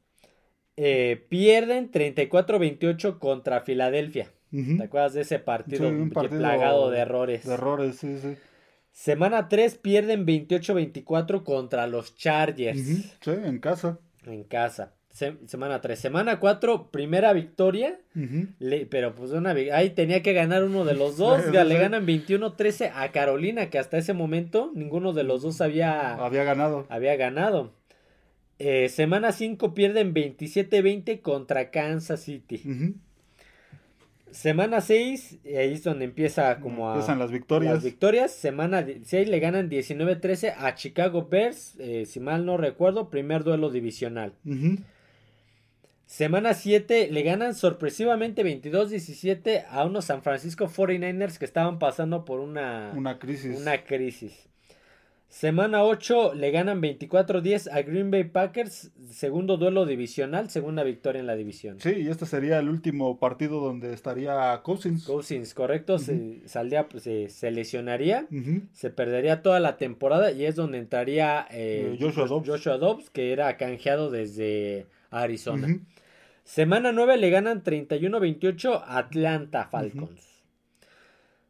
eh, 0.82 1.26
pierden 1.30 1.92
34-28 1.92 3.20
contra 3.20 3.62
Filadelfia. 3.62 4.32
Ujú. 4.54 4.78
¿Te 4.78 4.84
acuerdas 4.84 5.14
de 5.14 5.22
ese 5.22 5.38
partido, 5.40 5.90
Sí, 5.90 5.94
un 5.96 6.10
partido 6.10 6.40
plagado 6.40 6.90
de 6.90 7.00
errores? 7.00 7.46
De 7.46 7.54
errores, 7.54 7.98
sí, 7.98 8.18
sí. 8.20 8.36
Semana 8.92 9.50
3 9.50 9.76
pierden 9.76 10.26
28-24 10.26 11.44
contra 11.44 11.86
los 11.88 12.16
Chargers 12.16 12.80
Sí, 12.80 13.12
en 13.26 13.60
casa. 13.60 14.00
en 14.26 14.44
casa. 14.46 14.94
Se- 15.20 15.36
semana 15.48 15.82
3. 15.82 16.00
Semana 16.00 16.40
4, 16.40 16.92
primera 16.92 17.34
victoria. 17.34 18.00
Ujú. 18.16 18.48
le- 18.60 18.86
pero 18.86 19.14
pues 19.16 19.32
una 19.32 19.52
ahí 19.52 19.90
tenía 19.90 20.24
que 20.24 20.32
ganar 20.34 20.64
uno 20.64 20.86
de 20.86 20.94
los 20.94 21.18
dos. 21.18 21.42
Le 21.54 21.78
ganan 21.78 22.06
21-13 22.08 22.92
a 22.96 23.12
Carolina, 23.12 23.70
que 23.70 23.80
hasta 23.80 23.98
ese 23.98 24.14
momento 24.14 24.72
ninguno 24.74 25.12
de 25.12 25.24
los 25.24 25.42
dos 25.42 25.60
había, 25.60 26.14
Había 26.14 26.46
ganado. 26.46 26.86
había 26.90 27.18
ganado. 27.18 27.74
Eh, 28.60 28.88
semana 28.90 29.32
5 29.34 29.74
pierden 29.74 30.14
27-20 30.14 31.22
contra 31.22 31.70
Kansas 31.70 32.22
City. 32.22 32.62
Ujú. 32.66 32.94
Semana 34.32 34.80
6, 34.80 35.40
ahí 35.46 35.74
es 35.74 35.84
donde 35.84 36.06
empieza 36.06 36.60
como 36.60 36.90
a... 36.90 36.94
Empiezan 36.94 37.18
las 37.20 37.32
victorias. 37.32 37.74
Las 37.74 37.84
victorias, 37.84 38.32
semana 38.32 38.86
6 39.04 39.28
le 39.28 39.40
ganan 39.40 39.70
19-13 39.70 40.54
a 40.58 40.76
Chicago 40.76 41.28
Bears, 41.30 41.76
eh, 41.80 42.06
si 42.06 42.20
mal 42.20 42.46
no 42.46 42.56
recuerdo, 42.56 43.10
primer 43.10 43.44
duelo 43.44 43.70
divisional. 43.72 44.34
Ujú. 44.46 44.78
Semana 46.14 46.56
7 46.56 47.10
le 47.12 47.22
ganan 47.22 47.54
sorpresivamente 47.54 48.44
22-17 48.44 49.66
a 49.70 49.86
unos 49.86 50.06
San 50.06 50.24
Francisco 50.24 50.66
49ers 50.68 51.38
que 51.38 51.46
estaban 51.46 51.78
pasando 51.78 52.26
por 52.26 52.40
una, 52.40 52.92
Una 52.96 53.20
crisis. 53.20 53.56
una 53.62 53.84
crisis. 53.84 54.48
Semana 55.28 55.84
8 55.84 56.34
le 56.34 56.50
ganan 56.50 56.82
24-10 56.82 57.72
a 57.72 57.84
Green 57.84 58.10
Bay 58.10 58.24
Packers, 58.24 58.90
segundo 59.12 59.58
duelo 59.58 59.86
divisional, 59.86 60.50
segunda 60.50 60.82
victoria 60.82 61.20
en 61.20 61.28
la 61.28 61.36
división. 61.36 61.80
Sí, 61.80 61.92
y 61.92 62.08
este 62.08 62.26
sería 62.26 62.58
el 62.58 62.70
último 62.70 63.20
partido 63.20 63.60
donde 63.62 63.94
estaría 63.94 64.60
Cousins. 64.64 65.04
Cousins, 65.06 65.54
correcto, 65.54 66.00
se, 66.00 66.40
saldría, 66.48 66.90
pues, 66.90 67.04
se, 67.04 67.30
se 67.30 67.52
lesionaría. 67.52 68.26
Se 68.74 68.90
perdería 68.90 69.44
toda 69.44 69.60
la 69.60 69.78
temporada 69.78 70.32
y 70.32 70.46
es 70.46 70.56
donde 70.56 70.80
entraría 70.80 71.46
eh, 71.52 71.92
Eh, 71.94 71.98
Joshua 72.02 72.26
Dobbs. 72.26 72.50
Joshua 72.50 72.78
Dobbs, 72.80 73.12
que 73.12 73.32
era 73.32 73.56
canjeado 73.58 74.10
desde 74.10 74.88
Arizona. 75.12 75.68
Ujú. 75.68 75.80
Semana 76.50 76.92
9 76.92 77.18
le 77.18 77.30
ganan 77.30 77.64
31-28 77.64 78.82
a 78.84 78.98
Atlanta 78.98 79.66
Falcons. 79.66 80.42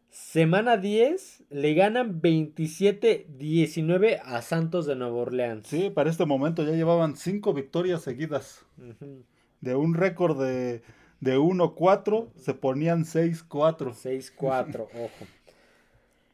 Semana 0.09 0.75
10 0.75 1.45
le 1.51 1.73
ganan 1.73 2.21
27-19 2.21 4.19
a 4.21 4.41
Santos 4.41 4.85
de 4.85 4.97
Nueva 4.97 5.15
Orleans. 5.15 5.65
Sí, 5.65 5.89
para 5.89 6.09
este 6.09 6.25
momento 6.25 6.65
ya 6.65 6.73
llevaban 6.73 7.15
5 7.15 7.53
victorias 7.53 8.01
seguidas. 8.01 8.65
Ujú. 8.77 9.23
De 9.61 9.75
un 9.75 9.93
récord 9.93 10.37
de, 10.37 10.81
de 11.21 11.37
1-4 11.37 12.33
se 12.35 12.53
ponían 12.53 13.05
6-4. 13.05 13.93
6-4, 13.93 14.81
ojo. 14.81 15.25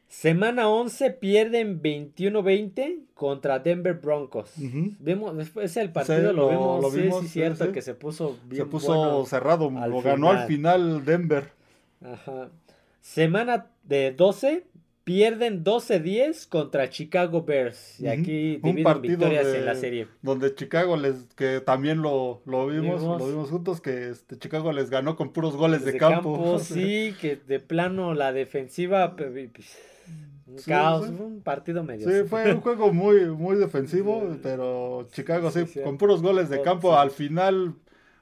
Semana 0.08 0.68
11 0.68 1.10
pierden 1.10 1.82
21-20 1.82 3.00
contra 3.14 3.58
Denver 3.58 3.94
Broncos. 3.94 4.52
Ujú. 4.56 4.92
Vemos, 5.00 5.36
después 5.36 5.76
el 5.76 5.90
partido 5.90 6.30
Sí, 6.30 6.36
lo, 6.36 6.48
vemos, 6.48 6.82
lo 6.82 6.90
sí, 6.90 7.00
vimos, 7.02 7.20
sí, 7.22 7.26
sí, 7.26 7.32
cierto 7.34 7.72
que 7.72 7.82
se 7.82 7.94
puso 7.94 8.36
bien 8.44 8.62
Se 8.64 8.70
puso 8.70 8.94
bueno. 8.94 9.26
cerrado, 9.26 9.70
al 9.76 9.90
lo 9.90 10.02
ganó 10.02 10.30
al 10.30 10.46
final 10.46 11.04
Denver. 11.04 11.50
Ajá. 12.02 12.50
Semana 13.00 13.66
de 13.84 14.12
12 14.12 14.64
pierden 15.04 15.62
12-10 15.64 16.48
contra 16.48 16.88
Chicago 16.90 17.42
Bears. 17.44 18.00
Y 18.00 18.08
aquí 18.08 18.56
Un 18.56 18.62
dividen 18.62 18.84
partido 18.84 19.18
victorias 19.18 19.46
de- 19.46 19.58
en 19.58 19.66
la 19.66 19.74
serie. 19.76 20.08
Donde 20.22 20.54
Chicago 20.54 20.96
les, 20.96 21.24
que 21.36 21.60
también 21.60 22.02
lo, 22.02 22.42
lo 22.44 22.66
vimos, 22.66 23.00
Vimos. 23.02 23.20
lo 23.20 23.28
vimos 23.28 23.50
juntos, 23.50 23.80
que 23.80 24.10
este, 24.10 24.36
Chicago 24.38 24.72
les 24.72 24.90
ganó 24.90 25.14
con 25.16 25.32
puros 25.32 25.56
goles 25.56 25.80
de 25.80 25.86
Desde 25.92 25.98
campo. 25.98 26.58
sí, 26.60 27.14
que 27.20 27.36
de 27.36 27.60
plano 27.60 28.14
la 28.14 28.32
defensiva, 28.32 29.14
un 30.46 30.58
Sí, 30.58 30.70
caos, 30.70 31.06
sí. 31.06 31.12
un 31.12 31.40
partido 31.40 31.82
medio. 31.82 32.08
Sí, 32.08 32.28
fue 32.28 32.52
un 32.52 32.60
juego 32.60 32.92
muy, 32.92 33.26
muy 33.26 33.56
defensivo, 33.56 34.36
pero 34.42 35.08
Chicago 35.10 35.50
sí, 35.50 35.64
con 35.82 35.98
puros 35.98 36.22
goles 36.22 36.48
de 36.48 36.62
campo. 36.62 36.96
Al 36.96 37.10
final, 37.10 37.74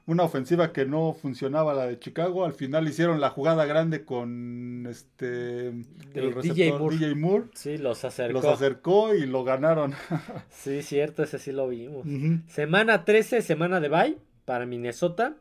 una 0.07 0.23
ofensiva 0.23 0.73
que 0.73 0.85
no 0.85 1.15
funcionaba 1.15 1.75
la 1.75 1.87
de 1.87 1.99
Chicago. 1.99 2.45
Al 2.45 2.55
final 2.55 2.89
hicieron 2.89 3.21
la 3.21 3.31
jugada 3.31 3.65
grande 3.65 4.05
con 4.05 4.87
este 4.89 5.69
el 5.69 5.85
DJ 6.15 6.31
receptor 6.35 6.81
Moore. 6.81 6.97
DJ 6.97 7.15
Moore. 7.15 7.45
Sí, 7.55 7.79
los 7.79 8.05
acercó. 8.05 8.33
Los 8.33 8.45
acercó 8.45 9.15
y 9.15 9.27
lo 9.27 9.45
ganaron. 9.45 9.95
Sí, 10.51 10.83
cierto, 10.83 11.23
ese 11.23 11.39
sí 11.39 11.53
lo 11.53 11.69
vimos. 11.69 12.07
Semana 12.49 13.05
13, 13.05 13.43
semana 13.43 13.81
de 13.81 13.89
bye 13.89 14.19
para 14.45 14.67
Minnesota. 14.67 15.35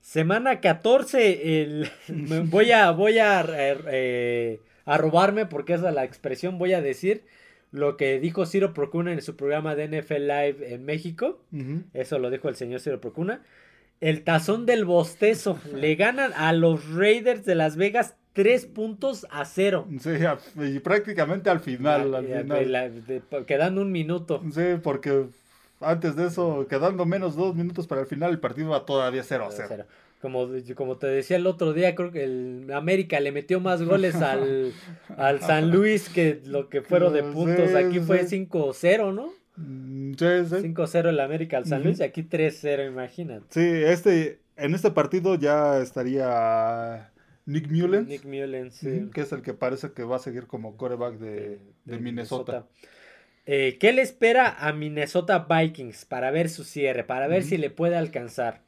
Semana 0.00 0.60
14, 0.60 1.62
el... 1.62 1.90
voy 2.50 2.70
a, 2.72 2.90
voy 2.92 3.18
a, 3.18 3.44
eh, 3.48 4.60
a 4.88 4.98
robarme 4.98 5.46
porque 5.46 5.74
esa 5.74 5.88
es 5.88 5.94
la 5.94 6.04
expresión. 6.04 6.58
Voy 6.58 6.72
a 6.72 6.80
decir 6.82 7.22
lo 7.70 7.96
que 7.96 8.18
dijo 8.18 8.46
Ciro 8.46 8.72
Procuna 8.74 9.12
en 9.12 9.20
su 9.22 9.36
programa 9.36 9.74
de 9.74 9.86
NFL 9.88 10.26
Live 10.26 10.72
en 10.74 10.84
México. 10.84 11.40
Eso 11.94 12.18
lo 12.18 12.30
dijo 12.30 12.48
el 12.48 12.56
señor 12.56 12.80
Ciro 12.80 13.00
Procuna. 13.00 13.42
El 14.00 14.22
tazón 14.24 14.64
del 14.66 14.84
bostezo. 14.84 15.58
Le 15.74 15.94
ganan 15.96 16.32
a 16.36 16.52
los 16.52 16.88
Raiders 16.94 17.44
de 17.44 17.54
Las 17.54 17.76
Vegas 17.76 18.14
3 18.32 18.66
puntos 18.66 19.26
a 19.30 19.44
0. 19.44 19.88
Sí, 20.00 20.10
y 20.56 20.78
prácticamente 20.78 21.50
al 21.50 21.60
final. 21.60 22.14
al 22.14 22.28
La- 22.30 22.40
final. 22.42 22.72
la- 22.72 22.88
de- 22.88 23.22
quedando 23.46 23.80
un 23.82 23.90
minuto. 23.90 24.42
Sí, 24.52 24.62
porque 24.82 25.26
antes 25.80 26.14
de 26.16 26.26
eso, 26.28 26.66
quedando 26.68 27.04
menos 27.06 27.34
dos 27.36 27.54
minutos 27.56 27.86
para 27.86 28.00
el 28.02 28.06
final, 28.06 28.30
el 28.30 28.38
partido 28.40 28.70
va 28.70 28.86
todavía 28.86 29.22
0 29.24 29.46
a 29.46 29.50
0. 29.50 29.84
Como, 30.20 30.48
como 30.74 30.96
te 30.98 31.06
decía 31.06 31.36
el 31.36 31.46
otro 31.46 31.72
día, 31.72 31.94
creo 31.94 32.10
que 32.10 32.24
el 32.24 32.70
América 32.72 33.20
le 33.20 33.32
metió 33.32 33.60
más 33.60 33.82
goles 33.82 34.14
al, 34.22 34.72
al 35.16 35.40
San 35.40 35.70
Luis 35.70 36.08
que 36.08 36.40
lo 36.44 36.68
que 36.68 36.82
fueron 36.82 37.12
de 37.12 37.22
puntos. 37.22 37.74
Aquí 37.74 38.00
fue 38.00 38.24
sí. 38.26 38.46
5-0, 38.50 39.14
¿no? 39.14 39.32
Mm, 39.56 40.14
Sí, 40.14 40.26
sí. 40.48 40.56
5-0 40.56 41.08
el 41.08 41.20
América 41.20 41.56
al 41.58 41.66
San. 41.66 41.82
Luis 41.82 42.00
y 42.00 42.02
aquí 42.02 42.22
3-0, 42.22 42.88
imagínate. 42.88 43.46
Sí, 43.50 43.60
este, 43.84 44.40
en 44.56 44.74
este 44.74 44.90
partido 44.90 45.36
ya 45.36 45.80
estaría 45.80 47.12
Nick 47.46 47.70
Mullens, 47.70 48.08
Nick 48.08 48.24
Mullens, 48.24 48.74
sí. 48.74 49.08
que 49.12 49.20
es 49.22 49.32
el 49.32 49.42
que 49.42 49.54
parece 49.54 49.92
que 49.92 50.02
va 50.04 50.16
a 50.16 50.18
seguir 50.18 50.46
como 50.46 50.76
coreback 50.76 51.18
de, 51.18 51.58
de 51.84 51.98
Minnesota. 51.98 52.66
Eh, 53.46 53.78
¿Qué 53.80 53.92
le 53.92 54.02
espera 54.02 54.56
a 54.58 54.72
Minnesota 54.74 55.46
Vikings 55.48 56.04
para 56.04 56.30
ver 56.30 56.50
su 56.50 56.64
cierre? 56.64 57.04
Para 57.04 57.28
ver 57.28 57.44
si 57.44 57.56
le 57.56 57.70
puede 57.70 57.96
alcanzar. 57.96 58.60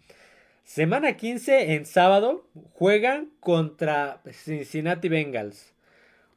Semana 0.70 1.16
15 1.16 1.74
en 1.74 1.84
sábado 1.84 2.46
juegan 2.74 3.32
contra 3.40 4.22
Cincinnati 4.30 5.08
Bengals. 5.08 5.74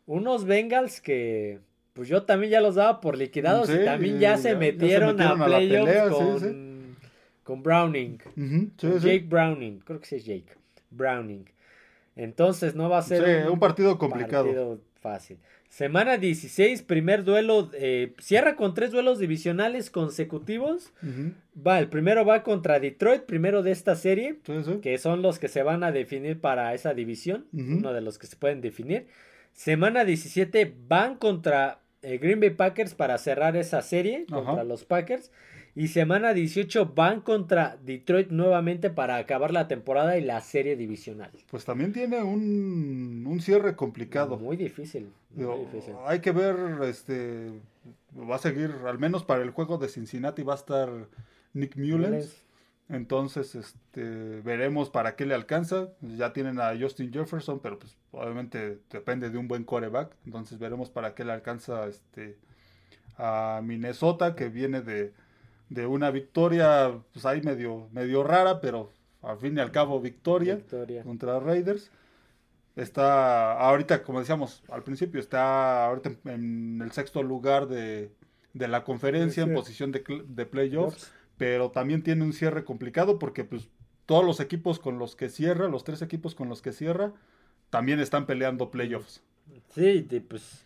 Unos 0.08 0.46
Bengals 0.46 1.02
que 1.02 1.60
pues 1.94 2.10
yo 2.10 2.24
también 2.24 2.52
ya 2.52 2.60
los 2.60 2.74
daba 2.74 3.00
por 3.00 3.16
liquidados 3.16 3.68
Sí, 3.68 3.76
y 3.80 3.86
también 3.86 4.20
ya, 4.20 4.38
se, 4.38 4.50
ya 4.50 4.50
se 4.50 4.56
metieron 4.56 5.22
a 5.22 5.30
a 5.30 5.36
la 5.36 5.46
playoffs 5.46 5.94
sí, 5.94 6.10
con, 6.10 6.40
sí. 6.40 7.08
con 7.44 7.62
Browning. 7.62 8.18
Con. 8.18 9.00
Jake 9.02 9.28
Browning. 9.30 9.82
Creo 9.82 10.00
que 10.00 10.08
sí 10.08 10.16
es 10.16 10.26
Jake. 10.26 10.56
Browning. 10.90 11.46
Entonces 12.16 12.74
no 12.74 12.90
va 12.90 12.98
a 12.98 13.02
ser 13.04 13.48
un 13.48 13.60
partido 13.60 14.00
complicado. 14.00 14.46
partido 14.46 14.82
fácil. 15.00 15.38
Semana 15.74 16.18
16, 16.18 16.84
primer 16.84 17.24
duelo. 17.24 17.72
eh, 17.74 18.14
cierra 18.20 18.56
con 18.56 18.76
tres 18.76 18.92
duelos 18.92 19.18
divisionales 19.18 19.90
consecutivos. 19.90 20.94
Va, 21.58 21.80
el 21.80 21.90
primero 21.90 22.24
va 22.24 22.44
contra 22.44 22.80
Detroit, 22.80 23.24
primero 23.24 23.64
de 23.64 23.72
esta 23.72 23.96
serie, 23.96 24.36
sí, 24.46 24.54
sí. 24.64 24.80
que 24.84 25.00
son 25.00 25.24
los 25.24 25.40
que 25.40 25.48
se 25.48 25.64
van 25.64 25.84
a 25.84 25.92
definir 25.92 26.40
para 26.40 26.76
esa 26.76 26.94
división. 26.94 27.48
Uno 27.54 27.92
de 27.92 28.02
los 28.02 28.20
que 28.20 28.28
se 28.28 28.36
pueden 28.36 28.62
definir. 28.62 29.08
Semana 29.52 30.06
17 30.06 30.76
van 30.88 31.16
contra 31.16 31.80
eh, 32.04 32.20
Green 32.20 32.40
Bay 32.40 32.52
Packers 32.52 32.94
para 32.94 33.18
cerrar 33.18 33.58
esa 33.58 33.82
serie 33.82 34.28
contra 34.28 34.64
los 34.64 34.86
Packers. 34.86 35.32
Y 35.76 35.88
semana 35.88 36.34
18 36.34 36.94
van 36.96 37.22
contra 37.22 37.78
Detroit 37.84 38.30
nuevamente 38.30 38.92
para 38.92 39.18
acabar 39.18 39.52
la 39.52 39.68
temporada 39.68 40.18
y 40.18 40.22
la 40.22 40.40
serie 40.42 40.76
divisional. 40.76 41.32
Pues 41.50 41.66
también 41.66 41.94
tiene 41.94 42.22
un, 42.22 43.26
un 43.26 43.42
cierre 43.42 43.76
complicado. 43.76 44.38
Muy 44.38 44.56
difícil. 44.56 45.12
Muy 45.32 45.66
difícil. 45.66 45.96
hay 46.06 46.20
que 46.20 46.32
ver, 46.32 46.56
este, 46.84 47.52
va 48.16 48.36
a 48.36 48.40
seguir, 48.40 48.72
al 48.86 49.00
menos 49.00 49.24
para 49.24 49.42
el 49.42 49.50
juego 49.50 49.80
de 49.80 49.88
Cincinnati 49.88 50.44
va 50.44 50.54
a 50.54 50.58
estar 50.58 50.90
Nick 51.54 51.76
Mullens. 51.76 52.44
Entonces, 52.90 53.56
este, 53.56 54.42
veremos 54.42 54.92
para 54.92 55.16
qué 55.16 55.26
le 55.26 55.34
alcanza. 55.34 55.90
Ya 56.02 56.34
tienen 56.34 56.60
a 56.60 56.78
Justin 56.80 57.12
Jefferson, 57.12 57.60
pero 57.60 57.80
pues 57.80 57.98
obviamente 58.12 58.80
depende 58.92 59.32
de 59.32 59.38
un 59.40 59.48
buen 59.48 59.64
coreback. 59.64 60.16
Entonces 60.26 60.60
veremos 60.60 60.92
para 60.92 61.16
qué 61.16 61.24
le 61.24 61.32
alcanza 61.32 61.88
este 61.88 62.38
a 63.18 63.62
Minnesota, 63.64 64.36
que 64.36 64.50
viene 64.50 64.82
de, 64.82 65.14
de 65.74 65.88
una 65.88 66.12
victoria, 66.12 67.00
pues 67.14 67.26
ahí 67.26 67.42
medio, 67.42 67.88
medio 67.92 68.24
rara, 68.24 68.62
pero 68.62 68.92
al 69.22 69.38
fin 69.38 69.58
y 69.58 69.60
al 69.62 69.72
cabo 69.72 70.00
victoria 70.02 70.56
Victoria. 70.56 71.04
contra 71.04 71.40
Raiders. 71.40 71.90
Está 72.76 73.54
ahorita, 73.54 74.02
como 74.04 74.20
decíamos 74.20 74.64
al 74.70 74.84
principio, 74.84 75.20
está 75.20 75.86
ahorita 75.86 76.10
en, 76.10 76.30
en 76.30 76.82
el 76.82 76.92
sexto 76.92 77.22
lugar 77.22 77.68
de, 77.68 78.12
de 78.54 78.68
la 78.68 78.84
conferencia, 78.84 79.44
Sí. 79.44 79.50
en 79.50 79.56
posición 79.56 79.92
de, 79.92 80.46
playoffs 80.46 81.12
pero 81.38 81.72
también 81.72 82.04
tiene 82.04 82.24
un 82.24 82.32
cierre 82.34 82.64
complicado 82.64 83.20
porque 83.20 83.44
pues 83.44 83.68
todos 84.06 84.24
los 84.24 84.40
equipos 84.40 84.80
con 84.80 84.98
los 85.00 85.16
que 85.16 85.30
cierra, 85.30 85.68
los 85.68 85.84
tres 85.84 86.02
equipos 86.02 86.36
con 86.36 86.48
los 86.50 86.62
que 86.62 86.72
cierra, 86.72 87.12
también 87.70 88.00
están 88.00 88.26
peleando 88.28 88.70
playoffs. 88.72 89.22
Sí, 89.74 90.08
pues 90.30 90.64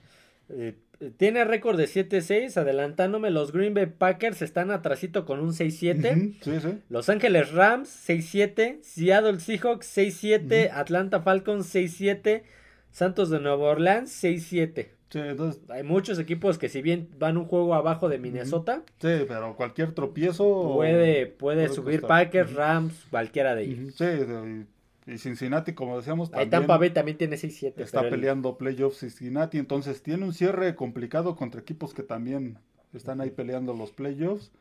eh, 0.50 0.78
tiene 1.17 1.45
récord 1.45 1.77
de 1.77 1.86
7-6, 1.86 2.57
adelantándome, 2.57 3.29
los 3.29 3.51
Green 3.51 3.73
Bay 3.73 3.86
Packers 3.86 4.41
están 4.41 4.71
atrasito 4.71 5.25
con 5.25 5.39
un 5.39 5.51
6-7. 5.53 6.12
Ujú, 6.15 6.33
Sí, 6.41 6.60
sí. 6.60 6.79
Los 6.89 7.10
Ángeles 7.10 7.51
Rams 7.51 7.89
6-7, 8.07 8.79
Seattle 8.81 9.39
Seahawks 9.39 9.97
6-7, 9.97 10.69
Atlanta 10.73 11.21
Falcons 11.21 11.73
6-7, 11.73 12.43
Santos 12.91 13.29
de 13.29 13.39
Nueva 13.39 13.69
Orleans 13.69 14.23
6-7. 14.23 14.88
Sí, 15.10 15.19
entonces, 15.19 15.62
Hay 15.69 15.83
muchos 15.83 16.19
equipos 16.19 16.57
que 16.57 16.67
si 16.67 16.81
bien 16.81 17.07
van 17.17 17.38
un 17.38 17.45
juego 17.45 17.73
abajo 17.75 18.10
de 18.10 18.17
Minnesota, 18.17 18.83
sí, 18.99 19.23
pero 19.27 19.55
cualquier 19.55 19.93
tropiezo 19.93 20.73
puede, 20.75 21.27
puede 21.27 21.65
puede 21.67 21.69
subir 21.69 22.01
costar. 22.01 22.25
Packers. 22.25 22.53
Rams, 22.53 23.05
cualquiera 23.10 23.55
de 23.55 23.63
ellos. 23.63 23.95
Sí, 23.95 24.05
y, 25.08 25.17
Cincinnati, 25.17 25.74
como 25.74 25.98
decíamos, 25.98 26.30
también 26.30 26.50
Tampa 26.50 26.78
Bay 26.78 26.89
también 26.91 27.17
tiene 27.17 27.38
6-7. 27.38 27.82
está 27.84 28.02
pero 28.02 28.13
el- 28.13 28.20
peleando 28.22 28.58
playoffs 28.58 29.00
Cincinnati, 29.00 29.58
entonces 29.58 30.04
tiene 30.04 30.26
un 30.26 30.34
cierre 30.34 30.76
complicado 30.76 31.36
contra 31.36 31.62
equipos 31.62 31.93
que 31.93 32.04
también 32.04 32.58
están 32.93 33.22
ahí 33.22 33.32
peleando 33.32 33.74
los 33.74 33.91
playoffs. 33.91 34.52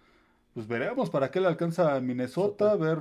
Pues 0.55 0.67
veremos 0.69 1.11
para 1.11 1.31
qué 1.31 1.41
le 1.41 1.49
alcanza 1.49 1.95
a 1.97 2.01
Minnesota, 2.01 2.75
ver 2.77 2.99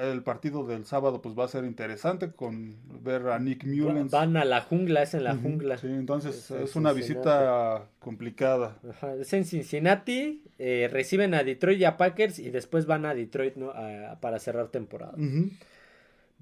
el 0.00 0.22
partido 0.22 0.66
del 0.66 0.86
sábado 0.86 1.20
pues 1.20 1.38
va 1.38 1.44
a 1.44 1.48
ser 1.48 1.64
interesante 1.64 2.30
con 2.32 2.74
ver 3.04 3.26
a 3.28 3.38
Nick 3.38 3.64
Mullens. 3.66 4.10
Van 4.10 4.38
a 4.38 4.44
la 4.46 4.62
jungla, 4.62 5.02
es 5.02 5.12
en 5.12 5.24
la 5.24 5.36
jungla. 5.36 5.76
Sí, 5.76 5.88
entonces 5.88 6.50
Es 6.50 6.76
una 6.76 6.94
Cincinnati. 6.94 6.96
visita 7.00 7.88
complicada. 7.98 8.78
Ajá, 8.88 9.14
es 9.16 9.30
en 9.34 9.44
Cincinnati, 9.44 10.44
eh, 10.58 10.88
reciben 10.90 11.34
a 11.34 11.44
Detroit 11.44 11.78
y 11.78 11.84
a 11.84 11.98
Packers 11.98 12.38
y 12.38 12.48
después 12.48 12.86
van 12.86 13.04
a 13.04 13.14
Detroit 13.14 13.56
¿no? 13.56 13.68
A- 13.70 14.16
para 14.20 14.38
cerrar 14.38 14.68
temporada. 14.68 15.12
Ujú. 15.12 15.50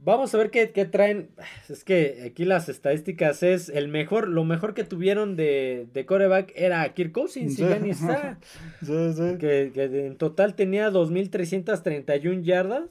Vamos 0.03 0.35
a 0.35 0.39
ver 0.39 0.51
qué, 0.51 0.71
qué, 0.71 0.87
traen. 0.87 1.29
Es 1.69 1.85
que 1.85 2.25
aquí 2.27 2.45
las 2.45 2.69
estadísticas 2.69 3.43
es 3.43 3.69
el 3.69 3.89
mejor, 3.89 4.29
lo 4.29 4.45
mejor 4.45 4.73
que 4.73 4.85
tuvieron 4.85 5.37
de, 5.37 5.89
de 5.93 6.07
coreback 6.07 6.53
era 6.57 6.89
Kirk 6.95 7.13
Cousins 7.13 7.59
y 7.59 7.63
ya 7.63 7.79
ni 7.79 7.91
está. 7.91 8.39
Sí, 8.83 9.13
sí. 9.13 9.37
Que, 9.39 9.71
que, 9.75 10.07
en 10.07 10.17
total 10.17 10.55
tenía 10.55 10.91
2.331 10.91 12.43
yardas, 12.43 12.89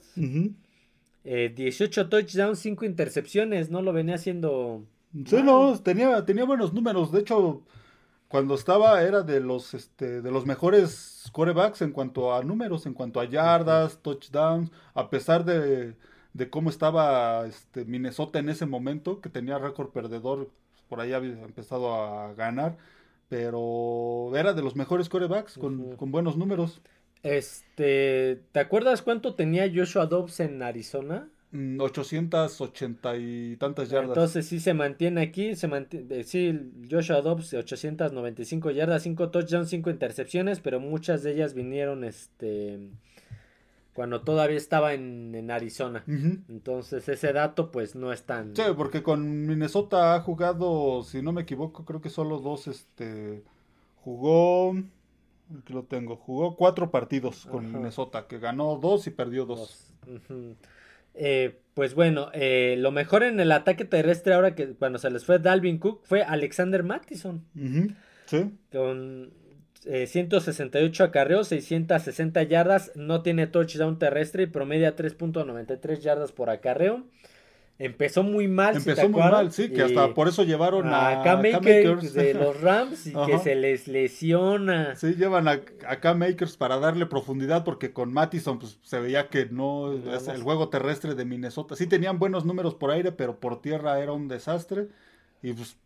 18 1.24 2.00
eh, 2.00 2.04
touchdowns, 2.04 2.60
5 2.60 2.84
intercepciones, 2.84 3.70
¿no? 3.70 3.82
Lo 3.82 3.92
venía 3.92 4.14
haciendo... 4.14 4.84
Sí, 5.26 5.42
no, 5.42 5.76
tenía, 5.80 6.24
tenía 6.24 6.44
buenos 6.44 6.72
números. 6.72 7.10
De 7.10 7.20
hecho, 7.20 7.64
cuando 8.28 8.54
estaba 8.54 9.02
era 9.02 9.22
de 9.22 9.40
los, 9.40 9.74
este, 9.74 10.22
de 10.22 10.30
los 10.30 10.46
mejores 10.46 11.28
corebacks 11.32 11.82
en 11.82 11.90
cuanto 11.90 12.32
a 12.32 12.44
números, 12.44 12.86
en 12.86 12.94
cuanto 12.94 13.18
a 13.18 13.24
yardas, 13.24 13.98
touchdowns, 14.00 14.70
a 14.94 15.10
pesar 15.10 15.44
de 15.44 15.96
de 16.32 16.50
cómo 16.50 16.70
estaba 16.70 17.46
este, 17.46 17.84
Minnesota 17.84 18.38
en 18.38 18.48
ese 18.48 18.66
momento, 18.66 19.20
que 19.20 19.28
tenía 19.28 19.58
récord 19.58 19.90
perdedor, 19.90 20.50
por 20.88 21.00
ahí 21.00 21.12
había 21.12 21.32
empezado 21.32 21.94
a 21.94 22.34
ganar, 22.34 22.76
pero 23.28 24.32
era 24.36 24.52
de 24.52 24.62
los 24.62 24.76
mejores 24.76 25.08
corebacks 25.08 25.58
con, 25.58 25.96
buenos 26.10 26.36
números. 26.36 26.80
Este, 27.22 28.42
¿te 28.52 28.60
acuerdas 28.60 29.02
cuánto 29.02 29.34
tenía 29.34 29.70
Joshua 29.72 30.06
Dobbs 30.06 30.40
en 30.40 30.62
Arizona? 30.62 31.28
880 31.52 33.12
mm, 33.12 33.16
y 33.18 33.56
tantas 33.56 33.90
yardas. 33.90 34.10
Entonces 34.10 34.46
sí 34.46 34.60
se 34.60 34.72
mantiene 34.72 35.20
aquí, 35.20 35.56
se 35.56 35.66
mantiene, 35.68 36.20
eh, 36.20 36.24
sí, 36.24 36.72
Joshua 36.88 37.22
Dobbs 37.22 37.54
895 37.54 38.70
yardas, 38.70 39.02
5 39.02 39.30
touchdowns, 39.30 39.68
5 39.68 39.90
intercepciones, 39.90 40.60
pero 40.60 40.80
muchas 40.80 41.22
de 41.22 41.32
ellas 41.32 41.54
vinieron 41.54 42.04
este 42.04 42.90
cuando 44.00 44.22
todavía 44.22 44.56
estaba 44.56 44.94
en, 44.94 45.50
Arizona. 45.50 46.02
Entonces 46.48 47.06
ese 47.06 47.34
dato 47.34 47.70
pues 47.70 47.94
no 47.94 48.14
es 48.14 48.22
tan... 48.22 48.56
Sí, 48.56 48.62
porque 48.74 49.02
con 49.02 49.46
Minnesota 49.46 50.14
ha 50.14 50.20
jugado, 50.20 51.02
si 51.02 51.20
no 51.20 51.32
me 51.32 51.42
equivoco, 51.42 51.84
creo 51.84 52.00
que 52.00 52.08
solo 52.08 52.38
dos, 52.38 52.66
este, 52.66 53.42
jugó, 53.96 54.70
aquí 54.70 55.74
lo 55.74 55.82
tengo, 55.82 56.16
jugó 56.16 56.56
cuatro 56.56 56.90
partidos 56.90 57.44
con 57.44 57.70
Minnesota, 57.70 58.26
que 58.26 58.38
ganó 58.38 58.76
dos 58.76 59.06
y 59.06 59.10
perdió 59.10 59.44
dos. 59.44 59.92
Eh, 61.12 61.60
pues 61.74 61.94
bueno, 61.94 62.30
eh, 62.32 62.76
lo 62.78 62.92
mejor 62.92 63.22
en 63.22 63.38
el 63.38 63.52
ataque 63.52 63.84
terrestre 63.84 64.32
ahora 64.32 64.54
que 64.54 64.72
cuando 64.76 64.98
se 64.98 65.10
les 65.10 65.26
fue 65.26 65.40
Dalvin 65.40 65.76
Cook 65.76 66.04
fue 66.04 66.22
Alexander 66.22 66.82
Mattison. 66.84 67.44
Sí. 68.24 68.50
Con 68.72 69.30
168 69.84 71.02
eh, 71.02 71.06
acarreos, 71.06 71.48
660 71.48 72.42
yardas, 72.42 72.92
no 72.94 73.22
tiene 73.22 73.46
touchdown 73.46 73.98
terrestre 73.98 74.44
y 74.44 74.46
promedia 74.46 74.96
3.93 74.96 76.00
yardas 76.00 76.32
por 76.32 76.50
acarreo. 76.50 77.04
Empezó 77.80 78.22
muy 78.22 78.46
mal. 78.46 78.76
Empezó 78.76 79.08
muy 79.08 79.22
mal, 79.22 79.52
sí, 79.52 79.70
que 79.70 79.80
hasta 79.80 80.12
por 80.12 80.28
eso 80.28 80.42
llevaron 80.42 80.88
a, 80.88 81.22
a 81.22 81.36
Makers 81.36 82.12
de 82.12 82.34
los 82.34 82.60
Rams 82.60 83.06
y 83.06 83.14
que 83.14 83.38
se 83.38 83.54
les 83.54 83.88
lesiona. 83.88 84.94
Sí, 84.96 85.14
llevan 85.14 85.48
a, 85.48 85.62
a 85.88 86.14
Makers 86.14 86.58
para 86.58 86.78
darle 86.78 87.06
profundidad 87.06 87.64
porque 87.64 87.94
con 87.94 88.12
Mattison 88.12 88.58
pues, 88.58 88.78
se 88.82 89.00
veía 89.00 89.28
que 89.28 89.46
no, 89.46 89.94
es 90.14 90.28
el 90.28 90.42
juego 90.42 90.68
terrestre 90.68 91.14
de 91.14 91.24
Minnesota. 91.24 91.74
Sí 91.74 91.86
tenían 91.86 92.18
buenos 92.18 92.44
números 92.44 92.74
por 92.74 92.90
aire, 92.90 93.12
pero 93.12 93.40
por 93.40 93.62
tierra 93.62 93.98
era 93.98 94.12
un 94.12 94.28
desastre. 94.28 94.88
Y 95.42 95.54
pues 95.54 95.78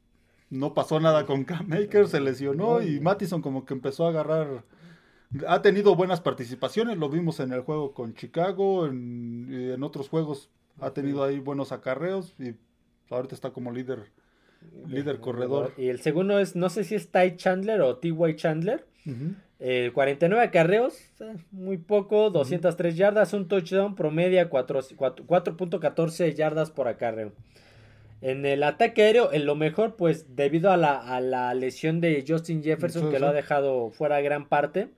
no 0.50 0.74
pasó 0.74 1.00
nada 1.00 1.26
con 1.26 1.44
Cam 1.44 1.68
Maker, 1.68 2.08
se 2.08 2.20
lesionó 2.20 2.82
y 2.82 3.00
Mattison 3.00 3.42
como 3.42 3.64
que 3.64 3.74
empezó 3.74 4.06
a 4.06 4.10
agarrar. 4.10 4.64
Ha 5.48 5.62
tenido 5.62 5.96
buenas 5.96 6.20
participaciones, 6.20 6.98
lo 6.98 7.08
vimos 7.08 7.40
en 7.40 7.52
el 7.52 7.60
juego 7.62 7.92
con 7.92 8.14
Chicago, 8.14 8.86
en, 8.86 9.48
en 9.50 9.82
otros 9.82 10.08
juegos 10.08 10.50
ha 10.80 10.92
tenido 10.92 11.24
ahí 11.24 11.38
buenos 11.38 11.72
acarreos 11.72 12.34
y 12.38 12.54
ahorita 13.10 13.34
está 13.34 13.50
como 13.50 13.72
líder 13.72 14.12
líder 14.88 15.20
corredor. 15.20 15.72
Y 15.76 15.88
el 15.88 16.00
segundo 16.00 16.38
es, 16.38 16.56
no 16.56 16.68
sé 16.68 16.84
si 16.84 16.94
es 16.94 17.10
Ty 17.10 17.36
Chandler 17.36 17.80
o 17.82 17.96
T.Y. 17.96 18.36
Chandler. 18.36 18.86
49 19.92 20.42
eh, 20.42 20.46
acarreos, 20.46 20.98
eh, 21.20 21.36
muy 21.52 21.78
poco, 21.78 22.30
203 22.30 22.96
yardas, 22.96 23.32
un 23.32 23.46
touchdown, 23.48 23.94
promedia 23.94 24.50
4.14 24.50 26.34
yardas 26.34 26.70
por 26.70 26.88
acarreo. 26.88 27.32
En 28.24 28.46
el 28.46 28.62
ataque 28.62 29.02
aéreo, 29.02 29.34
en 29.34 29.44
lo 29.44 29.54
mejor, 29.54 29.96
pues 29.96 30.34
debido 30.34 30.72
a 30.72 30.78
la, 30.78 31.52
lesión 31.52 32.00
de 32.00 32.24
Justin 32.26 32.62
Jefferson, 32.64 33.10
que 33.10 33.18
lo 33.18 33.26
ha 33.26 33.32
dejado 33.34 33.90
fuera 33.90 34.22
gran 34.22 34.48
parte. 34.48 34.88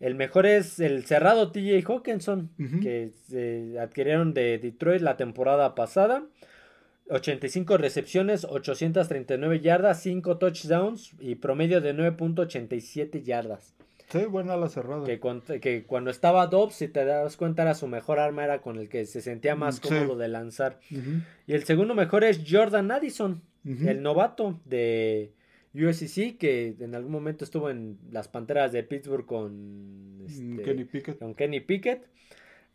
El 0.00 0.14
mejor 0.14 0.46
es 0.46 0.80
el 0.80 1.04
cerrado 1.04 1.52
TJ 1.52 1.84
Hawkinson, 1.86 2.48
que 2.82 3.10
se 3.28 3.78
adquirieron 3.78 4.32
de 4.32 4.56
Detroit 4.56 5.02
la 5.02 5.18
temporada 5.18 5.74
pasada. 5.74 6.24
85 7.10 7.76
recepciones, 7.76 8.46
839 8.46 9.60
yardas, 9.60 10.02
5 10.02 10.38
touchdowns 10.38 11.12
y 11.20 11.34
promedio 11.34 11.82
de 11.82 11.94
9.87 11.94 13.22
yardas. 13.24 13.74
Sí, 14.14 14.26
buena 14.26 14.56
la 14.56 14.68
cerrada. 14.68 15.04
Que, 15.04 15.20
que, 15.60 15.84
cuando 15.84 16.10
estaba 16.10 16.46
Dobbs, 16.46 16.74
si 16.76 16.88
te 16.88 17.04
das 17.04 17.36
cuenta, 17.36 17.62
era 17.62 17.74
su 17.74 17.88
mejor 17.88 18.20
arma, 18.20 18.44
era 18.44 18.60
con 18.60 18.78
el 18.78 18.88
que 18.88 19.06
se 19.06 19.20
sentía 19.20 19.56
más 19.56 19.80
cómodo 19.80 20.16
de 20.16 20.28
lanzar. 20.28 20.78
Y 21.46 21.52
el 21.52 21.64
segundo 21.64 21.94
mejor 21.94 22.22
es 22.22 22.42
Jordan 22.48 22.90
Addison, 22.90 23.42
el 23.64 24.02
novato 24.02 24.60
de 24.64 25.32
USC, 25.74 26.38
que 26.38 26.76
en 26.78 26.94
algún 26.94 27.10
momento 27.10 27.44
estuvo 27.44 27.70
en 27.70 27.98
las 28.12 28.28
Panteras 28.28 28.70
de 28.70 28.84
Pittsburgh 28.84 29.26
con, 29.26 30.22
este, 30.24 30.62
Kenny 30.62 30.84
Pickett. 30.84 31.18
Con 31.18 31.34
Kenny 31.34 31.60
Pickett. 31.60 32.06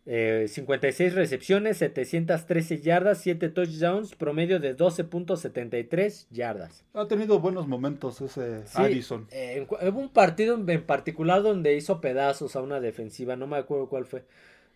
56 0.06 1.00
eh, 1.00 1.16
recepciones, 1.16 1.78
713 1.78 2.82
yardas, 2.82 3.22
7 3.22 3.50
touchdowns, 3.50 4.16
promedio 4.16 4.60
de 4.60 4.76
12.73 4.76 6.26
yardas. 6.32 6.84
Ha 6.94 7.08
tenido 7.08 7.40
buenos 7.40 7.68
momentos 7.68 8.20
ese 8.22 8.64
Addison. 8.74 9.28
Eh, 9.32 9.68
hubo 9.70 10.00
un 10.00 10.10
partido 10.10 10.56
en 10.56 10.84
particular 10.84 11.44
donde 11.44 11.76
hizo 11.76 12.02
pedazos 12.02 12.56
a 12.56 12.62
una 12.62 12.80
defensiva, 12.80 13.36
no 13.36 13.46
me 13.46 13.58
acuerdo 13.58 13.88
cuál 13.88 14.06
fue, 14.06 14.24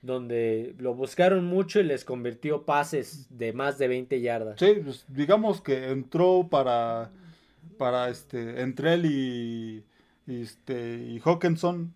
donde 0.03 0.75
lo 0.77 0.93
buscaron 0.93 1.45
mucho 1.45 1.79
y 1.79 1.83
les 1.83 2.05
convirtió 2.05 2.63
pases 2.63 3.25
de 3.29 3.53
más 3.53 3.77
de 3.79 3.88
20 3.88 4.21
yardas. 4.21 4.59
Sí, 4.59 4.75
pues, 4.83 5.05
digamos 5.07 5.62
que 5.62 5.89
entró 5.89 6.47
para, 6.51 7.09
para 7.77 8.09
este, 8.09 8.62
entre 8.62 8.93
él 8.95 9.05
y, 9.05 9.83
este, 10.27 10.97
y 10.97 11.19
Hawkinson 11.23 11.93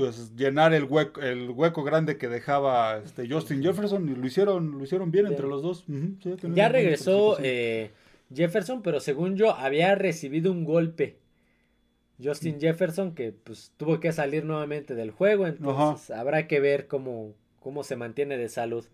pues 0.00 0.34
llenar 0.36 0.72
el 0.72 0.84
hueco, 0.84 1.20
el 1.20 1.50
hueco 1.50 1.84
grande 1.84 2.16
que 2.16 2.28
dejaba 2.28 2.98
este 2.98 3.28
Justin 3.28 3.62
Jefferson 3.62 4.08
y 4.08 4.14
lo 4.14 4.26
hicieron, 4.26 4.78
lo 4.78 4.84
hicieron 4.84 5.10
bien, 5.10 5.26
entre 5.26 5.46
los 5.46 5.62
dos. 5.62 5.84
ya 6.54 6.68
regresó 6.68 7.36
eh, 7.42 7.90
Jefferson, 8.34 8.82
pero 8.82 9.00
según 9.00 9.36
yo 9.36 9.54
había 9.54 9.94
recibido 9.94 10.50
un 10.50 10.64
golpe. 10.64 11.18
Justin 12.22 12.60
Jefferson 12.60 13.14
que 13.14 13.32
pues 13.32 13.72
tuvo 13.76 13.98
que 13.98 14.12
salir 14.12 14.44
nuevamente 14.44 14.94
del 14.94 15.10
juego, 15.10 15.46
entonces 15.46 16.10
habrá 16.10 16.46
que 16.46 16.60
ver 16.60 16.86
cómo, 16.86 17.34
cómo 17.60 17.82
se 17.82 17.96
mantiene 17.96 18.36
de 18.36 18.48
salud. 18.48 18.84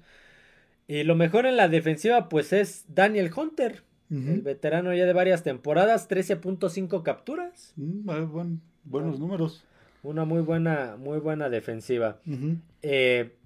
Y 0.89 1.03
lo 1.03 1.17
mejor 1.17 1.47
en 1.47 1.57
la 1.57 1.69
defensiva 1.69 2.29
pues 2.29 2.53
es 2.53 2.85
Daniel 2.89 3.31
Hunter, 3.37 3.83
el 4.11 4.43
veterano 4.43 4.95
ya 4.95 5.05
de 5.07 5.13
varias 5.13 5.43
temporadas, 5.43 6.09
13.5 6.09 7.03
capturas. 7.03 7.73
Mm, 7.75 8.11
eh, 8.11 8.59
buenos 8.85 9.19
números. 9.19 9.65
Una 10.07 10.25
muy 10.25 10.41
buena, 10.41 10.97
muy 10.97 11.19
buena 11.19 11.49
defensiva. 11.49 12.21
Eh, 12.81 13.37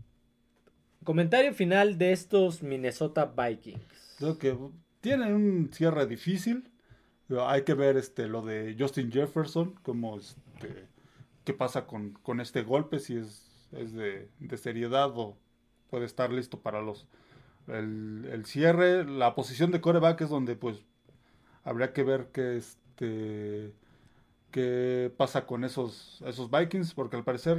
comentario 1.04 1.54
final 1.54 1.96
de 1.96 2.12
estos 2.12 2.62
Minnesota 2.62 3.24
Vikings. 3.24 4.16
Creo 4.18 4.36
que 4.36 4.58
tienen 5.00 5.32
un 5.32 5.70
cierre 5.72 6.06
difícil. 6.06 6.70
Hay 7.46 7.62
que 7.62 7.72
ver 7.72 7.96
este 7.96 8.28
lo 8.28 8.42
de 8.42 8.76
Justin 8.78 9.10
Jefferson, 9.10 9.74
cómo 9.82 10.18
este, 10.18 10.86
qué 11.44 11.54
pasa 11.54 11.86
con, 11.86 12.40
este 12.40 12.60
golpe, 12.60 12.98
si 12.98 13.16
es, 13.16 13.70
es 13.72 13.94
de, 13.94 14.28
seriedad 14.58 15.10
o 15.14 15.38
puede 15.88 16.04
estar 16.04 16.30
listo 16.30 16.60
para 16.60 16.82
los 16.82 17.06
el, 17.68 18.28
el, 18.30 18.44
cierre. 18.44 19.06
La 19.06 19.34
posición 19.34 19.70
de 19.70 19.80
coreback 19.80 20.20
es 20.20 20.28
donde 20.28 20.56
pues 20.56 20.84
habría 21.64 21.94
que 21.94 22.02
ver 22.02 22.26
que 22.32 22.58
este 22.58 23.72
qué 24.50 25.12
pasa 25.16 25.46
con 25.46 25.64
esos, 25.64 26.22
esos 26.26 26.50
Vikings, 26.50 26.94
porque 26.94 27.16
al 27.16 27.24
parecer, 27.24 27.58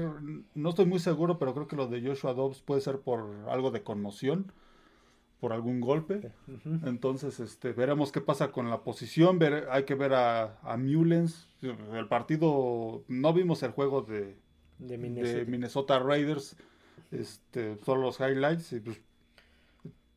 no 0.54 0.70
estoy 0.70 0.86
muy 0.86 1.00
seguro, 1.00 1.38
pero 1.40 1.54
creo 1.54 1.68
que 1.68 1.76
lo 1.76 1.88
de 1.88 2.02
Joshua 2.02 2.34
Dobbs 2.34 2.62
puede 2.62 2.82
ser 2.82 3.00
por 3.00 3.50
algo 3.50 3.72
de 3.72 3.84
conmoción, 3.84 4.52
por 5.40 5.54
algún 5.54 5.82
golpe. 5.82 6.32
Entonces, 6.86 7.40
este, 7.40 7.74
veremos 7.74 8.12
qué 8.12 8.22
pasa 8.22 8.52
con 8.52 8.70
la 8.70 8.84
posición, 8.84 9.40
ver, 9.40 9.68
hay 9.72 9.84
que 9.84 9.96
ver 9.96 10.14
a, 10.14 10.60
a 10.62 10.78
Mullens. 10.78 11.48
El 11.62 12.08
partido, 12.08 13.04
no 13.08 13.34
vimos 13.34 13.64
el 13.64 13.72
juego 13.72 14.02
de, 14.04 14.38
de, 14.78 14.98
Minnesota. 15.46 16.00
Raiders, 16.00 16.56
este, 17.12 17.78
solo 17.84 18.04
los 18.04 18.20
highlights, 18.20 18.74
y 18.74 18.80
pues 18.82 19.02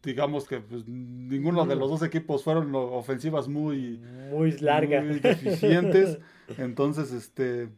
digamos 0.04 0.46
que 0.46 0.60
pues, 0.60 0.86
ninguno 0.86 1.64
de 1.66 1.76
los 1.76 1.90
dos 1.90 2.02
equipos 2.02 2.44
fueron 2.44 2.74
ofensivas 2.74 3.48
muy, 3.48 3.98
muy 4.30 4.52
largas, 4.58 5.04
muy 5.04 5.18
deficientes. 5.20 6.18
Entonces, 6.58 7.12
este, 7.12 7.68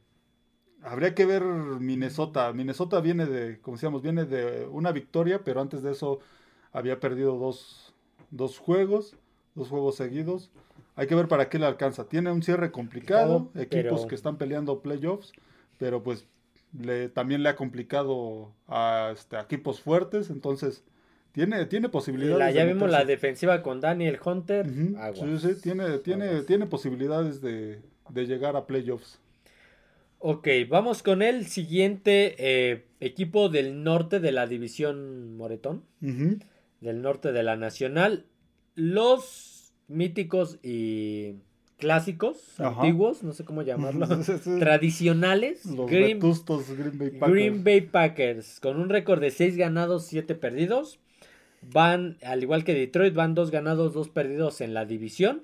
habría 0.83 1.15
que 1.15 1.27
ver 1.27 1.43
Minnesota. 1.45 2.53
Minnesota 2.53 3.01
viene 3.01 3.27
de, 3.27 3.61
como 3.61 3.77
decíamos, 3.77 4.03
viene 4.03 4.25
de 4.25 4.67
una 4.67 4.93
victoria, 4.93 5.43
pero 5.45 5.61
antes 5.61 5.83
de 5.83 5.93
eso 5.93 6.21
había 6.73 7.01
perdido 7.01 7.37
dos, 7.39 7.95
dos 8.31 8.59
juegos, 8.59 9.17
dos 9.55 9.69
juegos 9.69 9.97
seguidos. 9.97 10.51
Hay 10.97 11.07
que 11.07 11.15
ver 11.15 11.29
para 11.29 11.49
qué 11.49 11.59
le 11.59 11.67
alcanza. 11.67 12.09
Tiene 12.09 12.33
un 12.33 12.43
cierre 12.43 12.71
complicado, 12.73 13.51
equipos 13.55 14.01
pero- 14.01 14.09
que 14.09 14.15
están 14.15 14.37
peleando 14.37 14.81
playoffs, 14.81 15.33
pero 15.79 16.03
pues 16.03 16.27
le, 16.79 17.09
también 17.09 17.43
le 17.43 17.51
ha 17.51 17.57
complicado 17.57 18.53
a, 18.67 19.11
este, 19.13 19.37
a 19.37 19.43
equipos 19.43 19.81
fuertes, 19.81 20.31
entonces 20.31 20.85
tiene, 21.37 21.67
tiene 21.67 21.89
posibilidades. 21.89 22.39
La- 22.39 22.51
ya 22.51 22.65
de 22.65 22.73
vimos 22.73 22.91
la 22.91 23.05
defensiva 23.05 23.63
con 23.63 23.81
Daniel 23.81 24.19
Hunter. 24.25 24.67
Aguas. 24.99 25.41
Sí, 25.43 25.49
sí, 25.55 25.61
tiene, 25.63 25.99
tiene, 25.99 26.25
Aguas. 26.29 26.47
tiene 26.47 26.67
posibilidades 26.67 27.41
de, 27.41 27.81
de 28.09 28.27
llegar 28.27 28.57
a 28.57 28.67
playoffs. 28.67 29.21
Ok, 30.19 30.49
vamos 30.69 31.03
con 31.03 31.21
el 31.23 31.47
siguiente 31.47 32.35
eh, 32.39 32.87
equipo 33.01 33.51
del 33.51 33.85
norte 33.85 34.19
de 34.19 34.33
la 34.33 34.47
división 34.47 35.37
Moretón, 35.37 35.85
del 36.01 37.03
norte 37.03 37.31
de 37.33 37.43
la 37.43 37.57
Nacional. 37.57 38.25
Los 38.75 39.75
míticos 39.89 40.59
y 40.63 41.35
clásicos, 41.77 42.59
Ajá. 42.59 42.81
antiguos, 42.81 43.23
no 43.23 43.33
sé 43.35 43.45
cómo 43.45 43.61
llamarlo, 43.63 44.09
tradicionales, 44.59 45.67
Los 45.67 45.89
Green 45.91 46.19
Bay 46.19 46.31
Packers. 47.11 47.31
Green 47.33 47.63
Bay 47.65 47.81
Packers, 47.83 48.61
con 48.61 48.81
un 48.81 48.89
récord 48.89 49.21
de 49.21 49.31
6 49.31 49.57
ganados, 49.59 50.07
7 50.07 50.35
perdidos. 50.35 50.99
Van, 51.63 52.17
al 52.25 52.43
igual 52.43 52.65
que 52.65 52.75
Detroit, 52.75 53.15
van 53.15 53.35
2 53.35 53.51
ganados, 53.51 53.93
2 53.95 54.09
perdidos 54.11 54.61
en 54.61 54.73
la 54.75 54.85
división. 54.85 55.43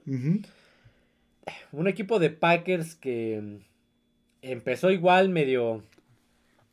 Un 1.72 1.88
equipo 1.88 2.18
de 2.18 2.30
Packers 2.30 2.94
que 2.94 3.40
mm, 3.42 3.56
empezó 4.42 4.90
igual 4.90 5.28
medio, 5.30 5.82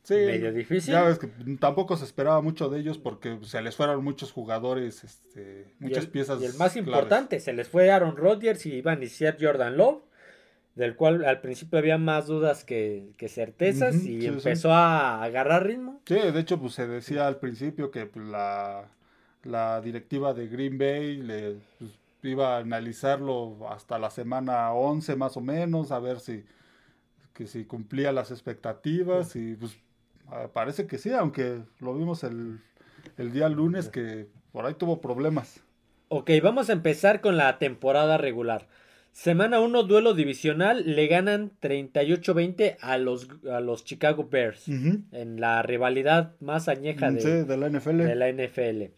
Sí, 0.04 0.14
medio 0.14 0.52
difícil. 0.52 0.92
ya 0.92 1.02
ves 1.02 1.18
que 1.18 1.26
tampoco 1.58 1.96
se 1.96 2.04
esperaba 2.04 2.40
mucho 2.40 2.68
de 2.68 2.78
ellos 2.80 2.98
porque 2.98 3.38
se 3.42 3.60
les 3.62 3.74
fueron 3.76 4.04
muchos 4.04 4.30
jugadores, 4.32 5.02
este, 5.04 5.74
Y 5.80 5.84
muchas 5.84 6.04
el- 6.04 6.10
piezas. 6.10 6.40
Y 6.40 6.44
el 6.44 6.50
más 6.54 6.72
claves. 6.72 6.76
importante, 6.76 7.40
se 7.40 7.52
les 7.52 7.68
fue 7.68 7.90
Aaron 7.90 8.16
Rodgers 8.16 8.64
y 8.66 8.74
iban 8.74 8.94
a 8.98 9.00
iniciar 9.02 9.36
Jordan 9.40 9.76
Love, 9.76 10.02
del 10.76 10.94
cual 10.94 11.24
al 11.24 11.40
principio 11.40 11.78
había 11.80 11.98
más 11.98 12.26
dudas 12.28 12.64
que, 12.64 13.10
que 13.16 13.28
certezas 13.28 13.96
y 13.96 13.98
sí, 13.98 14.20
sí. 14.20 14.26
empezó 14.28 14.72
a 14.72 15.22
agarrar 15.24 15.66
ritmo. 15.66 16.00
Sí, 16.06 16.14
de 16.14 16.38
hecho, 16.40 16.60
pues 16.60 16.74
se 16.74 16.86
decía 16.86 17.26
al 17.26 17.38
principio 17.40 17.90
que 17.90 18.06
pues, 18.06 18.24
la, 18.26 18.88
la 19.44 19.80
directiva 19.80 20.34
de 20.34 20.48
Green 20.48 20.78
Bay 20.78 21.16
le 21.16 21.56
pues, 21.78 21.90
iba 22.22 22.56
a 22.56 22.60
analizarlo 22.60 23.56
hasta 23.70 23.98
la 23.98 24.10
semana 24.10 24.72
11 24.72 25.16
más 25.16 25.36
o 25.36 25.40
menos, 25.40 25.92
a 25.92 25.98
ver 25.98 26.20
si, 26.20 26.44
que 27.32 27.46
si 27.46 27.64
cumplía 27.64 28.12
las 28.12 28.30
expectativas 28.30 29.36
y 29.36 29.54
pues 29.54 29.78
parece 30.52 30.86
que 30.86 30.98
sí, 30.98 31.10
aunque 31.10 31.60
lo 31.80 31.94
vimos 31.94 32.22
el, 32.24 32.60
el 33.16 33.32
día 33.32 33.48
lunes 33.48 33.88
que 33.88 34.26
por 34.52 34.66
ahí 34.66 34.74
tuvo 34.74 35.00
problemas. 35.00 35.62
Ok, 36.08 36.30
vamos 36.42 36.70
a 36.70 36.72
empezar 36.72 37.20
con 37.20 37.36
la 37.36 37.58
temporada 37.58 38.18
regular. 38.18 38.66
Semana 39.12 39.58
1, 39.60 39.82
duelo 39.84 40.14
divisional, 40.14 40.84
le 40.94 41.08
ganan 41.08 41.50
38-20 41.60 42.76
a 42.80 42.96
los, 42.96 43.28
a 43.50 43.60
los 43.60 43.84
Chicago 43.84 44.28
Bears 44.30 44.68
en 44.68 45.40
la 45.40 45.62
rivalidad 45.62 46.34
más 46.40 46.68
añeja 46.68 47.10
de, 47.10 47.20
Sí, 47.20 47.28
de 47.28 47.56
la 47.56 47.68
NFL. 47.68 47.96
de 47.98 48.14
la 48.14 48.30
NFL. 48.30 48.92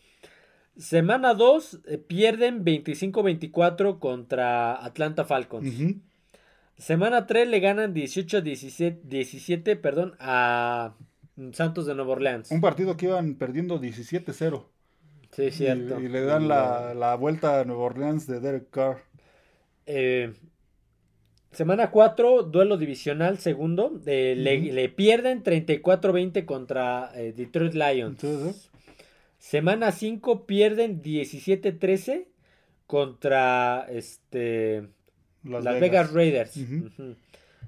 Semana 0.76 1.35
2, 1.35 1.80
eh, 1.87 1.98
pierden 1.98 2.64
25-24 2.64 3.98
contra 3.98 4.72
Atlanta 4.85 5.24
Falcons. 5.24 5.68
Semana 6.78 7.26
3 7.26 7.46
le 7.48 7.61
ganan 7.61 7.94
18-17 7.94 9.76
perdón, 9.76 10.14
a 10.18 10.94
Santos 11.52 11.87
de 11.87 11.94
Nueva 11.94 12.12
Orleans. 12.12 12.50
Un 12.50 12.61
partido 12.61 12.96
que 12.96 13.06
iban 13.06 13.35
perdiendo 13.35 13.78
17-0. 13.80 14.64
Sí, 15.30 15.50
cierto. 15.50 16.00
Y, 16.00 16.04
y 16.06 16.08
le 16.08 16.22
dan 16.22 16.48
la, 16.48 16.94
la 16.94 17.14
vuelta 17.14 17.61
a 17.61 17.64
Nueva 17.64 17.85
Orleans 17.85 18.26
de 18.26 18.40
Derek 18.40 18.70
Carr. 18.70 18.98
Eh, 19.87 20.32
semana 21.52 21.90
4, 21.90 22.42
duelo 22.44 22.76
divisional 22.76 23.38
segundo. 23.38 24.00
eh, 24.06 24.35
le, 24.37 24.58
Ujú. 24.58 24.72
le 24.74 24.88
pierden 24.88 25.42
34-20 25.42 26.44
contra 26.44 27.12
eh, 27.14 27.32
Detroit 27.37 27.74
Lions. 27.74 28.18
Sí. 28.20 28.68
Semana 29.52 29.90
5 29.90 30.46
pierden 30.46 31.02
17-13 31.02 32.26
contra 32.87 33.85
este, 33.90 34.87
Las, 35.42 35.64
Las, 35.64 35.81
Vegas. 35.81 36.12
Raiders. 36.12 36.57
Ujú. 36.57 36.87
Ujú. 36.87 37.16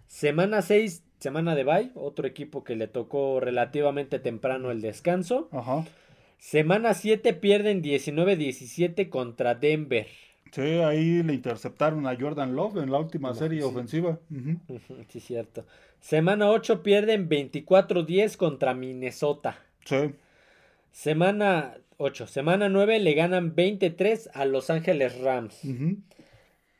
Semana 0.06 0.62
6, 0.62 1.02
semana 1.18 1.56
de 1.56 1.64
bye, 1.64 1.90
otro 1.96 2.28
equipo 2.28 2.62
que 2.62 2.76
le 2.76 2.86
tocó 2.86 3.40
relativamente 3.40 4.20
temprano 4.20 4.70
el 4.70 4.82
descanso. 4.82 5.48
Ajá. 5.50 5.84
Semana 6.38 6.94
7 6.94 7.34
pierden 7.34 7.82
19-17 7.82 9.08
contra 9.08 9.56
Denver. 9.56 10.06
Sí, 10.52 10.60
ahí 10.62 11.24
le 11.24 11.34
interceptaron 11.34 12.06
a 12.06 12.14
Jordan 12.16 12.54
Love 12.54 12.76
en 12.84 12.92
la 12.92 12.98
última 13.00 13.30
No, 13.30 13.34
serie 13.34 13.62
sí. 13.62 13.66
ofensiva. 13.66 14.20
Ujú. 14.30 14.60
Ujú, 14.68 15.04
Sí, 15.08 15.18
cierto. 15.18 15.66
Semana 15.98 16.50
8 16.50 16.84
pierden 16.84 17.28
24-10 17.28 18.36
contra 18.36 18.74
Minnesota. 18.74 19.58
Sí. 19.84 20.12
Semana 20.94 21.74
8. 21.96 22.28
Semana 22.28 22.68
9 22.68 23.00
le 23.00 23.14
ganan 23.14 23.56
23 23.56 24.30
a 24.32 24.44
Los 24.44 24.70
Ángeles 24.70 25.18
Rams. 25.18 25.64
Ujú. 25.64 25.96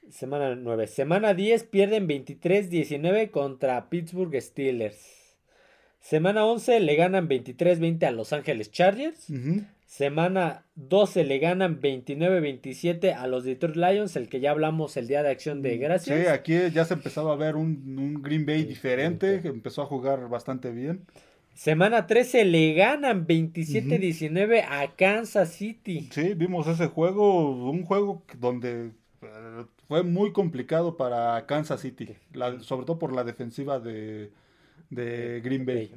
Semana 0.09 0.55
9. 0.55 0.87
Semana 0.87 1.35
10 1.35 1.65
pierden 1.65 2.07
23-19 2.07 3.33
contra 3.33 3.91
Pittsburgh 3.91 4.41
Steelers. 4.41 5.35
Semana 6.01 6.47
11 6.47 6.79
le 6.79 6.95
ganan 6.95 7.29
23-20 7.29 8.05
a 8.07 8.13
Los 8.13 8.33
Ángeles 8.33 8.71
Chargers. 8.71 9.29
Ujú. 9.29 9.63
Semana 9.85 10.65
12 10.77 11.25
le 11.25 11.41
ganan 11.41 11.81
29-27 11.81 13.15
a 13.17 13.27
los 13.27 13.43
Detroit 13.43 13.77
Lions, 13.77 14.15
el 14.15 14.29
que 14.29 14.39
ya 14.39 14.53
hablamos 14.53 14.97
el 14.97 15.09
día 15.09 15.25
de 15.25 15.31
acción 15.31 15.61
de 15.61 15.77
gracias. 15.79 16.21
Sí, 16.21 16.27
aquí 16.27 16.55
ya 16.73 16.85
se 16.85 16.95
empezaba 16.95 17.33
a 17.33 17.37
ver 17.37 17.57
un, 17.57 17.99
un 17.99 18.23
Green 18.23 18.47
Bay 18.47 18.63
diferente. 18.65 19.27
Diferente. 19.27 19.43
que 19.43 19.49
Empezó 19.49 19.83
a 19.83 19.87
jugar 19.87 20.29
bastante 20.29 20.71
bien. 20.71 21.05
Semana 21.55 22.07
13 22.07 22.45
le 22.45 22.75
ganan 22.75 23.27
27-19 23.27 24.65
a 24.69 24.89
Kansas 24.97 25.53
City. 25.53 26.09
Sí, 26.11 26.35
vimos 26.35 26.67
ese 26.67 26.89
juego, 26.89 27.71
un 27.71 27.85
juego 27.85 28.23
donde 28.39 28.91
eh, 29.23 29.65
fue 29.89 30.03
muy 30.03 30.33
complicado 30.33 30.97
para 30.97 31.47
Kansas 31.47 31.81
City, 31.81 32.09
la- 32.33 32.61
sobre 32.61 32.87
todo 32.87 32.99
por 32.99 33.13
la 33.15 33.25
defensiva 33.25 33.79
de, 33.79 34.33
de 34.91 35.41
Green 35.43 35.65
Bay. 35.65 35.93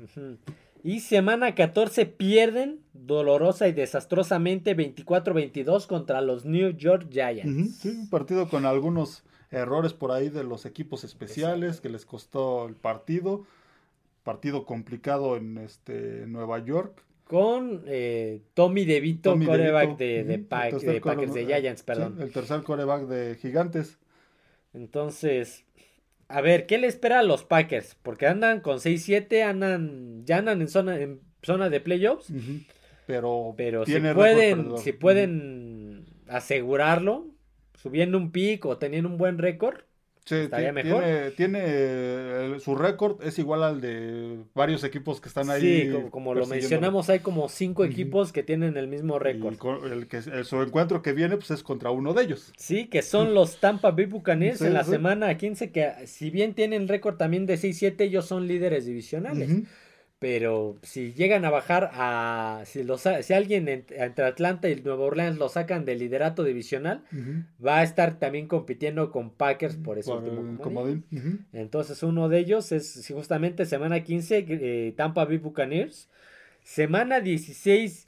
Y 0.83 0.99
semana 0.99 1.55
14 1.55 2.05
pierden 2.05 2.79
dolorosa 2.93 3.67
y 3.67 3.73
desastrosamente 3.73 4.77
24-22 4.77 5.87
contra 5.87 6.21
los 6.21 6.45
New 6.45 6.69
York 6.77 7.07
Giants. 7.11 7.79
Sí, 7.79 7.89
un 7.89 8.09
partido 8.09 8.47
con 8.47 8.65
algunos 8.65 9.23
errores 9.49 9.93
por 9.93 10.11
ahí 10.11 10.29
de 10.29 10.43
los 10.43 10.65
equipos 10.65 11.03
especiales 11.03 11.81
que 11.81 11.89
les 11.89 12.05
costó 12.05 12.67
el 12.67 12.75
partido. 12.75 13.43
Partido 14.27 14.65
complicado 14.65 15.37
en 15.37 15.57
este 15.57 16.25
Nueva 16.27 16.59
York. 16.59 17.01
Con 17.23 17.83
eh, 17.87 18.41
Tommy 18.55 18.83
DeVito, 18.83 19.29
Tommy 19.31 19.45
coreback 19.45 19.97
DeVito, 19.97 20.03
de, 20.03 20.23
de 20.25 20.39
Pack- 20.39 20.71
Packers, 21.01 21.33
de 21.33 21.45
Giants, 21.45 21.79
sí, 21.79 21.85
perdón. 21.85 22.17
el 22.21 22.33
tercer 22.33 22.61
coreback 22.63 23.03
de 23.07 23.35
Gigantes. 23.35 23.97
Entonces, 24.73 25.63
a 26.27 26.41
ver, 26.41 26.65
¿qué 26.65 26.77
le 26.77 26.87
espera 26.87 27.19
a 27.19 27.23
los 27.23 27.45
Packers? 27.45 27.95
Porque 28.03 28.27
andan 28.27 28.59
con 28.59 28.79
6-7, 28.79 29.43
andan, 29.43 30.25
ya 30.25 30.39
andan 30.39 30.59
en 30.61 30.67
zona, 30.67 30.99
en 30.99 31.21
zona 31.41 31.69
de 31.69 31.79
playoffs. 31.79 32.29
Pero, 33.05 33.53
Pero 33.55 33.85
si 33.85 33.97
pueden, 34.13 34.77
si 34.77 34.91
pueden 34.91 36.05
asegurarlo, 36.27 37.27
subiendo 37.75 38.17
un 38.17 38.33
pick 38.33 38.65
o 38.65 38.77
teniendo 38.77 39.07
un 39.09 39.17
buen 39.17 39.37
récord, 39.37 39.83
Sí, 40.27 40.35
estaría 40.35 40.73
mejor. 40.73 41.01
Tiene, 41.03 41.31
tiene, 41.31 41.59
eh, 41.63 42.57
su 42.59 42.75
récord 42.75 43.23
es 43.23 43.39
igual 43.39 43.63
al 43.63 43.79
de 43.79 44.39
varios 44.53 44.83
equipos 44.83 45.21
que 45.21 45.29
están 45.29 45.49
ahí. 45.49 45.61
sí, 45.85 45.89
como, 45.91 46.11
como 46.11 46.33
lo 46.33 46.45
mencionamos, 46.45 47.09
hay 47.09 47.19
como 47.19 47.47
cinco 47.47 47.85
equipos 47.85 48.33
que 48.33 48.43
tienen 48.43 48.75
el 48.75 48.87
mismo 48.87 49.19
récord. 49.19 49.55
el 49.89 50.07
que, 50.07 50.17
el- 50.17 50.43
su 50.43 50.61
encuentro 50.61 51.01
que 51.01 51.13
viene 51.13 51.37
pues 51.37 51.51
es 51.51 51.63
contra 51.63 51.91
uno 51.91 52.13
de 52.13 52.23
ellos. 52.23 52.51
Sí, 52.57 52.87
que 52.87 53.01
son 53.01 53.33
los 53.33 53.59
Tampa 53.61 53.91
Bay 53.91 54.05
Buccaneers 54.05 54.59
Sí, 54.59 54.65
en 54.65 54.73
la 54.73 54.83
sí. 54.83 54.91
semana 54.91 55.37
15, 55.37 55.71
que 55.71 55.93
si 56.07 56.29
bien 56.29 56.53
tienen 56.53 56.89
récord 56.89 57.15
también 57.15 57.45
de 57.45 57.55
6-7, 57.57 58.01
ellos 58.03 58.25
son 58.25 58.47
líderes 58.47 58.85
divisionales. 58.85 59.49
Ujú. 59.49 59.63
Pero 60.19 60.80
si 60.82 61.13
llegan 61.13 61.45
a 61.45 61.51
bajar 61.51 61.91
a. 61.93 62.63
Si, 62.65 62.84
los, 62.84 63.03
si 63.21 63.34
alguien 63.34 63.67
ent- 63.67 63.91
entre 63.91 64.25
Atlanta 64.25 64.67
y 64.67 64.75
Nueva 64.82 65.03
Orleans 65.06 65.38
lo 65.38 65.47
sacan 65.47 65.86
del 65.86 65.99
liderato 65.99 66.43
divisional, 66.43 67.03
va 67.63 67.80
a 67.80 67.84
estar 67.84 68.17
también 68.17 68.47
compitiendo 68.47 69.12
con 69.12 69.30
Packers 69.30 69.75
por 69.75 69.99
ese 69.99 70.10
Por 70.10 70.23
último 70.23 70.58
comodín. 70.58 71.03
Entonces, 71.53 72.01
uno 72.01 72.30
de 72.30 72.39
ellos 72.39 72.71
es 72.71 73.08
justamente 73.13 73.65
semana 73.65 74.03
15, 74.03 74.45
eh, 74.49 74.93
Tampa 74.97 75.25
Bay 75.25 75.38
Buccaneers. 75.38 76.10
Semana 76.63 77.21
16, 77.21 78.08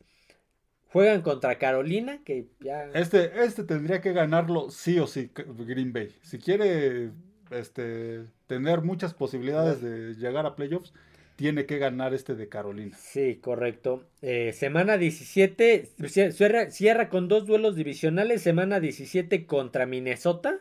juegan 0.91 1.21
contra 1.21 1.59
Carolina, 1.59 2.21
que 2.25 2.47
ya. 2.59 2.85
Este, 2.95 3.43
este 3.43 3.63
tendría 3.63 4.01
que 4.01 4.13
ganarlo 4.13 4.71
sí 4.71 4.97
o 4.99 5.05
sí 5.05 5.29
Green 5.35 5.93
Bay. 5.93 6.09
Si 6.23 6.39
quiere 6.39 7.11
este, 7.51 8.25
tener 8.47 8.81
muchas 8.81 9.13
posibilidades 9.13 9.81
de 9.81 10.15
llegar 10.15 10.45
a 10.47 10.55
playoffs, 10.55 10.91
tiene 11.39 11.65
que 11.65 11.77
ganar 11.77 12.13
este 12.13 12.35
de 12.35 12.49
Carolina. 12.49 12.97
Sí, 12.99 13.39
correcto. 13.41 14.03
Eh, 14.21 14.51
semana 14.51 14.97
17, 14.97 15.89
cierra, 16.33 16.69
cierra, 16.69 17.07
con 17.07 17.29
dos 17.29 17.45
duelos 17.45 17.77
divisionales, 17.77 18.41
semana 18.41 18.81
17 18.81 19.45
contra 19.45 19.85
Minnesota 19.85 20.59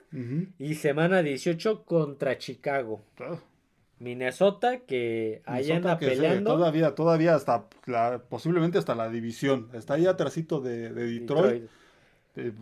y 0.57 0.77
semana 0.77 1.25
18 1.25 1.83
contra 1.83 2.39
Chicago. 2.39 3.03
Minnesota 3.99 4.79
que 4.87 5.43
ahí 5.47 5.73
anda 5.73 5.99
peleando. 5.99 6.55
todavía, 6.55 6.95
todavía 6.95 7.35
hasta 7.35 7.67
la, 7.87 8.23
posiblemente 8.29 8.79
hasta 8.79 8.95
la 8.95 9.11
división. 9.11 9.71
Está 9.73 9.95
ahí 9.95 10.07
atrásito 10.07 10.61
de, 10.61 10.93
Detroit. 10.93 11.65
Eh, 12.37 12.53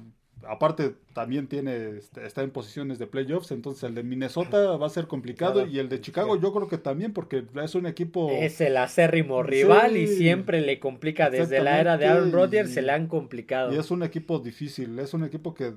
aparte 0.47 0.95
también 1.13 1.47
tiene 1.47 1.99
este, 1.99 2.27
está 2.27 2.43
en 2.43 2.51
posiciones 2.51 2.99
de 2.99 3.07
playoffs, 3.07 3.51
entonces 3.51 3.83
el 3.85 3.95
de 3.95 4.03
Minnesota 4.03 4.77
va 4.77 4.87
a 4.87 4.91
ser 4.91 5.07
complicado 5.07 5.67
y 5.67 5.79
el 5.79 5.89
de 5.89 6.01
Chicago 6.01 6.39
yo 6.39 6.53
creo 6.53 6.69
que 6.69 6.79
también 6.79 7.13
porque 7.13 7.45
es 7.63 7.75
un 7.75 7.87
equipo 7.87 8.31
es 8.31 8.61
el 8.61 8.77
acérrimo 8.77 9.43
rival 9.43 9.97
y 9.97 10.07
siempre 10.07 10.61
le 10.61 10.79
complica 10.79 11.31
desde 11.31 11.63
la 11.63 11.81
era 11.81 11.97
de 11.97 12.07
Aaron 12.07 12.33
Rodgers 12.33 12.73
se 12.73 12.83
le 12.83 12.93
han 12.93 13.07
complicado. 13.07 13.73
Y 13.73 13.79
es 13.79 13.91
un 13.91 14.03
equipo 14.03 14.39
difícil, 14.39 14.99
es 14.99 15.15
un 15.15 15.25
equipo 15.25 15.55
que 15.55 15.75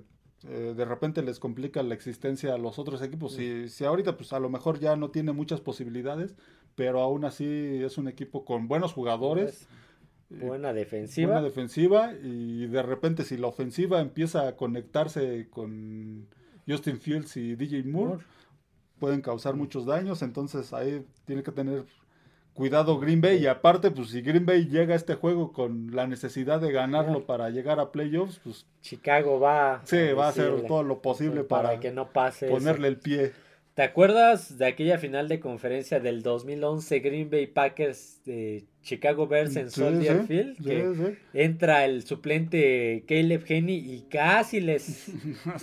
eh, 0.47 0.74
de 0.76 0.86
repente 0.86 1.22
les 1.22 1.39
complica 1.39 1.84
la 1.84 1.93
existencia 1.93 2.53
a 2.53 2.57
los 2.57 2.80
otros 2.80 3.01
equipos. 3.01 3.34
Si, 3.34 3.70
si 3.70 3.86
ahorita 3.86 4.18
pues 4.18 4.34
a 4.34 4.39
lo 4.39 4.49
mejor 4.49 4.80
ya 4.80 4.95
no 4.95 5.10
tiene 5.10 5.32
muchas 5.32 5.62
posibilidades, 5.62 6.36
pero 6.76 7.01
aún 7.01 7.26
así 7.26 7.45
es 7.84 7.97
un 7.97 8.07
equipo 8.07 8.45
con 8.45 8.68
buenos 8.68 8.93
jugadores. 8.93 9.68
Buena 10.30 10.74
defensiva. 10.74 11.34
Buena 11.34 11.48
defensiva 11.48 12.14
y 12.14 12.68
de 12.68 12.84
repente 12.84 13.24
si 13.24 13.36
la 13.36 13.48
ofensiva 13.48 14.00
empieza 14.00 14.48
a 14.48 14.56
conectarse 14.56 15.48
con 15.50 16.28
Justin 16.68 17.00
Fields 17.00 17.36
y 17.38 17.56
DJ 17.56 17.84
Moore, 17.84 18.24
pueden 19.00 19.22
causar 19.22 19.56
muchos 19.56 19.86
daños, 19.86 20.22
entonces 20.22 20.72
ahí 20.72 21.04
tiene 21.26 21.42
que 21.42 21.52
tener 21.52 21.86
cuidado 22.54 23.00
Green 23.00 23.22
Bay. 23.22 23.38
Y 23.38 23.48
aparte 23.48 23.90
pues 23.90 24.10
si 24.10 24.22
Green 24.22 24.46
Bay 24.46 24.68
llega 24.68 24.94
a 24.94 24.98
este 24.98 25.16
juego 25.16 25.52
con 25.52 25.96
la 25.96 26.06
necesidad 26.06 26.62
de 26.62 26.72
ganarlo 26.72 27.26
para 27.26 27.50
llegar 27.50 27.80
a 27.80 27.92
playoffs, 27.92 28.40
pues 28.44 28.68
Chicago 28.82 29.40
va 29.40 29.82
sí, 29.86 30.12
va 30.12 30.28
a 30.28 30.30
hacer 30.30 30.68
todo 30.68 30.84
lo 30.84 31.02
posible 31.02 31.44
para, 31.44 31.80
que 31.80 31.92
no 31.92 32.12
pase 32.12 32.50
ponerle 32.50 32.90
el 32.90 33.00
pie. 33.00 33.32
¿Te 33.76 33.84
acuerdas 33.84 34.58
de 34.58 34.66
aquella 34.66 34.98
final 34.98 35.30
de 35.30 35.40
conferencia 35.40 36.02
del 36.02 36.22
2011 36.22 37.00
Green 37.00 37.30
Bay 37.30 37.48
Packers 37.48 38.20
de 38.26 38.66
Chicago 38.82 39.28
Bears 39.28 39.56
en 39.56 39.72
Soldier 39.72 40.24
Field? 40.24 40.62
que 40.62 41.16
entra 41.34 41.86
el 41.86 42.04
suplente 42.04 43.06
Caleb 43.08 43.46
Henny 43.48 43.76
y 43.76 44.06
casi 44.10 44.60
les, 44.60 45.08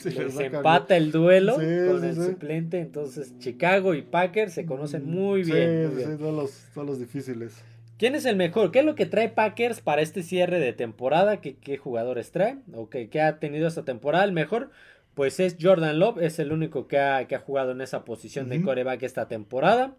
empata 0.40 0.96
el 0.96 1.12
duelo 1.12 1.56
con 1.56 2.04
el 2.04 2.14
suplente. 2.14 2.80
Entonces 2.80 3.38
Chicago 3.38 3.94
y 3.94 4.02
Packers 4.02 4.54
se 4.54 4.64
conocen 4.64 5.04
muy 5.04 5.42
bien. 5.42 5.92
Sí, 5.94 6.04
sí, 6.04 6.16
todos 6.18 6.72
los, 6.74 6.98
difíciles. 6.98 7.62
¿Quién 7.98 8.14
es 8.14 8.24
el 8.24 8.36
mejor? 8.36 8.70
¿Qué 8.70 8.78
es 8.78 8.84
lo 8.84 8.94
que 8.94 9.06
trae 9.06 9.28
Packers 9.28 9.80
para 9.80 10.00
este 10.02 10.22
cierre 10.22 10.58
de 10.58 10.72
temporada? 10.72 11.40
¿Qué, 11.40 11.56
qué 11.56 11.76
jugadores 11.76 12.30
trae? 12.30 12.58
¿O 12.72 12.88
qué, 12.88 13.08
qué 13.08 13.20
ha 13.20 13.38
tenido 13.38 13.68
esta 13.68 13.84
temporada? 13.84 14.24
El 14.24 14.32
mejor 14.32 14.70
pues 15.16 15.40
es 15.40 15.56
Jordan 15.58 15.98
Love, 15.98 16.18
es 16.18 16.38
el 16.40 16.52
único 16.52 16.86
que 16.88 16.98
ha, 16.98 17.26
que 17.26 17.34
ha 17.34 17.38
jugado 17.38 17.72
en 17.72 17.80
esa 17.80 18.04
posición 18.04 18.50
de 18.50 18.60
coreback 18.60 19.02
esta 19.02 19.28
temporada. 19.28 19.96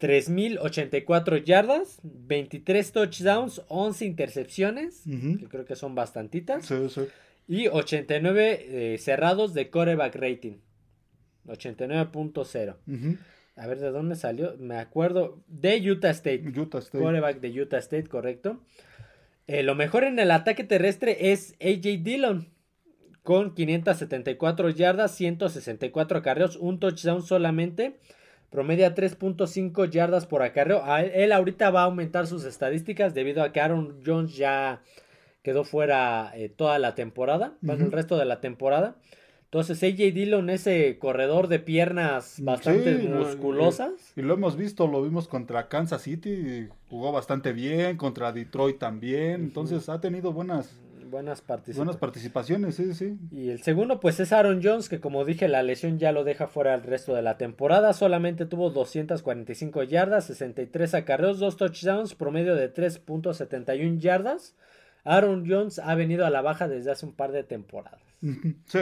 3.084 0.00 1.44
yardas, 1.44 2.00
23 2.02 2.92
touchdowns, 2.92 3.60
11 3.68 4.06
intercepciones, 4.06 5.02
que 5.04 5.46
creo 5.46 5.66
que 5.66 5.76
son 5.76 5.94
bastantitas. 5.94 6.64
Sí, 6.64 6.88
sí. 6.88 7.02
Y 7.46 7.68
89 7.68 8.94
eh, 8.94 8.98
cerrados 8.98 9.52
de 9.52 9.68
coreback 9.68 10.16
rating. 10.16 10.56
89.0. 11.46 12.76
A 13.56 13.66
ver, 13.66 13.78
¿de 13.78 13.90
dónde 13.90 14.16
salió? 14.16 14.56
Me 14.58 14.78
acuerdo. 14.78 15.44
De 15.48 15.78
Utah 15.90 16.08
State. 16.12 16.44
Utah 16.58 16.78
State. 16.78 17.04
Coreback 17.04 17.40
de 17.40 17.60
Utah 17.60 17.76
State, 17.76 18.08
correcto. 18.08 18.62
Eh, 19.46 19.62
lo 19.62 19.74
mejor 19.74 20.04
en 20.04 20.18
el 20.18 20.30
ataque 20.30 20.64
terrestre 20.64 21.30
es 21.30 21.56
AJ 21.60 22.02
Dillon 22.02 22.53
con 23.24 23.54
574 23.54 24.70
yardas, 24.70 25.16
164 25.16 26.18
acarreos, 26.18 26.56
un 26.56 26.78
touchdown 26.78 27.22
solamente. 27.22 27.98
Promedia 28.50 28.94
3.5 28.94 29.90
yardas 29.90 30.26
por 30.26 30.42
acarreo. 30.42 30.84
Él 30.98 31.32
ahorita 31.32 31.70
va 31.70 31.80
a 31.80 31.84
aumentar 31.86 32.28
sus 32.28 32.44
estadísticas 32.44 33.12
debido 33.12 33.42
a 33.42 33.50
que 33.50 33.60
Aaron 33.60 34.00
Jones 34.06 34.36
ya 34.36 34.82
quedó 35.42 35.64
fuera 35.64 36.32
eh, 36.36 36.48
toda 36.48 36.78
la 36.78 36.94
temporada, 36.94 37.54
bueno, 37.60 37.84
el 37.84 37.92
resto 37.92 38.16
de 38.16 38.26
la 38.26 38.40
temporada. 38.40 38.96
Entonces 39.44 39.82
AJ 39.82 40.12
Dillon, 40.12 40.50
ese 40.50 40.98
corredor 40.98 41.48
de 41.48 41.60
piernas 41.60 42.36
bastante 42.40 42.96
musculosas. 42.96 43.92
Y, 44.16 44.22
lo 44.22 44.34
hemos 44.34 44.56
visto, 44.56 44.86
lo 44.86 45.02
vimos 45.02 45.28
contra 45.28 45.68
Kansas 45.68 46.02
City, 46.02 46.68
jugó 46.88 47.12
bastante 47.12 47.52
bien, 47.52 47.96
contra 47.96 48.32
Detroit 48.32 48.78
también, 48.78 49.42
entonces 49.42 49.88
ha 49.88 50.00
tenido 50.00 50.32
buenas, 50.32 50.76
buenas 51.14 51.42
participaciones. 51.42 51.76
Buenas 51.76 51.96
participaciones, 51.96 52.74
sí, 52.74 52.92
sí. 52.92 53.16
Y 53.30 53.50
el 53.50 53.62
segundo, 53.62 54.00
pues 54.00 54.18
es 54.18 54.32
Aaron 54.32 54.60
Jones, 54.60 54.88
que 54.88 54.98
como 54.98 55.24
dije, 55.24 55.46
la 55.46 55.62
lesión 55.62 56.00
ya 56.00 56.10
lo 56.10 56.24
deja 56.24 56.48
fuera 56.48 56.74
el 56.74 56.82
resto 56.82 57.14
de 57.14 57.22
la 57.22 57.38
temporada. 57.38 57.92
Solamente 57.92 58.46
tuvo 58.46 58.70
245 58.70 59.84
yardas, 59.84 60.26
63 60.26 60.92
acarreos, 60.94 61.38
2 61.38 61.56
touchdowns, 61.56 62.16
promedio 62.16 62.56
de 62.56 62.74
3.71 62.74 64.00
yardas. 64.00 64.56
Aaron 65.04 65.48
Jones 65.48 65.78
ha 65.78 65.94
venido 65.94 66.26
a 66.26 66.30
la 66.30 66.42
baja 66.42 66.66
desde 66.66 66.90
hace 66.90 67.06
un 67.06 67.12
par 67.12 67.30
de 67.30 67.44
temporadas. 67.44 68.02
Sí. 68.66 68.80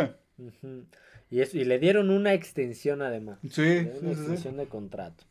y, 1.31 1.41
eso, 1.41 1.59
y 1.59 1.65
le 1.65 1.79
dieron 1.79 2.09
una 2.09 2.33
extensión 2.33 3.03
además. 3.03 3.41
Sí, 3.51 3.87
una 4.01 4.13
extensión 4.13 4.57
de 4.57 4.67
contrato. 4.69 5.25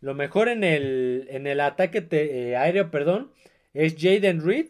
Lo 0.00 0.14
mejor 0.14 0.48
en 0.48 0.64
el, 0.64 1.28
en 1.30 1.46
el 1.46 1.60
ataque 1.60 2.04
eh, 2.10 2.56
aéreo, 2.56 2.90
perdón, 2.90 3.30
es 3.72 3.94
Jaden 3.96 4.44
Reed, 4.44 4.66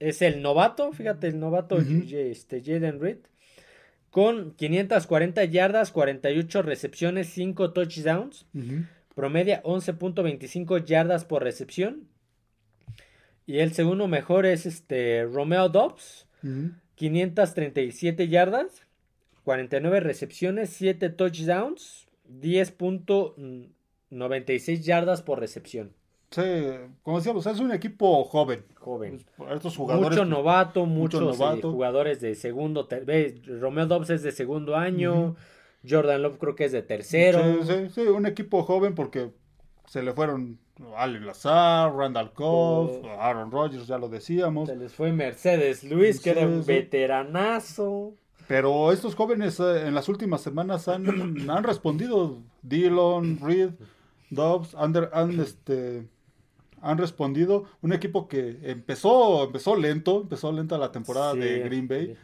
es 0.00 0.22
el 0.22 0.42
novato, 0.42 0.92
fíjate, 0.92 1.28
el 1.28 1.38
novato 1.40 1.78
este, 1.78 2.62
Jaden 2.62 3.00
Reed, 3.00 3.18
con 4.10 4.52
540 4.52 5.44
yardas, 5.44 5.92
48 5.92 6.62
recepciones, 6.62 7.28
5 7.28 7.72
touchdowns, 7.72 8.46
promedia 9.14 9.62
11.25 9.62 10.84
yardas 10.84 11.24
por 11.24 11.42
recepción. 11.42 12.08
Y 13.46 13.58
el 13.58 13.72
segundo 13.72 14.08
mejor 14.08 14.46
es 14.46 14.66
este 14.66 15.24
Romeo 15.24 15.68
Dobbs, 15.68 16.26
537 16.94 18.28
yardas, 18.28 18.84
49 19.44 20.00
recepciones, 20.00 20.70
7 20.70 21.10
touchdowns, 21.10 22.08
10.96 22.28 24.82
yardas 24.82 25.22
por 25.22 25.38
recepción. 25.40 25.92
Sí, 26.30 26.42
como 27.02 27.18
decíamos, 27.18 27.46
es 27.46 27.58
un 27.58 27.72
equipo 27.72 28.24
joven. 28.24 28.64
Joven. 28.74 29.24
Estos 29.50 29.76
jugadores, 29.76 30.10
mucho 30.10 30.24
novato, 30.24 30.84
muchos 30.84 31.40
eh, 31.40 31.60
jugadores 31.62 32.20
de 32.20 32.34
segundo. 32.34 32.86
Romeo 33.60 33.86
Dobbs 33.86 34.10
es 34.10 34.22
de 34.22 34.32
segundo 34.32 34.76
año. 34.76 35.36
Jordan 35.88 36.22
Love 36.22 36.38
creo 36.38 36.54
que 36.54 36.64
es 36.64 36.72
de 36.72 36.82
tercero. 36.82 37.64
Sí, 37.64 37.88
sí, 37.94 38.00
un 38.02 38.26
equipo 38.26 38.62
joven 38.62 38.94
porque 38.94 39.30
se 39.86 40.02
le 40.02 40.12
fueron 40.12 40.58
Ali 40.96 41.18
Lazar, 41.18 41.94
Randall 41.94 42.32
Cobb, 42.32 43.06
Aaron 43.18 43.50
Rodgers, 43.50 43.86
ya 43.86 43.98
lo 43.98 44.08
decíamos. 44.08 44.68
Se 44.68 44.76
les 44.76 44.92
fue 44.92 45.12
Mercedes 45.12 45.82
Luis, 45.84 46.20
que 46.20 46.30
era 46.30 46.46
un 46.46 46.64
veteranazo. 46.64 48.14
Pero 48.46 48.92
estos 48.92 49.14
jóvenes 49.14 49.60
eh, 49.60 49.86
en 49.86 49.94
las 49.94 50.08
últimas 50.08 50.40
semanas 50.40 50.88
han, 50.88 51.06
han 51.50 51.64
respondido. 51.64 52.38
Dillon, 52.62 53.38
Reed, 53.40 53.70
Dobbs, 54.30 54.74
han 54.74 55.40
este, 55.40 56.06
han 56.82 56.98
respondido. 56.98 57.64
Un 57.82 57.92
equipo 57.92 58.28
que 58.28 58.58
empezó, 58.62 59.44
empezó 59.44 59.76
lento, 59.76 60.22
empezó 60.22 60.52
lenta 60.52 60.78
la 60.78 60.92
temporada 60.92 61.34
de 61.34 61.60
Green 61.60 61.88
Bay. 61.88 62.16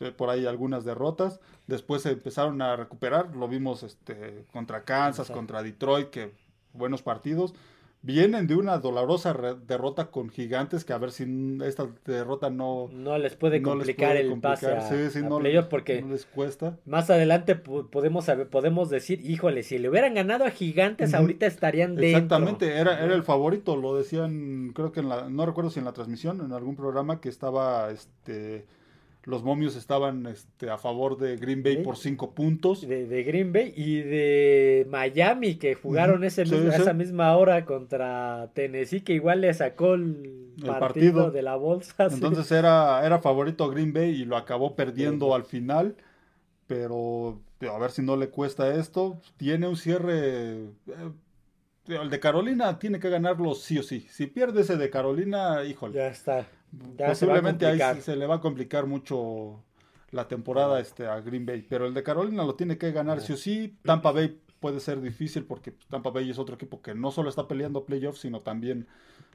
Eh, 0.00 0.12
por 0.12 0.30
ahí 0.30 0.46
algunas 0.46 0.84
derrotas. 0.84 1.40
Después 1.66 2.02
se 2.02 2.12
empezaron 2.12 2.62
a 2.62 2.76
recuperar. 2.76 3.34
Lo 3.36 3.48
vimos 3.48 3.82
este, 3.82 4.44
contra 4.52 4.84
Kansas, 4.84 5.30
contra 5.30 5.62
Detroit, 5.62 6.08
que 6.10 6.32
buenos 6.72 7.02
partidos 7.02 7.54
vienen 8.02 8.46
de 8.46 8.56
una 8.56 8.78
dolorosa 8.78 9.34
derrota 9.66 10.10
con 10.10 10.30
gigantes 10.30 10.84
que 10.84 10.92
a 10.92 10.98
ver 10.98 11.12
si 11.12 11.58
esta 11.64 11.86
derrota 12.06 12.48
no 12.48 12.88
no 12.92 13.18
les 13.18 13.36
puede 13.36 13.60
complicar 13.60 14.16
el 14.16 14.40
pase 14.40 14.72
a, 14.72 14.88
no, 15.22 15.40
porque 15.68 16.02
les 16.02 16.24
cuesta. 16.24 16.78
más 16.86 17.10
adelante 17.10 17.56
podemos 17.56 18.26
podemos 18.50 18.88
decir 18.88 19.20
híjole 19.28 19.62
si 19.62 19.78
le 19.78 19.88
hubieran 19.90 20.14
ganado 20.14 20.44
a 20.44 20.50
gigantes 20.50 21.12
ahorita 21.12 21.46
estarían 21.46 21.94
dentro. 21.94 22.08
Exactamente 22.08 22.76
era 22.76 23.04
era 23.04 23.14
el 23.14 23.22
favorito 23.22 23.76
lo 23.76 23.96
decían 23.96 24.72
creo 24.74 24.92
que 24.92 25.00
en 25.00 25.08
la 25.08 25.28
no 25.28 25.44
recuerdo 25.44 25.70
si 25.70 25.78
en 25.78 25.84
la 25.84 25.92
transmisión 25.92 26.40
en 26.40 26.52
algún 26.52 26.76
programa 26.76 27.20
que 27.20 27.28
estaba 27.28 27.90
este 27.90 28.66
los 29.24 29.42
momios 29.42 29.76
estaban 29.76 30.26
este, 30.26 30.70
a 30.70 30.78
favor 30.78 31.18
de 31.18 31.36
Green 31.36 31.62
Bay 31.62 31.82
por 31.82 31.96
cinco 31.96 32.34
puntos. 32.34 32.86
De, 32.86 33.22
Green 33.22 33.52
Bay 33.52 33.72
y 33.76 34.00
de 34.00 34.86
Miami, 34.88 35.56
que 35.56 35.74
jugaron 35.74 36.24
ese 36.24 36.42
esa 36.42 36.94
misma 36.94 37.36
hora 37.36 37.64
contra 37.64 38.50
Tennessee, 38.54 39.02
que 39.02 39.12
igual 39.12 39.42
le 39.42 39.52
sacó 39.52 39.94
el, 39.94 40.52
partido, 40.64 41.30
de 41.30 41.42
la 41.42 41.56
bolsa. 41.56 42.08
Entonces 42.10 42.50
era, 42.50 43.04
era 43.04 43.18
favorito 43.20 43.68
Green 43.68 43.92
Bay 43.92 44.10
y 44.10 44.24
lo 44.24 44.36
acabó 44.36 44.74
perdiendo 44.74 45.34
al 45.34 45.44
final. 45.44 45.96
Pero 46.66 47.40
a 47.68 47.78
ver 47.78 47.90
si 47.90 48.00
no 48.00 48.16
le 48.16 48.30
cuesta 48.30 48.74
esto. 48.74 49.20
Tiene 49.36 49.66
un 49.66 49.76
cierre. 49.76 50.52
Eh, 50.54 51.10
el 51.88 52.08
de 52.08 52.20
Carolina 52.20 52.78
tiene 52.78 53.00
que 53.00 53.10
ganarlo 53.10 53.54
sí 53.54 53.78
o 53.78 53.82
sí. 53.82 54.06
Si 54.08 54.26
pierde 54.26 54.62
ese 54.62 54.76
de 54.76 54.88
Carolina, 54.88 55.64
híjole. 55.64 55.96
Ya 55.96 56.06
está. 56.06 56.46
Ya 56.96 57.08
posiblemente 57.08 57.76
se 57.76 57.82
ahí 57.82 58.00
se 58.00 58.16
le 58.16 58.26
va 58.26 58.36
a 58.36 58.40
complicar 58.40 58.86
mucho 58.86 59.62
la 60.10 60.28
temporada 60.28 60.80
este, 60.80 61.06
a 61.06 61.20
Green 61.20 61.46
Bay. 61.46 61.66
Pero 61.68 61.86
el 61.86 61.94
de 61.94 62.02
Carolina 62.02 62.44
lo 62.44 62.54
tiene 62.54 62.78
que 62.78 62.92
ganar 62.92 63.20
sí 63.20 63.32
o 63.32 63.36
sí. 63.36 63.76
Tampa 63.82 64.12
Bay 64.12 64.40
puede 64.60 64.80
ser 64.80 65.00
difícil 65.00 65.44
porque 65.44 65.72
Tampa 65.88 66.10
Bay 66.10 66.30
es 66.30 66.38
otro 66.38 66.54
equipo 66.54 66.82
que 66.82 66.94
no 66.94 67.10
solo 67.10 67.28
está 67.28 67.48
peleando 67.48 67.84
playoffs, 67.84 68.20
sino 68.20 68.40
también 68.40 68.86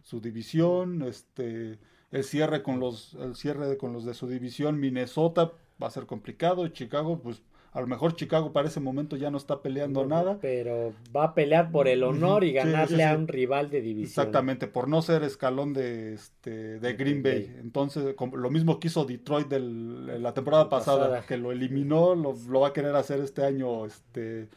su 0.04 0.22
división, 0.22 1.02
este 1.02 1.80
el 2.12 2.24
cierre 2.24 2.62
con 2.62 2.80
los 2.80 3.16
el 3.16 3.36
cierre 3.36 3.78
con 3.78 3.92
los 3.92 4.06
de 4.06 4.14
su 4.14 4.28
división 4.28 4.80
Minnesota 4.80 5.52
va 5.82 5.88
a 5.88 5.92
ser 5.92 6.06
complicado 6.06 6.66
y 6.66 6.72
Chicago 6.72 7.20
pues 7.20 7.42
a 7.76 7.82
lo 7.82 7.88
mejor 7.88 8.16
Chicago 8.16 8.54
para 8.54 8.70
ese 8.70 8.80
momento 8.80 9.18
ya 9.18 9.30
no 9.30 9.38
está 9.38 9.62
peleando 9.62 10.06
nada. 10.06 10.38
Pero 10.40 10.94
va 11.14 11.26
a 11.26 11.34
pelear 11.36 11.72
por 11.72 11.90
el 11.90 12.04
honor 12.04 12.46
y 12.46 12.54
ganarle 12.54 13.04
a 13.04 13.14
un 13.14 13.28
rival 13.28 13.70
de 13.70 13.82
división. 13.82 14.08
Exactamente, 14.08 14.68
por 14.68 14.88
no 14.88 15.02
ser 15.02 15.24
escalón 15.24 15.74
de, 15.74 16.14
este, 16.14 16.80
de 16.80 16.94
Green 16.94 17.22
Bay. 17.22 17.54
Entonces, 17.60 18.16
lo 18.32 18.50
mismo 18.50 18.80
que 18.80 18.88
hizo 18.88 19.04
Detroit 19.04 19.50
del, 19.50 20.24
la 20.24 20.34
temporada 20.34 20.70
pasada, 20.70 21.26
que 21.28 21.36
lo 21.36 21.52
eliminó, 21.52 22.16
lo, 22.16 22.34
va 22.62 22.70
a 22.70 22.74
querer 22.74 22.96
hacer 22.96 23.20
este 23.20 23.44
año 23.44 23.86
este, 23.86 24.48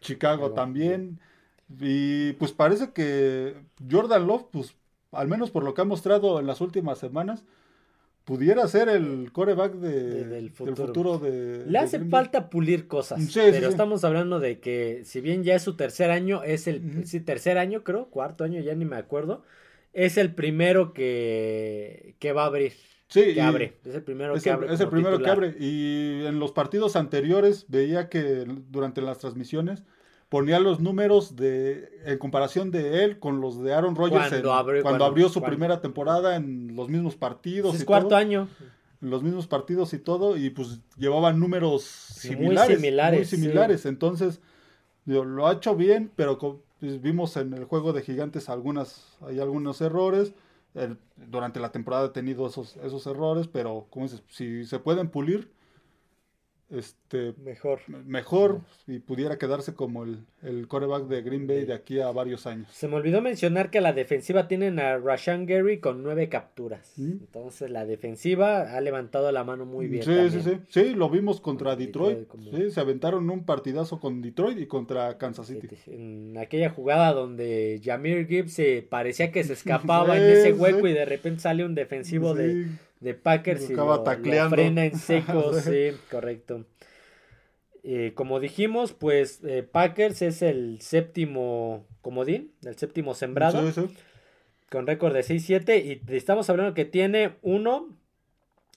Chicago 0.00 0.52
también. 0.52 1.20
Y 1.68 2.32
pues 2.32 2.52
parece 2.52 2.92
que 2.92 3.56
Jordan 3.90 4.26
Love, 4.26 4.46
pues 4.50 4.74
al 5.12 5.28
menos 5.28 5.50
por 5.50 5.64
lo 5.64 5.74
que 5.74 5.82
ha 5.82 5.84
mostrado 5.84 6.40
en 6.40 6.46
las 6.46 6.62
últimas 6.62 6.96
semanas, 6.96 7.44
pudiera 8.24 8.66
ser 8.68 8.88
el 8.88 9.30
coreback 9.32 9.74
de, 9.74 10.24
del, 10.24 10.50
futuro. 10.50 11.18
de, 11.18 11.64
Le 11.66 11.78
hace 11.78 12.00
falta 12.06 12.50
pulir 12.50 12.88
cosas, 12.88 13.30
pero 13.34 13.68
estamos 13.68 14.04
hablando 14.04 14.40
de 14.40 14.60
que 14.60 15.02
si 15.04 15.20
bien 15.20 15.44
ya 15.44 15.54
es 15.54 15.62
su 15.62 15.76
tercer 15.76 16.10
año, 16.10 16.42
es 16.42 16.66
el 16.66 17.24
tercer 17.24 17.58
año 17.58 17.84
creo, 17.84 18.06
cuarto 18.06 18.44
año, 18.44 18.60
ya 18.60 18.74
ni 18.74 18.84
me 18.84 18.96
acuerdo, 18.96 19.42
es 19.92 20.16
el 20.16 20.34
primero 20.34 20.92
que, 20.92 22.16
que 22.18 22.32
va 22.32 22.42
a 22.44 22.46
abrir. 22.46 22.72
Sí, 23.08 23.34
que 23.34 23.40
abre. 23.40 23.74
Es 23.84 23.94
el 23.94 24.02
primero 24.02 24.34
que 24.34 24.50
abre. 24.50 24.72
Es 24.74 24.80
el 24.80 24.88
primero 24.88 25.18
que 25.20 25.30
abre. 25.30 25.54
Y 25.60 26.24
en 26.26 26.40
los 26.40 26.52
partidos 26.52 26.96
anteriores 26.96 27.66
veía 27.68 28.08
que 28.08 28.44
durante 28.70 29.02
las 29.02 29.18
transmisiones 29.18 29.84
ponía 30.34 30.58
los 30.58 30.80
números 30.80 31.36
de 31.36 31.88
en 32.06 32.18
comparación 32.18 32.72
de 32.72 33.04
él 33.04 33.20
con 33.20 33.40
los 33.40 33.62
de 33.62 33.72
Aaron 33.72 33.94
Rodgers 33.94 34.42
cuando, 34.82 35.04
abrió 35.04 35.28
su 35.28 35.40
primera 35.40 35.80
temporada 35.80 36.34
en 36.34 36.74
los 36.74 36.88
mismos 36.88 37.14
partidos. 37.14 37.72
Es 37.76 37.84
cuarto 37.84 38.16
año. 38.16 38.48
En 39.00 39.10
los 39.10 39.22
mismos 39.22 39.46
partidos 39.46 39.94
y 39.94 40.00
todo, 40.00 40.36
y 40.36 40.50
pues 40.50 40.80
llevaban 40.96 41.38
números 41.38 41.84
similares. 41.84 42.68
Muy 42.68 42.76
similares. 42.78 43.18
Muy 43.20 43.24
similares. 43.26 43.86
Entonces, 43.86 44.40
lo 45.06 45.46
ha 45.46 45.52
hecho 45.52 45.76
bien, 45.76 46.10
pero 46.16 46.36
pues, 46.80 47.00
vimos 47.00 47.36
en 47.36 47.52
el 47.52 47.66
juego 47.66 47.92
de 47.92 48.02
gigantes 48.02 48.48
algunas, 48.48 49.16
hay 49.20 49.38
algunos 49.38 49.80
errores. 49.82 50.34
durante 51.30 51.60
la 51.60 51.70
temporada 51.70 52.06
ha 52.06 52.12
tenido 52.12 52.48
esos, 52.48 52.76
esos 52.78 53.06
errores, 53.06 53.46
pero 53.46 53.86
como 53.88 54.06
dices, 54.06 54.24
si 54.30 54.64
se 54.64 54.80
pueden 54.80 55.10
pulir, 55.10 55.52
este, 56.74 57.34
mejor. 57.42 57.80
Mejor 57.88 58.60
y 58.86 58.98
pudiera 58.98 59.38
quedarse 59.38 59.74
como 59.74 60.04
el, 60.04 60.18
el 60.42 60.68
coreback 60.68 61.06
de 61.06 61.22
Green 61.22 61.46
Bay 61.46 61.64
de 61.64 61.74
aquí 61.74 62.00
a 62.00 62.10
varios 62.10 62.46
años. 62.46 62.68
Se 62.72 62.88
me 62.88 62.96
olvidó 62.96 63.22
mencionar 63.22 63.70
que 63.70 63.80
la 63.80 63.92
defensiva 63.92 64.48
tienen 64.48 64.78
a 64.78 64.98
Rashan 64.98 65.46
Gary 65.46 65.78
con 65.78 66.02
nueve 66.02 66.28
capturas. 66.28 66.92
¿Mm? 66.96 67.10
Entonces 67.12 67.70
la 67.70 67.86
defensiva 67.86 68.76
ha 68.76 68.80
levantado 68.80 69.30
la 69.32 69.44
mano 69.44 69.64
muy 69.64 69.86
bien. 69.86 70.02
Sí, 70.02 70.30
sí, 70.30 70.42
sí. 70.42 70.58
Sí, 70.68 70.94
lo 70.94 71.08
vimos 71.08 71.40
contra 71.40 71.76
Detroit. 71.76 72.28
Sí, 72.54 72.70
se 72.70 72.80
aventaron 72.80 73.28
un 73.30 73.44
partidazo 73.44 74.00
con 74.00 74.20
Detroit 74.20 74.58
y 74.58 74.66
contra 74.66 75.16
Kansas 75.18 75.46
City. 75.46 75.68
En 75.86 76.36
aquella 76.38 76.70
jugada 76.70 77.12
donde 77.12 77.80
Jamir 77.82 78.26
Gibbs 78.26 78.60
parecía 78.88 79.30
que 79.30 79.44
se 79.44 79.52
escapaba 79.54 80.16
en 80.16 80.24
ese 80.24 80.52
hueco 80.52 80.86
y 80.88 80.92
de 80.92 81.04
repente 81.04 81.40
sale 81.40 81.64
un 81.64 81.74
defensivo 81.74 82.34
de 82.34 82.66
de 83.04 83.12
Packers 83.12 83.68
y 83.68 83.74
lo, 83.74 84.02
frena 84.48 84.86
en 84.86 84.98
seco, 84.98 85.52
sí, 85.60 85.90
correcto. 86.10 86.64
Eh, 87.82 88.12
como 88.14 88.40
dijimos, 88.40 88.94
pues 88.94 89.44
eh, 89.44 89.62
Packers 89.62 90.22
es 90.22 90.40
el 90.40 90.80
séptimo 90.80 91.84
comodín, 92.00 92.52
el 92.62 92.76
séptimo 92.78 93.14
sembrado, 93.14 93.62
con 94.70 94.86
récord 94.86 95.12
de 95.12 95.20
6-7 95.20 95.84
y 96.08 96.16
estamos 96.16 96.48
hablando 96.48 96.72
que 96.72 96.86
tiene 96.86 97.36
uno, 97.42 97.90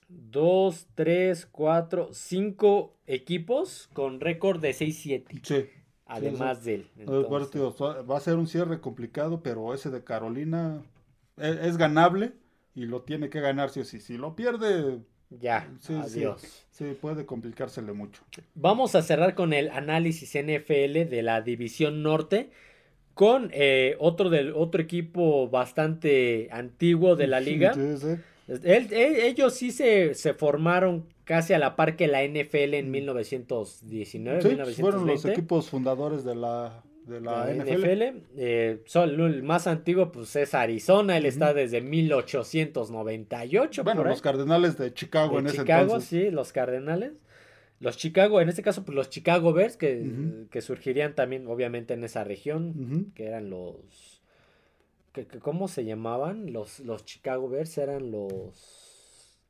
dos, 0.08 0.86
tres, 0.94 1.46
cuatro, 1.46 2.10
cinco 2.12 2.94
equipos 3.06 3.88
con 3.94 4.20
récord 4.20 4.60
de 4.60 4.72
6-7. 4.72 5.40
Sí. 5.42 5.70
Además 6.04 6.64
de 6.64 6.74
él. 6.74 6.90
Va 7.08 8.16
a 8.16 8.20
ser 8.20 8.36
un 8.36 8.46
cierre 8.46 8.80
complicado, 8.80 9.42
pero 9.42 9.72
ese 9.72 9.90
de 9.90 10.04
Carolina 10.04 10.82
e, 11.38 11.58
es 11.62 11.78
ganable 11.78 12.32
y 12.74 12.86
lo 12.86 13.02
tiene 13.02 13.28
que 13.30 13.40
ganar 13.40 13.70
sí 13.70 13.80
o 13.80 13.84
sí. 13.84 14.00
Si 14.00 14.16
lo 14.16 14.36
pierde, 14.36 14.98
ya, 15.30 15.68
adiós. 15.88 16.66
Sí, 16.70 16.96
puede 17.00 17.26
complicársele 17.26 17.92
mucho. 17.92 18.22
Vamos 18.54 18.94
a 18.94 19.02
cerrar 19.02 19.34
con 19.34 19.52
el 19.52 19.70
análisis 19.70 20.30
NFL 20.34 21.08
de 21.08 21.22
la 21.22 21.42
División 21.42 22.02
Norte 22.02 22.50
con 23.14 23.50
eh, 23.52 23.96
otro, 23.98 24.30
del, 24.30 24.52
otro 24.54 24.80
equipo 24.80 25.48
bastante 25.48 26.48
antiguo 26.52 27.16
de 27.16 27.26
la 27.26 27.40
liga. 27.40 27.74
ellos 28.46 29.54
sí 29.54 29.72
se, 29.72 30.14
se, 30.14 30.34
formaron 30.34 31.04
casi 31.24 31.52
a 31.52 31.58
la 31.58 31.74
par 31.74 31.96
que 31.96 32.06
la 32.06 32.24
NFL 32.24 32.74
en 32.74 32.90
1919. 32.92 34.40
Sí, 34.40 34.48
1920. 34.48 34.80
fueron 34.80 35.06
los 35.06 35.24
equipos 35.24 35.68
fundadores 35.68 36.24
de 36.24 36.36
la 36.36 36.84
de 37.08 37.20
la, 37.20 37.52
NFL. 37.52 38.02
Eh, 38.36 38.82
el 38.94 39.42
más 39.42 39.66
antiguo 39.66 40.12
pues 40.12 40.36
es 40.36 40.54
Arizona, 40.54 41.16
él 41.16 41.26
está 41.26 41.54
desde 41.54 41.80
1898. 41.80 43.84
Bueno, 43.84 44.04
los 44.04 44.22
Cardenales 44.22 44.78
de 44.78 44.92
Chicago 44.92 45.38
en 45.38 45.46
ese 45.46 45.58
Chicago, 45.58 46.00
sí, 46.00 46.30
los 46.30 46.52
Cardenales. 46.52 47.12
Los 47.80 47.96
Chicago, 47.96 48.40
en 48.40 48.48
este 48.48 48.62
caso, 48.62 48.84
pues 48.84 48.96
los 48.96 49.08
Chicago 49.08 49.52
Bears, 49.52 49.76
que, 49.76 50.46
que 50.50 50.62
surgirían 50.62 51.14
también, 51.14 51.46
obviamente, 51.46 51.94
en 51.94 52.02
esa 52.02 52.24
región, 52.24 53.12
que 53.14 53.26
eran 53.26 53.50
los... 53.50 54.20
Que, 55.12 55.26
¿Cómo 55.26 55.68
se 55.68 55.84
llamaban? 55.84 56.52
Los, 56.52 56.80
los 56.80 57.04
Chicago 57.04 57.48
Bears 57.48 57.78
eran 57.78 58.10
los... 58.10 58.87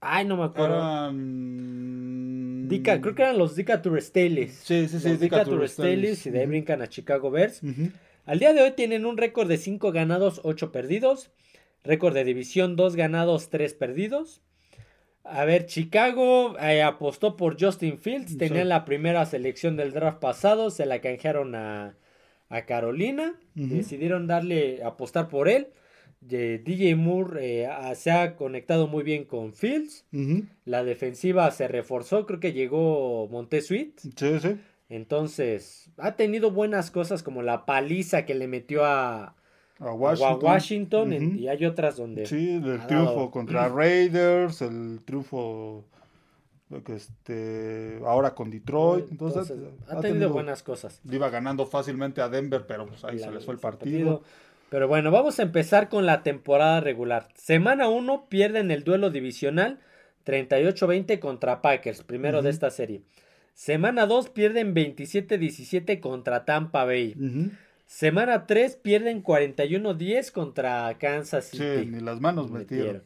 Ay, 0.01 0.25
no 0.25 0.37
me 0.37 0.45
acuerdo. 0.45 0.77
Eran... 0.77 2.69
Dica, 2.69 3.01
creo 3.01 3.15
que 3.15 3.23
eran 3.23 3.39
los 3.39 3.57
Dica. 3.57 3.83
Sí, 3.83 4.89
sí, 4.89 5.01
sí. 5.01 5.09
Los 5.09 5.21
Dica 5.21 5.45
Turesteles 5.45 6.27
y 6.27 6.31
de 6.31 6.41
ahí 6.41 6.47
brincan 6.47 6.83
a 6.83 6.89
Chicago 6.89 7.31
Bears. 7.31 7.63
Al 8.27 8.39
día 8.39 8.53
de 8.53 8.63
hoy 8.63 8.73
tienen 8.73 9.07
un 9.07 9.17
récord 9.17 9.49
de 9.49 9.57
5 9.57 9.91
ganados, 9.91 10.41
8 10.45 10.71
perdidos. 10.71 11.31
Récord 11.83 12.15
de 12.15 12.25
división, 12.25 12.77
2 12.77 12.95
ganados, 12.97 13.49
3 13.49 13.73
perdidos. 13.75 14.43
A 15.25 15.45
ver, 15.45 15.67
Chicago 15.67 16.59
eh, 16.59 16.83
apostó 16.83 17.37
por 17.37 17.61
Justin 17.61 17.99
Fields. 17.99 18.37
Tenían 18.39 18.69
la 18.69 18.85
primera 18.85 19.25
selección 19.27 19.77
del 19.77 19.93
draft 19.93 20.21
pasado. 20.21 20.71
Se 20.71 20.87
la 20.87 21.01
canjearon 21.01 21.55
a, 21.55 21.97
a 22.49 22.63
Carolina. 22.67 23.35
Decidieron 23.55 24.27
darle, 24.27 24.83
apostar 24.85 25.29
por 25.29 25.49
él. 25.49 25.69
DJ 26.21 26.97
Moore 26.97 27.65
eh, 27.65 27.95
se 27.95 28.11
ha 28.11 28.37
conectado 28.37 28.87
muy 28.87 29.05
bien 29.05 29.25
con 29.25 29.53
Fields. 29.53 30.05
La 30.65 30.85
defensiva 30.85 31.51
se 31.51 31.69
reforzó, 31.69 32.27
creo 32.27 32.41
que 32.41 32.53
llegó 32.53 33.29
Montesuit. 33.29 33.99
Sí, 34.17 34.41
sí. 34.41 34.61
Entonces, 34.89 35.91
ha 35.99 36.17
tenido 36.17 36.51
buenas 36.51 36.91
cosas 36.91 37.23
como 37.23 37.43
la 37.43 37.67
paliza 37.67 38.25
que 38.25 38.35
le 38.35 38.49
metió 38.49 38.85
a, 38.85 39.35
Washington, 39.81 41.39
y 41.39 41.47
hay 41.47 41.65
otras 41.65 41.97
donde... 41.97 42.27
Sí, 42.27 42.61
el 42.65 42.85
triunfo 42.87 43.31
contra 43.31 43.69
Raiders, 43.75 44.63
el 44.63 45.01
triunfo 45.05 45.85
este 46.89 48.01
ahora 48.05 48.35
con 48.35 48.51
Detroit. 48.51 49.07
Entonces, 49.11 49.53
ha, 49.89 50.01
tenido, 50.01 50.31
buenas 50.31 50.63
cosas. 50.63 51.01
Iba 51.11 51.31
ganando 51.31 51.65
fácilmente 51.67 52.21
a 52.21 52.29
Denver, 52.29 52.67
pero 52.67 52.87
pues 52.87 53.05
ahí 53.05 53.19
se 53.19 53.31
les 53.31 53.45
fue 53.45 53.55
el 53.55 53.61
partido. 53.61 54.23
Pero 54.71 54.87
bueno, 54.89 55.11
vamos 55.11 55.39
a 55.39 55.43
empezar 55.43 55.89
con 55.89 56.05
la 56.05 56.23
temporada 56.23 56.81
regular. 56.81 57.29
Semana 57.35 57.89
1 57.89 58.29
pierden 58.29 58.71
el 58.71 58.85
duelo 58.85 59.11
divisional 59.11 59.79
38-20 60.27 61.19
contra 61.19 61.63
Packers, 61.63 62.03
primero 62.03 62.43
de 62.43 62.51
esta 62.51 62.71
serie. 62.71 63.03
Semana 63.55 64.07
2 64.07 64.31
pierden 64.31 64.75
27-17 64.75 66.01
contra 66.01 66.45
Tampa 66.45 66.85
Bay. 66.85 67.15
Semana 67.87 68.47
3 68.47 68.77
pierden 68.77 69.25
41-10 69.25 70.33
contra 70.33 70.97
Kansas 70.99 71.47
City. 71.47 71.65
Sí, 71.81 71.87
ni 71.87 72.01
las 72.01 72.21
manos 72.21 72.51
metieron. 72.51 73.03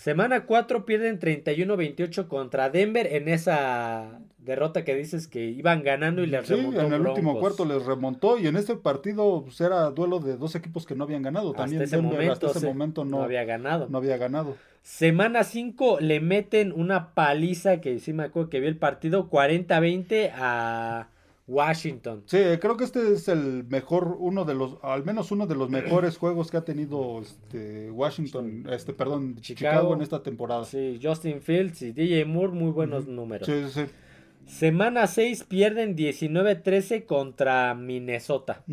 Semana 0.00 0.46
4 0.46 0.86
pierden 0.86 1.20
31-28 1.20 2.26
contra 2.26 2.70
Denver 2.70 3.06
en 3.06 3.28
esa 3.28 4.20
derrota 4.38 4.82
que 4.82 4.94
dices 4.94 5.28
que 5.28 5.44
iban 5.44 5.82
ganando 5.82 6.22
y 6.22 6.26
les 6.26 6.46
sí, 6.46 6.54
en 6.54 6.94
el 6.94 7.06
último 7.06 7.38
cuarto 7.38 7.66
les 7.66 7.84
remontó 7.84 8.38
y 8.38 8.46
en 8.46 8.56
este 8.56 8.76
partido 8.76 9.42
pues, 9.44 9.60
era 9.60 9.90
duelo 9.90 10.18
de 10.18 10.38
dos 10.38 10.54
equipos 10.54 10.86
que 10.86 10.94
no 10.94 11.04
habían 11.04 11.20
ganado. 11.20 11.52
También 11.52 11.82
hasta 11.82 11.96
ese, 11.96 12.02
momento, 12.02 12.46
hasta 12.46 12.58
ese 12.60 12.66
momento 12.66 13.04
no, 13.04 13.22
había 13.22 13.44
ganado. 13.44 13.88
No 13.90 13.98
había 13.98 14.16
ganado. 14.16 14.56
Semana 14.82 15.44
5 15.44 15.98
le 16.00 16.20
meten 16.20 16.72
una 16.72 17.12
paliza 17.12 17.82
que 17.82 17.98
sí 17.98 18.14
me 18.14 18.22
acuerdo 18.22 18.48
que 18.48 18.60
vi 18.60 18.68
el 18.68 18.78
partido 18.78 19.28
40-20 19.28 20.32
a 20.34 21.08
Washington. 21.50 22.22
Sí, 22.26 22.38
creo 22.60 22.76
que 22.76 22.84
este 22.84 23.12
es 23.12 23.26
el 23.26 23.64
mejor, 23.64 24.16
uno 24.20 24.44
de 24.44 24.54
los, 24.54 24.78
al 24.82 25.04
menos 25.04 25.32
uno 25.32 25.48
de 25.48 25.56
los 25.56 25.68
mejores 25.68 26.16
juegos 26.18 26.50
que 26.50 26.56
ha 26.56 26.64
tenido 26.64 27.20
este 27.20 27.90
Washington, 27.90 28.66
este, 28.70 28.92
perdón, 28.92 29.36
Chicago, 29.40 29.72
Chicago. 29.72 29.94
en 29.94 30.02
esta 30.02 30.22
temporada. 30.22 30.64
Sí, 30.64 31.00
Justin 31.02 31.42
Fields 31.42 31.82
y 31.82 31.92
DJ 31.92 32.24
Moore, 32.24 32.52
muy 32.52 32.70
buenos 32.70 33.08
números. 33.08 33.46
Sí, 33.46 33.64
sí, 33.66 33.84
sí. 33.84 33.92
Semana 34.46 35.06
6 35.06 35.44
pierden 35.44 35.96
19-13 35.96 37.04
contra 37.04 37.74
Minnesota. 37.74 38.64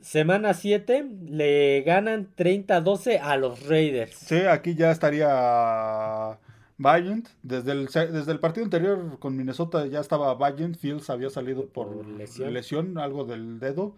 Semana 0.00 0.54
7 0.54 1.06
le 1.28 1.82
ganan 1.82 2.28
30-12 2.36 3.20
a 3.20 3.36
los 3.36 3.66
Raiders. 3.66 4.14
Sí, 4.14 4.36
aquí 4.36 4.74
ya 4.74 4.90
estaría 4.92 6.38
Valiant. 6.78 7.28
Desde 7.42 7.72
el, 7.72 7.86
desde 7.86 8.32
el 8.32 8.40
partido 8.40 8.64
anterior 8.64 9.18
con 9.18 9.36
Minnesota 9.36 9.86
ya 9.86 10.00
estaba 10.00 10.34
Valiant. 10.34 10.76
Fields 10.76 11.08
había 11.10 11.30
salido 11.30 11.66
por, 11.66 11.88
Por 11.96 12.06
lesión. 12.06 12.52
lesión. 12.52 12.98
algo 12.98 13.24
del 13.24 13.58
dedo. 13.58 13.94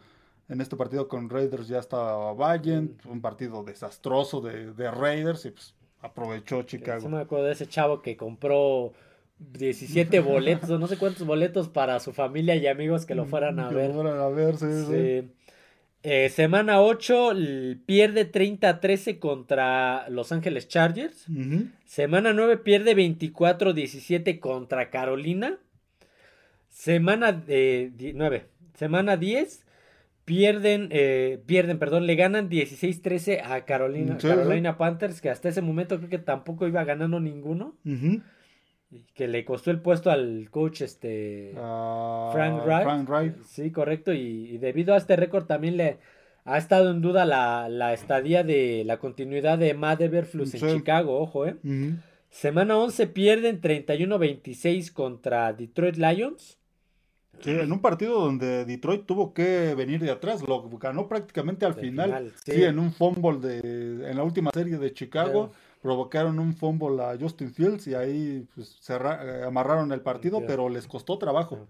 En 0.48 0.60
este 0.62 0.76
partido 0.76 1.08
con 1.08 1.28
Raiders 1.28 1.68
ya 1.68 1.78
estaba 1.78 2.32
Valiant. 2.32 3.04
Un 3.06 3.20
partido 3.20 3.62
desastroso 3.64 4.40
de, 4.40 4.72
de 4.72 4.90
Raiders 4.90 5.44
y 5.44 5.50
pues 5.50 5.74
aprovechó 6.00 6.62
Chicago. 6.62 7.08
me 7.08 7.18
acuerdo 7.18 7.46
de 7.46 7.52
ese 7.52 7.66
chavo 7.66 8.00
que 8.02 8.16
compró 8.16 8.92
17 9.38 10.20
boletos, 10.20 10.70
o 10.70 10.78
no 10.78 10.86
sé 10.86 10.96
cuántos 10.96 11.26
boletos 11.26 11.68
para 11.68 11.98
su 12.00 12.12
familia 12.12 12.54
y 12.56 12.66
amigos 12.66 13.04
que 13.06 13.14
lo 13.14 13.24
fueran 13.26 13.58
a 13.60 13.68
Que 13.68 13.74
ver. 13.74 13.88
lo 13.88 13.94
fueran 14.02 14.18
a 14.20 14.28
ver, 14.28 14.56
sí, 14.56 14.66
sí. 14.66 14.84
Sí. 14.86 15.32
Eh, 16.05 16.28
semana 16.28 16.80
8 16.80 17.32
l- 17.32 17.76
pierde 17.84 18.24
30-13 18.30 19.18
contra 19.18 20.09
Los 20.09 20.30
Ángeles 20.32 20.68
Chargers. 20.68 21.28
Ujú. 21.28 21.66
Semana 21.84 22.32
9 22.32 22.57
pierde 22.59 22.94
24-17 22.94 24.38
contra 24.38 24.90
Carolina. 24.90 25.59
Semana 26.68 27.42
eh, 27.49 27.90
di- 27.96 28.12
9. 28.12 28.46
Semana 28.74 29.16
10 29.16 29.64
pierden, 30.24 30.88
eh, 30.92 31.40
pierden, 31.46 31.78
perdón, 31.78 32.07
le 32.07 32.14
ganan 32.14 32.49
16-13 32.49 33.40
a 33.42 33.64
Carolina, 33.64 34.20
Sí, 34.20 34.28
sí. 34.28 34.34
Carolina 34.34 34.76
Panthers, 34.78 35.20
que 35.20 35.30
hasta 35.30 35.49
ese 35.49 35.62
momento 35.62 35.96
creo 35.96 36.11
que 36.11 36.18
tampoco 36.18 36.66
iba 36.68 36.84
ganando 36.84 37.18
ninguno. 37.20 37.74
Ujú. 37.84 38.07
y 38.07 38.22
Que 39.14 39.28
le 39.28 39.45
costó 39.45 39.70
el 39.70 39.80
puesto 39.82 40.11
al 40.11 40.49
coach 40.51 40.80
este 40.80 41.53
Ah, 41.57 42.30
Frank 42.32 42.64
Wright. 42.64 42.82
Frank 42.84 43.09
Wright. 43.09 43.34
Sí, 43.45 43.70
correcto. 43.70 44.12
Y, 44.14 44.51
y 44.55 44.59
debido 44.59 44.95
a 44.95 44.97
este 44.97 45.14
récord 45.16 45.45
también 45.45 45.76
le 45.76 45.99
ha 46.45 46.57
estado 46.57 46.91
en 46.91 47.03
duda 47.03 47.26
la, 47.26 47.68
la 47.68 47.93
estadía 47.93 48.43
de 48.45 48.84
la 48.86 48.97
continuidad 48.99 49.59
de 49.59 49.74
Matt 49.74 50.01
en. 50.01 50.59
Chicago, 50.59 51.18
ojo, 51.20 51.47
eh. 51.47 51.57
Ujú. 51.62 51.97
Semana 52.30 52.78
11 52.78 53.07
pierden 53.09 53.61
31-26 53.61 54.93
contra 54.93 55.53
Detroit 55.53 55.97
Lions. 55.97 56.59
Sí, 57.41 57.51
en 57.51 57.70
un 57.70 57.80
partido 57.80 58.20
donde 58.20 58.64
Detroit 58.64 59.07
tuvo 59.07 59.32
que 59.32 59.74
venir 59.76 60.01
de 60.01 60.11
atrás, 60.11 60.43
lo 60.47 60.68
ganó 60.78 61.07
prácticamente 61.09 61.64
al 61.66 61.72
Al 61.74 61.80
final. 61.80 62.07
final, 62.07 62.32
sí. 62.45 62.53
sí. 62.53 62.64
en 62.64 62.78
un 62.80 62.93
fumble 62.93 63.39
de, 63.39 64.11
en 64.11 64.16
la 64.16 64.24
última 64.24 64.51
serie 64.53 64.76
de 64.76 64.93
Chicago, 64.93 65.53
provocaron 65.82 66.38
un 66.38 66.54
fumble 66.54 67.02
a 67.02 67.16
Justin 67.18 67.52
Fields 67.52 67.86
y 67.86 67.94
ahí 67.94 68.46
pues, 68.54 68.76
cerra- 68.80 69.20
eh, 69.24 69.44
amarraron 69.44 69.92
el 69.92 70.00
partido, 70.00 70.44
pero 70.46 70.68
les 70.68 70.86
costó 70.88 71.18
trabajo. 71.18 71.68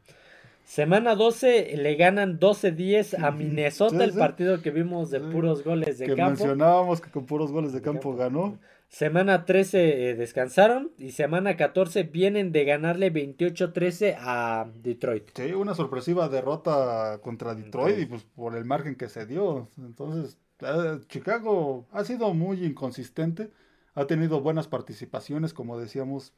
Semana 0.65 1.15
12 1.15 1.77
le 1.77 1.95
ganan 1.97 2.39
12-10 2.39 3.15
a 3.15 3.31
Minnesota, 3.33 3.99
Sí, 3.99 4.05
el 4.05 4.13
partido 4.13 4.61
que 4.61 4.71
vimos 4.71 5.11
de 5.11 5.21
puros 5.21 5.65
goles 5.65 5.99
de 5.99 6.07
que 6.07 6.15
campo. 6.15 6.31
mencionábamos 6.31 7.01
que 7.01 7.11
con 7.11 7.25
puros 7.27 7.51
goles 7.53 7.73
de 7.73 7.81
De 7.81 7.85
campo, 7.85 8.11
campo. 8.17 8.17
ganó. 8.17 8.59
Semana 8.91 9.45
13 9.45 10.11
eh, 10.11 10.15
descansaron 10.15 10.93
y 10.99 11.11
semana 11.13 11.57
14 11.57 12.05
vienen 12.05 12.53
de 12.53 12.65
ganarle 12.65 13.11
28-13 13.11 14.17
a 14.19 14.67
Detroit. 14.83 15.31
Sí, 15.35 15.53
una 15.53 15.75
sorpresiva 15.75 16.29
derrota 16.29 17.19
contra 17.23 17.55
Detroit 17.55 17.99
y 17.99 18.07
pues 18.07 18.25
por 18.25 18.57
el 18.57 18.65
margen 18.65 18.95
que 18.97 19.09
se 19.11 19.27
dio. 19.27 19.69
Entonces, 19.79 20.39
eh, 20.61 21.01
Chicago 21.09 21.87
ha 21.93 22.05
sido 22.05 22.33
muy 22.35 22.65
inconsistente. 22.65 23.51
Ha 23.99 24.07
tenido 24.07 24.41
buenas 24.41 24.69
participaciones, 24.69 25.53
como 25.53 25.77
decíamos, 25.77 26.33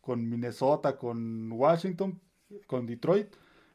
con 0.00 0.28
Minnesota, 0.28 0.96
con 0.96 1.52
Washington, 1.52 2.20
con 2.66 2.86
Detroit, 2.86 3.28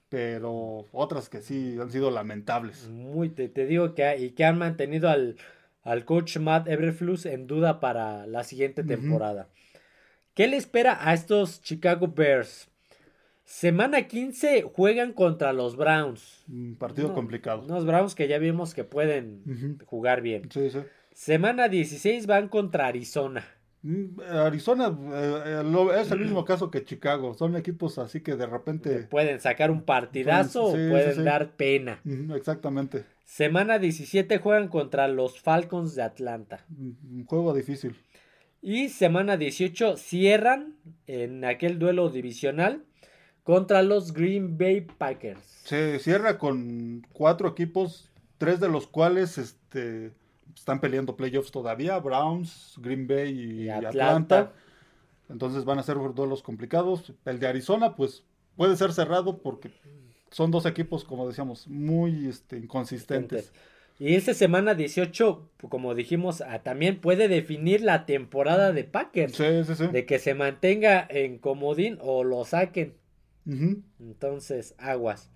pero 0.10 0.86
otras 0.92 1.30
que 1.30 1.42
sí 1.42 1.78
han 1.80 1.90
sido 1.90 2.12
lamentables. 2.12 2.90
Muy, 2.90 3.30
te, 3.30 3.48
te 3.48 3.66
digo 3.66 3.96
que, 3.96 4.18
y 4.20 4.32
que 4.32 4.44
han 4.44 4.58
mantenido 4.58 5.10
al, 5.10 5.38
al 5.84 6.04
coach 6.04 6.40
Matt 6.40 6.68
Everflus 6.68 7.26
en 7.26 7.48
duda 7.48 7.80
para 7.80 8.28
la 8.28 8.44
siguiente 8.44 8.84
temporada. 8.84 9.48
¿Qué 10.34 10.50
le 10.50 10.58
espera 10.58 10.98
a 11.08 11.14
estos 11.14 11.62
Chicago 11.62 12.10
Bears? 12.10 12.68
Semana 13.46 14.08
15 14.08 14.64
juegan 14.64 15.14
contra 15.14 15.54
los 15.54 15.78
Browns. 15.78 16.44
Un 16.50 16.76
partido 16.78 17.10
No, 17.10 17.14
complicado. 17.14 17.64
Unos 17.64 17.86
Browns 17.86 18.14
que 18.14 18.28
ya 18.28 18.40
vimos 18.40 18.74
que 18.74 18.84
pueden 18.84 19.78
jugar 19.86 20.22
bien. 20.22 20.50
Sí, 20.52 20.70
sí. 20.70 20.80
Semana 21.12 21.68
16 21.68 22.26
van 22.28 22.48
contra 22.48 22.88
Arizona. 22.88 23.46
Mm, 23.84 24.20
Arizona 24.22 24.88
eh, 24.88 25.44
eh, 25.46 25.64
lo- 25.64 25.94
es 25.94 26.12
el 26.12 26.20
mismo 26.20 26.46
caso 26.46 26.70
que 26.72 26.84
Chicago. 26.84 27.34
Son 27.34 27.56
equipos 27.56 27.98
así 27.98 28.22
que 28.22 28.36
de 28.36 28.46
repente... 28.46 29.04
Pueden 29.10 29.40
sacar 29.40 29.72
un 29.72 29.84
partidazo 29.84 30.68
sí, 30.74 30.86
o 30.88 30.90
pueden 30.90 31.16
sí. 31.16 31.24
dar 31.24 31.52
pena. 31.56 32.00
Exactamente. 32.36 33.06
Semana 33.26 33.80
17 33.80 34.38
juegan 34.40 34.68
contra 34.68 35.08
los 35.08 35.40
Falcons 35.40 35.96
de 35.96 36.04
Atlanta. 36.04 36.66
Un 36.78 37.26
juego 37.26 37.54
difícil. 37.54 37.96
Y 38.62 38.90
semana 38.90 39.38
18 39.38 39.98
cierran 39.98 40.76
en 41.08 41.44
aquel 41.46 41.80
duelo 41.80 42.10
divisional 42.10 42.84
contra 43.44 43.82
los 43.82 44.14
Green 44.14 44.58
Bay 44.58 44.82
Packers. 44.82 45.42
Se 45.64 45.98
cierra 46.00 46.38
con 46.38 47.08
cuatro 47.12 47.50
equipos, 47.50 48.12
tres 48.38 48.60
de 48.60 48.70
los 48.70 48.86
cuales 48.86 49.40
este, 49.40 50.12
están 50.56 50.80
peleando 50.80 51.16
playoffs 51.16 51.52
todavía, 51.52 51.98
Browns, 52.00 52.76
Green 52.78 53.08
Bay 53.08 53.32
y, 53.32 53.64
Y 53.64 53.70
Atlanta. 53.70 53.90
Atlanta. 53.90 54.54
Entonces 55.30 55.66
van 55.66 55.80
a 55.80 55.84
ser 55.84 55.98
duelos 56.14 56.44
complicados. 56.44 57.14
El 57.26 57.40
de 57.40 57.48
Arizona, 57.48 57.96
pues 57.96 58.24
puede 58.56 58.76
ser 58.76 58.94
cerrado 58.94 59.38
porque 59.40 59.72
son 60.30 60.52
dos 60.52 60.66
equipos, 60.66 61.04
como 61.04 61.28
decíamos, 61.28 61.68
muy 61.68 62.28
este, 62.28 62.58
inconsistentes. 62.58 63.54
Y 64.00 64.16
esa 64.16 64.34
semana 64.34 64.74
18, 64.74 65.50
como 65.70 65.94
dijimos, 65.94 66.42
ah, 66.42 66.64
también 66.64 67.00
puede 67.00 67.28
definir 67.28 67.82
la 67.82 68.06
temporada 68.06 68.72
de 68.72 68.84
Packers. 68.84 69.36
Sí, 69.36 69.64
sí, 69.64 69.76
sí. 69.76 69.88
De 69.88 70.06
que 70.06 70.18
se 70.18 70.34
mantenga 70.34 71.06
en 71.08 71.38
comodín 71.38 72.00
o 72.02 72.24
lo 72.24 72.44
saquen. 72.44 72.96
Entonces, 74.00 74.76
aguas. 74.78 75.30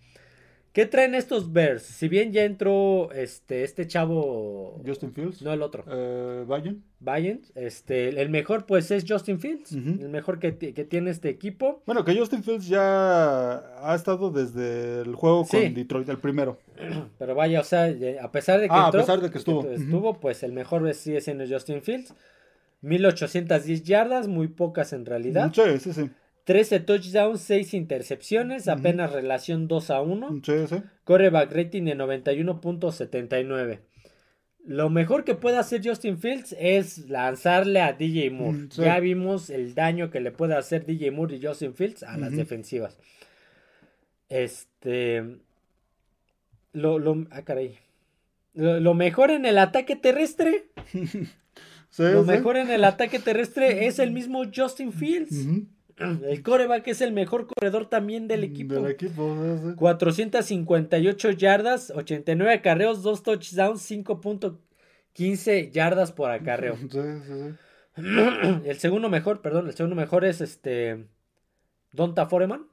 ¿Qué 0.75 0.85
traen 0.85 1.15
estos 1.15 1.53
Bears? 1.53 1.83
Si 1.83 2.09
bien 2.09 2.33
ya 2.33 2.43
entró 2.43 3.09
este, 3.13 3.63
este 3.63 3.87
chavo, 3.87 4.81
Justin 4.85 5.13
Fields. 5.13 5.41
no 5.41 5.53
el 5.53 5.61
otro, 5.61 5.85
Eh, 5.87 6.43
Bayern. 6.45 6.83
Bryant, 6.99 7.45
este, 7.55 8.09
el 8.21 8.27
mejor 8.27 8.65
pues 8.65 8.91
es 8.91 9.05
Justin 9.07 9.39
Fields, 9.39 9.71
el 9.71 10.09
mejor 10.09 10.37
que, 10.37 10.57
que 10.57 10.83
tiene 10.83 11.11
este 11.11 11.29
equipo. 11.29 11.81
Bueno, 11.85 12.03
que 12.03 12.13
Justin 12.17 12.43
Fields 12.43 12.67
ya 12.67 13.57
ha 13.89 13.95
estado 13.95 14.31
desde 14.31 15.03
el 15.03 15.15
juego 15.15 15.45
con. 15.47 15.73
Detroit, 15.73 16.09
el 16.09 16.17
primero. 16.17 16.57
Pero 17.19 17.35
vaya, 17.35 17.61
o 17.61 17.63
sea, 17.63 17.85
a 18.21 18.31
pesar 18.33 18.59
de 18.59 18.67
que, 18.67 18.73
Ah, 18.75 18.87
a 18.87 18.91
pesar 18.91 19.21
de 19.21 19.31
que 19.31 19.37
estuvo. 19.37 19.63
Estuvo, 19.69 20.19
pues 20.19 20.43
el 20.43 20.51
mejor 20.51 20.93
sigue 20.93 21.21
siendo 21.21 21.47
Justin 21.47 21.81
Fields. 21.83 22.13
1810 22.81 23.83
yardas, 23.83 24.27
muy 24.27 24.49
pocas 24.49 24.91
en 24.91 25.05
realidad. 25.05 25.51
Sí, 25.55 25.61
sí, 25.79 25.93
sí. 25.93 26.09
13 26.45 26.79
touchdowns, 26.81 27.41
6 27.41 27.73
intercepciones, 27.73 28.67
apenas 28.67 29.11
relación 29.11 29.67
2 29.67 29.89
a 29.89 30.01
1. 30.01 30.41
Sí, 30.43 30.67
sí. 30.69 30.75
Coreback 31.03 31.51
rating 31.51 31.83
de 31.85 31.95
91.79. 31.97 33.79
Lo 34.63 34.89
mejor 34.89 35.23
que 35.23 35.35
puede 35.35 35.57
hacer 35.57 35.81
Justin 35.83 36.17
Fields 36.19 36.55
es 36.59 37.09
lanzarle 37.09 37.81
a 37.81 37.93
DJ 37.93 38.29
Moore. 38.29 38.57
Mm, 38.57 38.71
sí. 38.71 38.81
Ya 38.81 38.99
vimos 38.99 39.49
el 39.49 39.73
daño 39.75 40.11
que 40.11 40.19
le 40.19 40.31
puede 40.31 40.55
hacer 40.55 40.85
DJ 40.85 41.11
Moore 41.11 41.35
y 41.35 41.43
Justin 41.43 41.73
Fields 41.73 42.03
a 42.03 42.17
las 42.17 42.35
defensivas. 42.35 42.97
Este. 44.29 45.23
Lo, 46.73 46.99
lo, 46.99 47.25
ah, 47.31 47.41
caray. 47.43 47.77
Lo, 48.53 48.79
lo 48.79 48.93
mejor 48.93 49.31
en 49.31 49.45
el 49.45 49.57
ataque 49.57 49.95
terrestre. 49.95 50.65
Sí, 51.89 52.03
Lo 52.03 52.25
sí. 52.25 52.29
mejor 52.29 52.57
en 52.57 52.69
el 52.71 52.83
ataque 52.83 53.19
terrestre 53.19 53.87
es 53.87 53.99
el 53.99 54.11
mismo 54.11 54.43
Justin 54.53 54.91
Fields. 54.91 55.47
El 56.27 56.43
coreback 56.43 56.87
es 56.87 57.01
el 57.01 57.13
mejor 57.13 57.47
corredor 57.47 57.87
también 57.87 58.27
del 58.27 58.43
equipo. 58.43 58.75
Del 58.75 58.91
equipo, 58.91 59.35
sí, 59.41 59.69
sí. 59.69 59.75
458 59.75 61.31
yardas, 61.31 61.91
89 61.95 62.53
acarreos, 62.53 63.01
2 63.03 63.23
touchdowns, 63.23 63.89
5.15 63.89 65.71
yardas 65.71 66.11
por 66.11 66.31
acarreo. 66.31 66.75
Sí, 66.91 66.99
sí, 66.99 67.21
sí. 67.25 67.55
El 68.65 68.77
segundo 68.77 69.09
mejor, 69.09 69.41
perdón, 69.41 69.67
el 69.67 69.73
segundo 69.73 69.95
mejor 69.95 70.25
es 70.25 70.41
este 70.41 71.07
Donta 71.93 72.25
Foreman. 72.25 72.67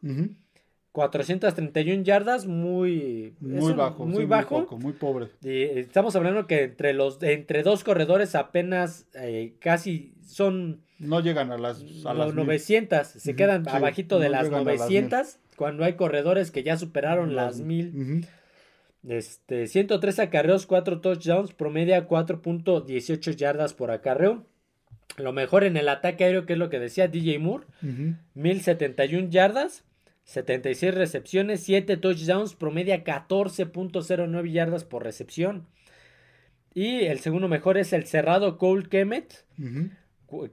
431 0.92 2.02
yardas, 2.04 2.46
muy 2.46 3.34
Muy 3.40 3.72
bajo. 3.72 4.04
muy 4.06 4.22
sí, 4.22 4.24
bajo. 4.26 4.60
poco, 4.60 4.78
muy 4.78 4.92
pobre. 4.92 5.28
Y 5.42 5.62
estamos 5.62 6.14
hablando 6.16 6.46
que 6.46 6.64
entre 6.64 6.92
los 6.92 7.22
entre 7.22 7.62
dos 7.62 7.82
corredores 7.82 8.34
apenas 8.34 9.06
eh, 9.14 9.54
casi 9.58 10.14
son 10.26 10.82
No 10.98 11.20
llegan 11.20 11.50
a 11.50 11.58
las, 11.58 11.80
a 12.04 12.12
no- 12.12 12.20
las 12.20 12.34
mil. 12.34 12.44
900, 12.44 13.06
se 13.06 13.34
quedan 13.34 13.64
sí, 13.64 13.70
abajito 13.72 14.18
de 14.18 14.26
no 14.26 14.32
las 14.32 14.44
llegan 14.44 14.60
a 14.60 14.64
las 14.70 14.78
900 14.80 15.38
cuando 15.56 15.84
hay 15.84 15.94
corredores 15.94 16.50
que 16.50 16.62
ya 16.62 16.76
superaron 16.76 17.34
las 17.36 17.60
mil. 17.60 18.26
Este, 19.08 19.66
103 19.66 20.18
acarreos, 20.20 20.66
4 20.66 21.00
touchdowns, 21.00 21.52
promedia 21.54 22.06
4.18 22.06 23.34
yardas 23.34 23.74
por 23.74 23.90
acarreo. 23.90 24.44
Lo 25.16 25.32
mejor 25.32 25.64
en 25.64 25.76
el 25.76 25.88
ataque 25.88 26.24
aéreo, 26.24 26.46
que 26.46 26.52
es 26.52 26.58
lo 26.58 26.70
que 26.70 26.78
decía 26.78 27.08
DJ 27.08 27.38
Moore, 27.38 27.66
1071 28.34 29.28
yardas, 29.30 29.84
76 30.24 30.94
recepciones, 30.94 31.62
7 31.64 31.96
touchdowns, 31.96 32.54
promedia 32.54 33.04
14.09 33.04 34.52
yardas 34.52 34.84
por 34.84 35.04
recepción. 35.04 35.66
Y 36.74 37.04
el 37.04 37.20
segundo 37.20 37.48
mejor 37.48 37.76
es 37.76 37.92
el 37.92 38.06
cerrado 38.06 38.56
Cole 38.56 38.88
Kemet, 38.88 39.44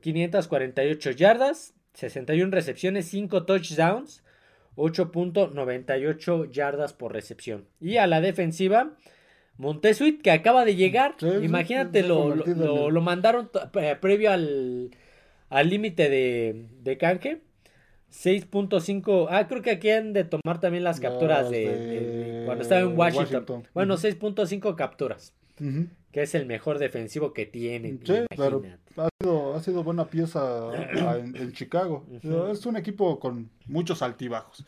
548 0.02 1.12
yardas, 1.12 1.74
61 1.94 2.52
recepciones, 2.52 3.08
5 3.08 3.46
touchdowns, 3.46 4.24
8.98 4.76 6.52
yardas 6.52 6.94
por 6.94 7.14
recepción. 7.14 7.68
Y 7.80 7.98
a 7.98 8.08
la 8.08 8.22
defensiva, 8.22 8.98
Montesuit, 9.58 10.22
que 10.22 10.32
acaba 10.32 10.66
de 10.66 10.76
llegar. 10.76 11.16
Imagínate, 11.42 12.04
lo, 12.04 12.36
lo, 12.36 13.02
mandaron 13.02 13.50
eh, 13.76 13.96
previo 14.00 14.32
al 14.32 14.90
límite 15.70 16.10
de, 16.10 16.66
de 16.82 16.98
canje. 16.98 17.42
6.5. 18.12 19.28
Ah, 19.30 19.48
creo 19.48 19.62
que 19.62 19.72
aquí 19.72 19.90
han 19.90 20.14
de 20.14 20.24
tomar 20.24 20.60
también 20.60 20.84
las 20.84 21.00
capturas 21.00 21.50
de, 21.50 22.44
cuando 22.46 22.64
estaba 22.64 22.82
en 22.82 22.98
Washington. 22.98 23.68
Bueno, 23.74 23.96
6.5 23.96 24.76
capturas. 24.76 25.34
Que 26.12 26.24
es 26.24 26.34
el 26.36 26.46
mejor 26.46 26.80
defensivo 26.80 27.34
que 27.34 27.46
tienen. 27.46 28.00
Sí, 28.04 28.14
claro. 28.36 28.64
Ha 28.96 29.10
sido, 29.22 29.56
ha 29.56 29.62
sido 29.62 29.84
buena 29.84 30.06
pieza 30.10 30.72
en, 31.18 31.52
Chicago. 31.54 32.06
Es 32.52 32.66
un 32.66 32.78
equipo 32.78 33.20
con 33.20 33.50
muchos 33.68 34.02
altibajos. 34.02 34.66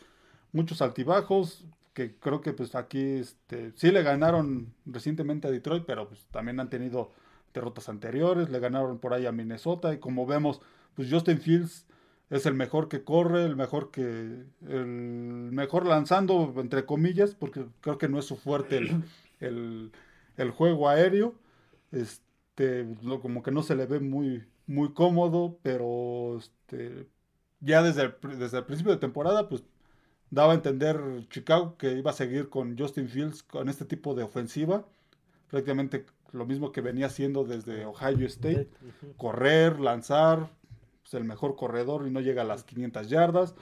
Muchos 0.52 0.82
altibajos 0.82 1.64
que 1.94 2.14
creo 2.16 2.40
que 2.40 2.52
pues 2.52 2.74
aquí 2.74 3.00
este, 3.00 3.72
sí 3.74 3.90
le 3.90 4.02
ganaron 4.02 4.72
recientemente 4.86 5.48
a 5.48 5.50
Detroit, 5.50 5.84
pero 5.86 6.08
pues 6.08 6.26
también 6.30 6.58
han 6.60 6.70
tenido 6.70 7.10
derrotas 7.52 7.88
anteriores. 7.88 8.50
Le 8.50 8.60
ganaron 8.60 8.98
por 8.98 9.14
ahí 9.14 9.26
a 9.26 9.32
Minnesota 9.32 9.92
y 9.92 9.98
como 9.98 10.26
vemos, 10.26 10.60
pues 10.94 11.10
Justin 11.10 11.38
Fields 11.38 11.86
es 12.32 12.46
el 12.46 12.54
mejor 12.54 12.88
que 12.88 13.04
corre, 13.04 13.44
el 13.44 13.56
mejor 13.56 13.90
que 13.90 14.02
el 14.02 14.86
mejor 14.86 15.86
lanzando 15.86 16.54
entre 16.56 16.86
comillas, 16.86 17.34
porque 17.34 17.66
creo 17.82 17.98
que 17.98 18.08
no 18.08 18.18
es 18.18 18.24
su 18.24 18.36
fuerte 18.36 18.78
el, 19.40 19.92
el, 20.36 20.50
juego 20.50 20.88
aéreo. 20.88 21.34
Este, 21.92 22.86
como 23.20 23.42
que 23.42 23.50
no 23.50 23.62
se 23.62 23.76
le 23.76 23.84
ve 23.84 24.00
muy 24.00 24.44
muy 24.66 24.94
cómodo, 24.94 25.58
pero 25.62 26.38
este, 26.38 27.06
ya 27.60 27.82
desde 27.82 28.04
el, 28.04 28.14
desde 28.38 28.58
el 28.58 28.64
principio 28.64 28.92
de 28.92 28.98
temporada, 28.98 29.50
pues 29.50 29.62
daba 30.30 30.52
a 30.52 30.56
entender 30.56 30.98
Chicago 31.28 31.76
que 31.76 31.92
iba 31.92 32.12
a 32.12 32.14
seguir 32.14 32.48
con 32.48 32.78
Justin 32.78 33.08
Fields 33.08 33.42
con 33.42 33.68
este 33.68 33.84
tipo 33.84 34.14
de 34.14 34.22
ofensiva, 34.22 34.86
prácticamente 35.50 36.06
lo 36.32 36.46
mismo 36.46 36.72
que 36.72 36.80
venía 36.80 37.06
haciendo 37.06 37.44
desde 37.44 37.84
Ohio 37.84 38.26
State, 38.26 38.70
correr, 39.18 39.78
lanzar, 39.78 40.48
pues, 41.12 41.20
el 41.20 41.28
mejor 41.28 41.56
corredor 41.56 42.06
y 42.06 42.10
no 42.10 42.20
llega 42.20 42.42
a 42.42 42.46
las 42.46 42.64
500 42.64 43.08
yardas. 43.08 43.54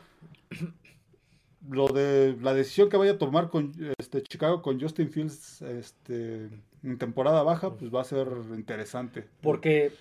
Lo 1.68 1.88
de 1.88 2.36
la 2.40 2.54
decisión 2.54 2.88
que 2.88 2.96
vaya 2.96 3.12
a 3.12 3.18
tomar 3.18 3.50
con 3.50 3.72
este 3.98 4.22
Chicago 4.22 4.62
con 4.62 4.80
Justin 4.80 5.10
Fields 5.10 5.60
este 5.62 6.48
en 6.82 6.96
temporada 6.98 7.42
baja, 7.42 7.74
pues 7.76 7.94
va 7.94 8.00
a 8.00 8.04
ser 8.04 8.28
interesante. 8.56 9.26
Porque 9.42 9.92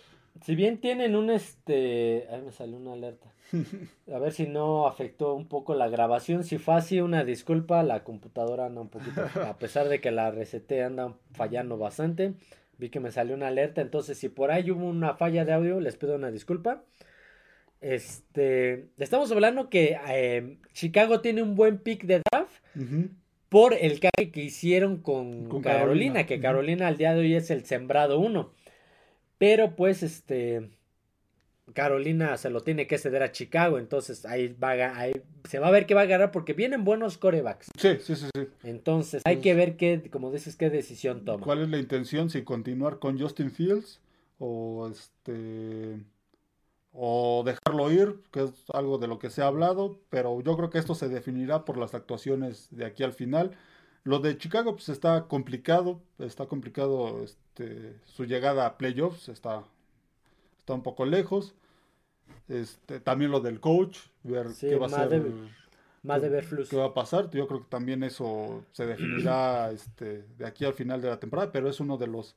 si 0.42 0.56
bien 0.56 0.80
tienen 0.80 1.16
un 1.16 1.30
este. 1.30 2.28
Ahí 2.32 2.42
me 2.42 2.52
salió 2.52 2.78
una 2.78 2.94
alerta. 2.94 3.34
A 4.14 4.20
ver 4.20 4.32
si 4.32 4.48
no 4.48 4.88
afectó 4.88 5.34
un 5.34 5.48
poco 5.48 5.74
la 5.74 5.90
grabación. 5.90 6.46
Si 6.46 6.60
fue 6.60 6.76
así, 6.76 7.02
una 7.02 7.26
disculpa. 7.26 7.84
La 7.84 8.06
computadora 8.06 8.68
anda 8.68 8.80
un 8.80 8.90
poquito. 8.90 9.22
A 9.44 9.58
pesar 9.58 9.90
de 9.90 10.00
que 10.00 10.12
la 10.12 10.32
reseté 10.32 10.84
anda 10.84 11.14
fallando 11.34 11.78
bastante. 11.78 12.36
Vi 12.78 12.90
que 12.90 13.02
me 13.02 13.12
salió 13.12 13.36
una 13.36 13.48
alerta. 13.48 13.82
Entonces, 13.82 14.18
si 14.18 14.30
por 14.30 14.52
ahí 14.52 14.72
hubo 14.72 14.86
una 14.86 15.16
falla 15.16 15.44
de 15.44 15.52
audio, 15.52 15.82
les 15.82 15.98
pido 15.98 16.16
una 16.16 16.32
disculpa. 16.32 16.84
Este. 17.82 18.90
Estamos 18.98 19.32
hablando 19.32 19.70
que 19.70 19.98
eh, 20.10 20.58
Chicago 20.74 21.22
tiene 21.22 21.42
un 21.42 21.56
buen 21.56 21.78
pick 21.80 22.04
de 22.04 22.22
draft. 22.32 22.64
Por 23.50 23.74
el 23.74 24.00
cambio 24.00 24.32
que 24.32 24.44
hicieron 24.44 24.98
con, 24.98 25.62
Carolina, 25.62 26.26
Que 26.26 26.40
Carolina 26.40 26.88
al 26.88 26.98
día 26.98 27.14
de 27.14 27.22
hoy 27.22 27.36
es 27.36 27.50
el 27.50 27.66
sembrado 27.66 28.20
uno. 28.20 28.54
Pero 29.38 29.76
pues 29.76 30.04
este 30.04 30.70
Carolina 31.74 32.38
se 32.38 32.50
lo 32.50 32.62
tiene 32.62 32.88
que 32.88 32.98
ceder 32.98 33.24
a 33.24 33.32
Chicago, 33.32 33.80
entonces 33.80 34.26
ahí 34.26 34.50
va 34.62 34.72
ahí 34.98 35.14
se 35.48 35.60
va 35.60 35.68
a 35.68 35.72
ver 35.72 35.86
qué 35.86 35.94
va 35.94 36.02
a 36.02 36.04
agarrar 36.04 36.32
porque 36.32 36.54
vienen 36.54 36.84
buenos 36.84 37.18
corebacks. 37.18 37.70
Sí, 37.78 37.98
sí, 38.02 38.16
sí, 38.16 38.28
sí. 38.34 38.48
Entonces 38.64 39.22
hay 39.26 39.38
que 39.38 39.54
ver 39.54 39.78
qué, 39.78 40.10
como 40.12 40.32
dices, 40.32 40.56
qué 40.56 40.70
decisión 40.70 41.26
toma. 41.26 41.44
¿Cuál 41.44 41.62
es 41.62 41.70
la 41.70 41.78
intención? 41.78 42.30
Si 42.30 42.44
continuar 42.44 43.00
con 43.00 43.20
Justin 43.20 43.52
Fields 43.52 44.00
o 44.38 44.90
este 44.92 46.00
o 46.94 47.44
dejarlo 47.46 47.92
ir, 47.92 48.20
que 48.32 48.44
es 48.44 48.52
algo 48.74 48.98
de 48.98 49.08
lo 49.08 49.20
que 49.20 49.30
se 49.30 49.42
ha 49.42 49.48
hablado, 49.48 50.00
pero 50.10 50.42
yo 50.42 50.58
creo 50.58 50.70
que 50.70 50.80
esto 50.80 50.96
se 50.96 51.08
definirá 51.08 51.66
por 51.66 51.78
las 51.78 51.94
actuaciones 51.94 52.68
de 52.72 52.86
aquí 52.86 53.04
al 53.04 53.14
final. 53.14 53.52
Lo 54.04 54.20
de 54.20 54.38
Chicago 54.38 54.74
pues 54.74 54.90
está 54.90 55.28
complicado, 55.28 56.02
está 56.18 56.48
complicado 56.48 57.24
este, 57.24 57.96
su 58.06 58.26
llegada 58.26 58.66
a 58.66 58.78
playoffs, 58.78 59.30
está, 59.30 59.64
está 60.58 60.74
un 60.74 60.84
poco 60.84 61.06
lejos. 61.06 61.54
Este, 62.48 63.00
también 63.00 63.32
lo 63.32 63.40
del 63.40 63.60
coach, 63.60 64.00
ver 64.24 64.48
qué 64.60 64.76
va 64.76 64.88
a 64.88 64.90
ser. 64.90 65.24
De, 65.24 65.50
más 66.02 66.22
de 66.22 66.30
ver 66.30 66.48
qué 66.70 66.76
va 66.76 66.86
a 66.86 66.94
pasar. 66.94 67.30
Yo 67.30 67.48
creo 67.48 67.62
que 67.62 67.70
también 67.70 68.04
eso 68.04 68.64
se 68.72 68.86
definirá 68.86 69.72
este, 69.72 70.24
de 70.38 70.46
aquí 70.48 70.66
al 70.66 70.74
final 70.74 71.02
de 71.02 71.10
la 71.10 71.20
temporada, 71.20 71.52
pero 71.52 71.70
es 71.70 71.80
uno 71.80 71.98
de 71.98 72.08
los, 72.08 72.36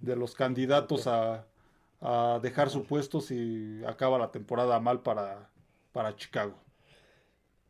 de 0.00 0.16
los 0.16 0.34
candidatos 0.34 1.06
a, 1.06 1.44
a 2.02 2.40
dejar 2.42 2.68
su 2.68 2.84
puesto 2.84 3.20
si 3.20 3.80
acaba 3.86 4.18
la 4.18 4.30
temporada 4.30 4.78
mal 4.80 5.02
para, 5.02 5.48
para 5.92 6.16
Chicago. 6.16 6.62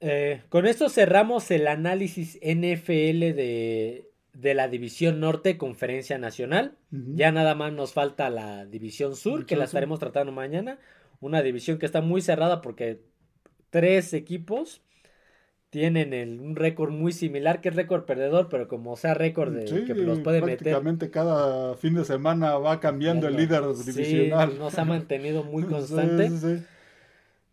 Eh, 0.01 0.43
con 0.49 0.67
esto 0.67 0.89
cerramos 0.89 1.51
el 1.51 1.69
análisis 1.69 2.39
NFL 2.43 3.37
de, 3.37 4.09
la 4.33 4.67
División 4.67 5.21
Norte, 5.21 5.59
Conferencia 5.59 6.19
Nacional. 6.19 6.77
Ya 6.91 7.31
nada 7.31 7.55
más 7.55 7.73
nos 7.73 7.93
falta 7.93 8.31
la 8.31 8.67
División 8.67 9.15
Sur, 9.15 9.47
que 9.47 9.55
la 9.55 9.65
estaremos 9.65 10.01
tratando 10.01 10.33
mañana. 10.33 10.79
Una 11.21 11.41
división 11.43 11.79
que 11.79 11.87
está 11.87 12.01
muy 12.01 12.21
cerrada 12.21 12.63
porque 12.63 13.01
tres 13.71 14.13
equipos 14.13 14.83
tienen 15.73 16.39
un 16.39 16.55
récord 16.55 16.91
muy 16.91 17.13
similar, 17.13 17.63
que 17.63 17.71
es 17.71 17.75
récord 17.75 18.05
perdedor, 18.05 18.51
pero 18.51 18.69
como 18.69 18.95
sea 18.95 19.15
récord 19.15 19.55
de 19.55 19.85
que 19.87 19.95
los 19.95 20.19
puede 20.19 20.43
prácticamente 20.43 21.11
cada 21.11 21.75
fin 21.77 21.95
de 21.95 22.05
semana 22.05 22.59
va 22.59 22.79
cambiando 22.79 23.27
el 23.27 23.39
líder 23.39 23.63
divisional. 23.83 24.51
Sí, 24.51 24.59
nos 24.59 24.79
ha 24.79 24.85
mantenido 24.85 25.45
muy 25.45 25.63
constante. 25.65 26.31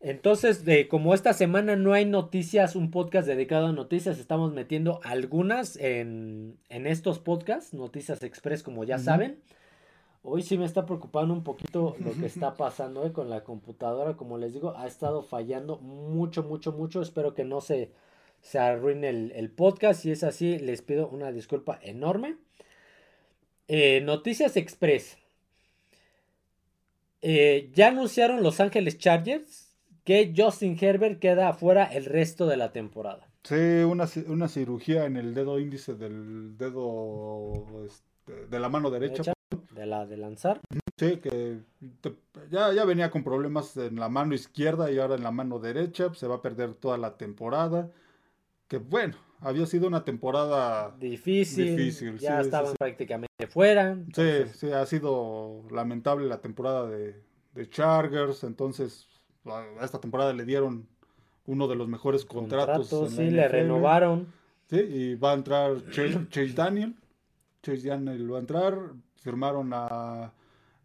Entonces, 0.01 0.65
de, 0.65 0.89
como 0.89 1.13
esta 1.13 1.31
semana 1.31 1.77
no 1.77 1.93
hay 1.93 2.03
noticias, 2.03 2.75
un 2.75 2.91
podcast 2.91 3.25
dedicado 3.25 3.67
a 3.67 3.71
noticias, 3.71 4.19
estamos 4.19 4.51
metiendo 4.51 4.99
algunas 5.05 5.77
en, 5.77 6.57
en 6.67 6.87
estos 6.87 7.19
podcasts, 7.19 7.73
Noticias 7.73 8.21
Express, 8.21 8.63
como 8.63 8.83
ya 8.83 8.99
saben. 8.99 9.39
Hoy 10.23 10.41
sí 10.41 10.57
me 10.57 10.65
está 10.65 10.85
preocupando 10.85 11.33
un 11.33 11.45
poquito 11.45 11.95
lo 12.03 12.11
que 12.11 12.25
está 12.25 12.53
pasando 12.57 13.05
eh, 13.05 13.13
con 13.13 13.29
la 13.29 13.45
computadora, 13.45 14.17
como 14.17 14.37
les 14.37 14.51
digo, 14.51 14.75
ha 14.75 14.87
estado 14.87 15.23
fallando 15.23 15.77
mucho, 15.77 16.43
mucho, 16.43 16.73
mucho. 16.73 17.01
Espero 17.01 17.33
que 17.33 17.45
no 17.45 17.61
se, 17.61 17.93
se 18.41 18.59
arruine 18.59 19.09
el, 19.09 19.51
podcast. 19.51 20.01
Si 20.01 20.11
es 20.11 20.23
así, 20.23 20.59
les 20.59 20.81
pido 20.81 21.07
una 21.09 21.31
disculpa 21.31 21.79
enorme. 21.81 22.37
Eh, 23.67 24.01
Noticias 24.01 24.57
Express. 24.57 25.17
Eh, 27.21 27.69
ya 27.73 27.89
anunciaron 27.89 28.43
Los 28.43 28.59
Ángeles 28.59 28.97
Chargers 28.97 29.73
que 30.03 30.33
Justin 30.35 30.77
Herbert 30.79 31.19
queda 31.19 31.49
afuera 31.49 31.83
el 31.85 32.05
resto 32.05 32.47
de 32.47 32.57
la 32.57 32.71
temporada. 32.71 33.27
Sí, 33.43 33.55
una, 33.55 34.07
una 34.27 34.47
cirugía 34.47 35.05
en 35.05 35.17
el 35.17 35.33
dedo 35.33 35.59
índice 35.59 35.93
del 35.95 36.57
dedo 36.57 37.85
este, 37.85 38.45
de 38.47 38.59
la 38.59 38.69
mano 38.69 38.89
derecha. 38.89 39.33
De 39.71 39.85
la 39.85 40.05
de 40.05 40.17
lanzar. 40.17 40.59
Sí, 40.97 41.17
que 41.17 41.59
ya, 42.49 42.73
ya 42.73 42.85
venía 42.85 43.09
con 43.09 43.23
problemas 43.23 43.77
en 43.77 43.95
la 43.95 44.09
mano 44.09 44.35
izquierda 44.35 44.91
y 44.91 44.99
ahora 44.99 45.15
en 45.15 45.23
la 45.23 45.31
mano 45.31 45.59
derecha. 45.59 46.13
Se 46.13 46.27
va 46.27 46.35
a 46.35 46.41
perder 46.41 46.73
toda 46.73 46.97
la 46.97 47.17
temporada. 47.17 47.89
Que 48.69 48.77
bueno, 48.77 49.15
había 49.41 49.65
sido 49.65 49.87
una 49.87 50.05
temporada 50.05 50.95
difícil. 50.99 52.17
ya 52.19 52.39
estaban 52.39 52.75
prácticamente 52.75 53.47
fuera. 53.47 53.97
Sí, 54.13 54.43
sí, 54.53 54.71
ha 54.71 54.85
sido 54.85 55.63
lamentable 55.71 56.27
la 56.27 56.39
temporada 56.39 56.87
de, 56.87 57.21
de 57.55 57.69
Chargers. 57.69 58.43
Entonces, 58.43 59.07
a 59.45 59.83
esta 59.83 59.99
temporada 59.99 60.33
le 60.33 60.45
dieron 60.45 60.87
uno 61.47 61.67
de 61.67 61.75
los 61.75 61.87
mejores 61.87 62.25
contratos. 62.25 63.11
sí, 63.11 63.31
le 63.31 63.47
renovaron. 63.47 64.27
Sí, 64.69 64.77
y 64.77 65.15
va 65.15 65.31
a 65.31 65.33
entrar 65.33 65.77
Chase, 65.89 66.53
Daniel. 66.53 66.95
Chase 67.63 67.87
Daniel 67.87 68.31
va 68.31 68.37
a 68.37 68.41
entrar. 68.41 68.77
Firmaron 69.15 69.71
a 69.73 70.31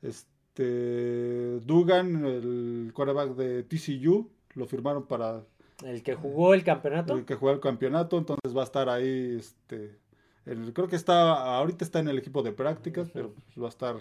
este 0.01 1.61
Dugan, 1.61 2.25
el 2.25 2.93
quarterback 2.95 3.35
de 3.35 3.63
TCU. 3.65 4.31
Lo 4.55 4.67
firmaron 4.67 5.07
para 5.07 5.45
El 5.85 6.03
que 6.03 6.15
jugó 6.15 6.55
el 6.55 6.65
campeonato. 6.65 7.15
El 7.15 7.25
que 7.25 7.35
jugó 7.35 7.53
el 7.53 7.61
campeonato, 7.61 8.17
entonces 8.17 8.57
va 8.57 8.63
a 8.63 8.65
estar 8.65 8.89
ahí, 8.89 9.37
este, 9.39 9.99
el, 10.47 10.73
creo 10.73 10.89
que 10.89 10.97
está, 10.97 11.57
ahorita 11.57 11.85
está 11.85 11.99
en 11.99 12.09
el 12.09 12.19
equipo 12.19 12.43
de 12.43 12.53
prácticas, 12.53 13.11
pero 13.13 13.33
pues, 13.33 13.63
va 13.63 13.67
a 13.67 13.71
estar, 13.71 13.97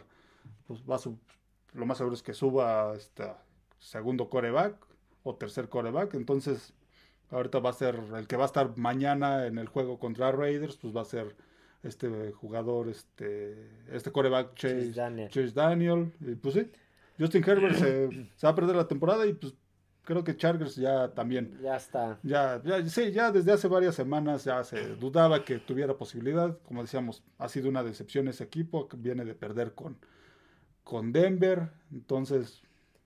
pues 0.65 0.81
va 0.89 0.95
a 0.95 0.99
su, 0.99 1.17
lo 1.73 1.85
más 1.85 1.97
seguro 1.97 2.15
es 2.15 2.23
que 2.23 2.33
suba 2.33 2.93
este 2.95 3.25
segundo 3.79 4.29
coreback 4.29 4.75
o 5.23 5.35
tercer 5.35 5.67
coreback, 5.67 6.13
entonces 6.13 6.73
ahorita 7.31 7.59
va 7.59 7.71
a 7.71 7.73
ser 7.73 7.99
el 8.15 8.27
que 8.27 8.37
va 8.37 8.43
a 8.43 8.47
estar 8.47 8.77
mañana 8.77 9.45
en 9.47 9.57
el 9.57 9.67
juego 9.67 9.99
contra 9.99 10.31
Raiders, 10.31 10.77
pues 10.77 10.95
va 10.95 11.01
a 11.01 11.05
ser 11.05 11.35
este 11.83 12.31
jugador, 12.31 12.87
este, 12.87 13.69
este 13.91 14.11
coreback 14.11 14.55
Chase, 14.55 14.91
Daniel. 15.53 16.13
y 16.21 16.35
pues 16.35 16.53
sí, 16.53 16.71
Justin 17.19 17.43
Herbert 17.45 17.75
se, 17.75 18.09
se, 18.37 18.47
va 18.47 18.51
a 18.51 18.55
perder 18.55 18.75
la 18.77 18.87
temporada 18.87 19.25
y 19.25 19.33
pues 19.33 19.53
creo 20.03 20.23
que 20.23 20.35
Chargers 20.35 20.75
ya 20.75 21.09
también. 21.09 21.57
Ya 21.61 21.75
está. 21.77 22.19
Ya, 22.23 22.61
ya, 22.63 22.85
sí, 22.87 23.11
ya 23.11 23.31
desde 23.31 23.51
hace 23.51 23.67
varias 23.67 23.95
semanas 23.95 24.43
ya 24.43 24.63
se 24.63 24.95
dudaba 24.95 25.43
que 25.43 25.59
tuviera 25.59 25.95
posibilidad. 25.95 26.57
Como 26.63 26.81
decíamos, 26.81 27.23
ha 27.37 27.47
sido 27.49 27.69
una 27.69 27.83
decepción 27.83 28.27
ese 28.27 28.43
equipo, 28.43 28.87
que 28.87 28.97
viene 28.97 29.25
de 29.25 29.33
perder 29.33 29.73
con, 29.73 29.97
con 30.83 31.11
Denver. 31.11 31.69
Entonces. 31.91 32.61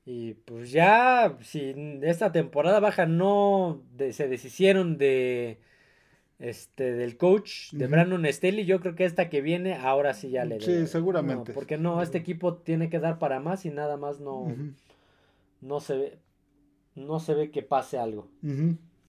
Y 0.06 0.34
pues 0.34 0.72
ya, 0.72 1.38
si 1.41 1.74
esta 2.02 2.32
temporada 2.32 2.80
baja 2.80 3.06
no 3.06 3.84
se 4.12 4.28
deshicieron 4.28 4.98
de 4.98 5.60
este 6.39 6.93
del 6.93 7.18
coach 7.18 7.72
de 7.74 7.88
Brandon 7.88 8.26
Staley, 8.28 8.66
yo 8.66 8.80
creo 8.80 8.95
que 8.95 9.06
esta 9.06 9.28
que 9.28 9.41
viene 9.41 9.76
ahora 9.76 10.14
sí 10.14 10.30
ya 10.30 10.45
le 10.45 10.62
Sí, 10.62 10.88
seguramente. 10.88 11.52
porque 11.52 11.78
no, 11.78 12.02
este 12.02 12.20
equipo 12.20 12.56
tiene 12.56 12.89
que 12.89 13.00
dar 13.00 13.20
para 13.20 13.39
más 13.39 13.66
y 13.66 13.72
nada 13.72 13.98
más 13.98 14.20
no, 14.20 14.48
no 15.62 15.80
se 15.80 15.98
ve 15.98 16.18
no 16.98 17.20
se 17.20 17.34
ve 17.34 17.52
que 17.52 17.62
pase 17.62 17.98
algo. 17.98 18.28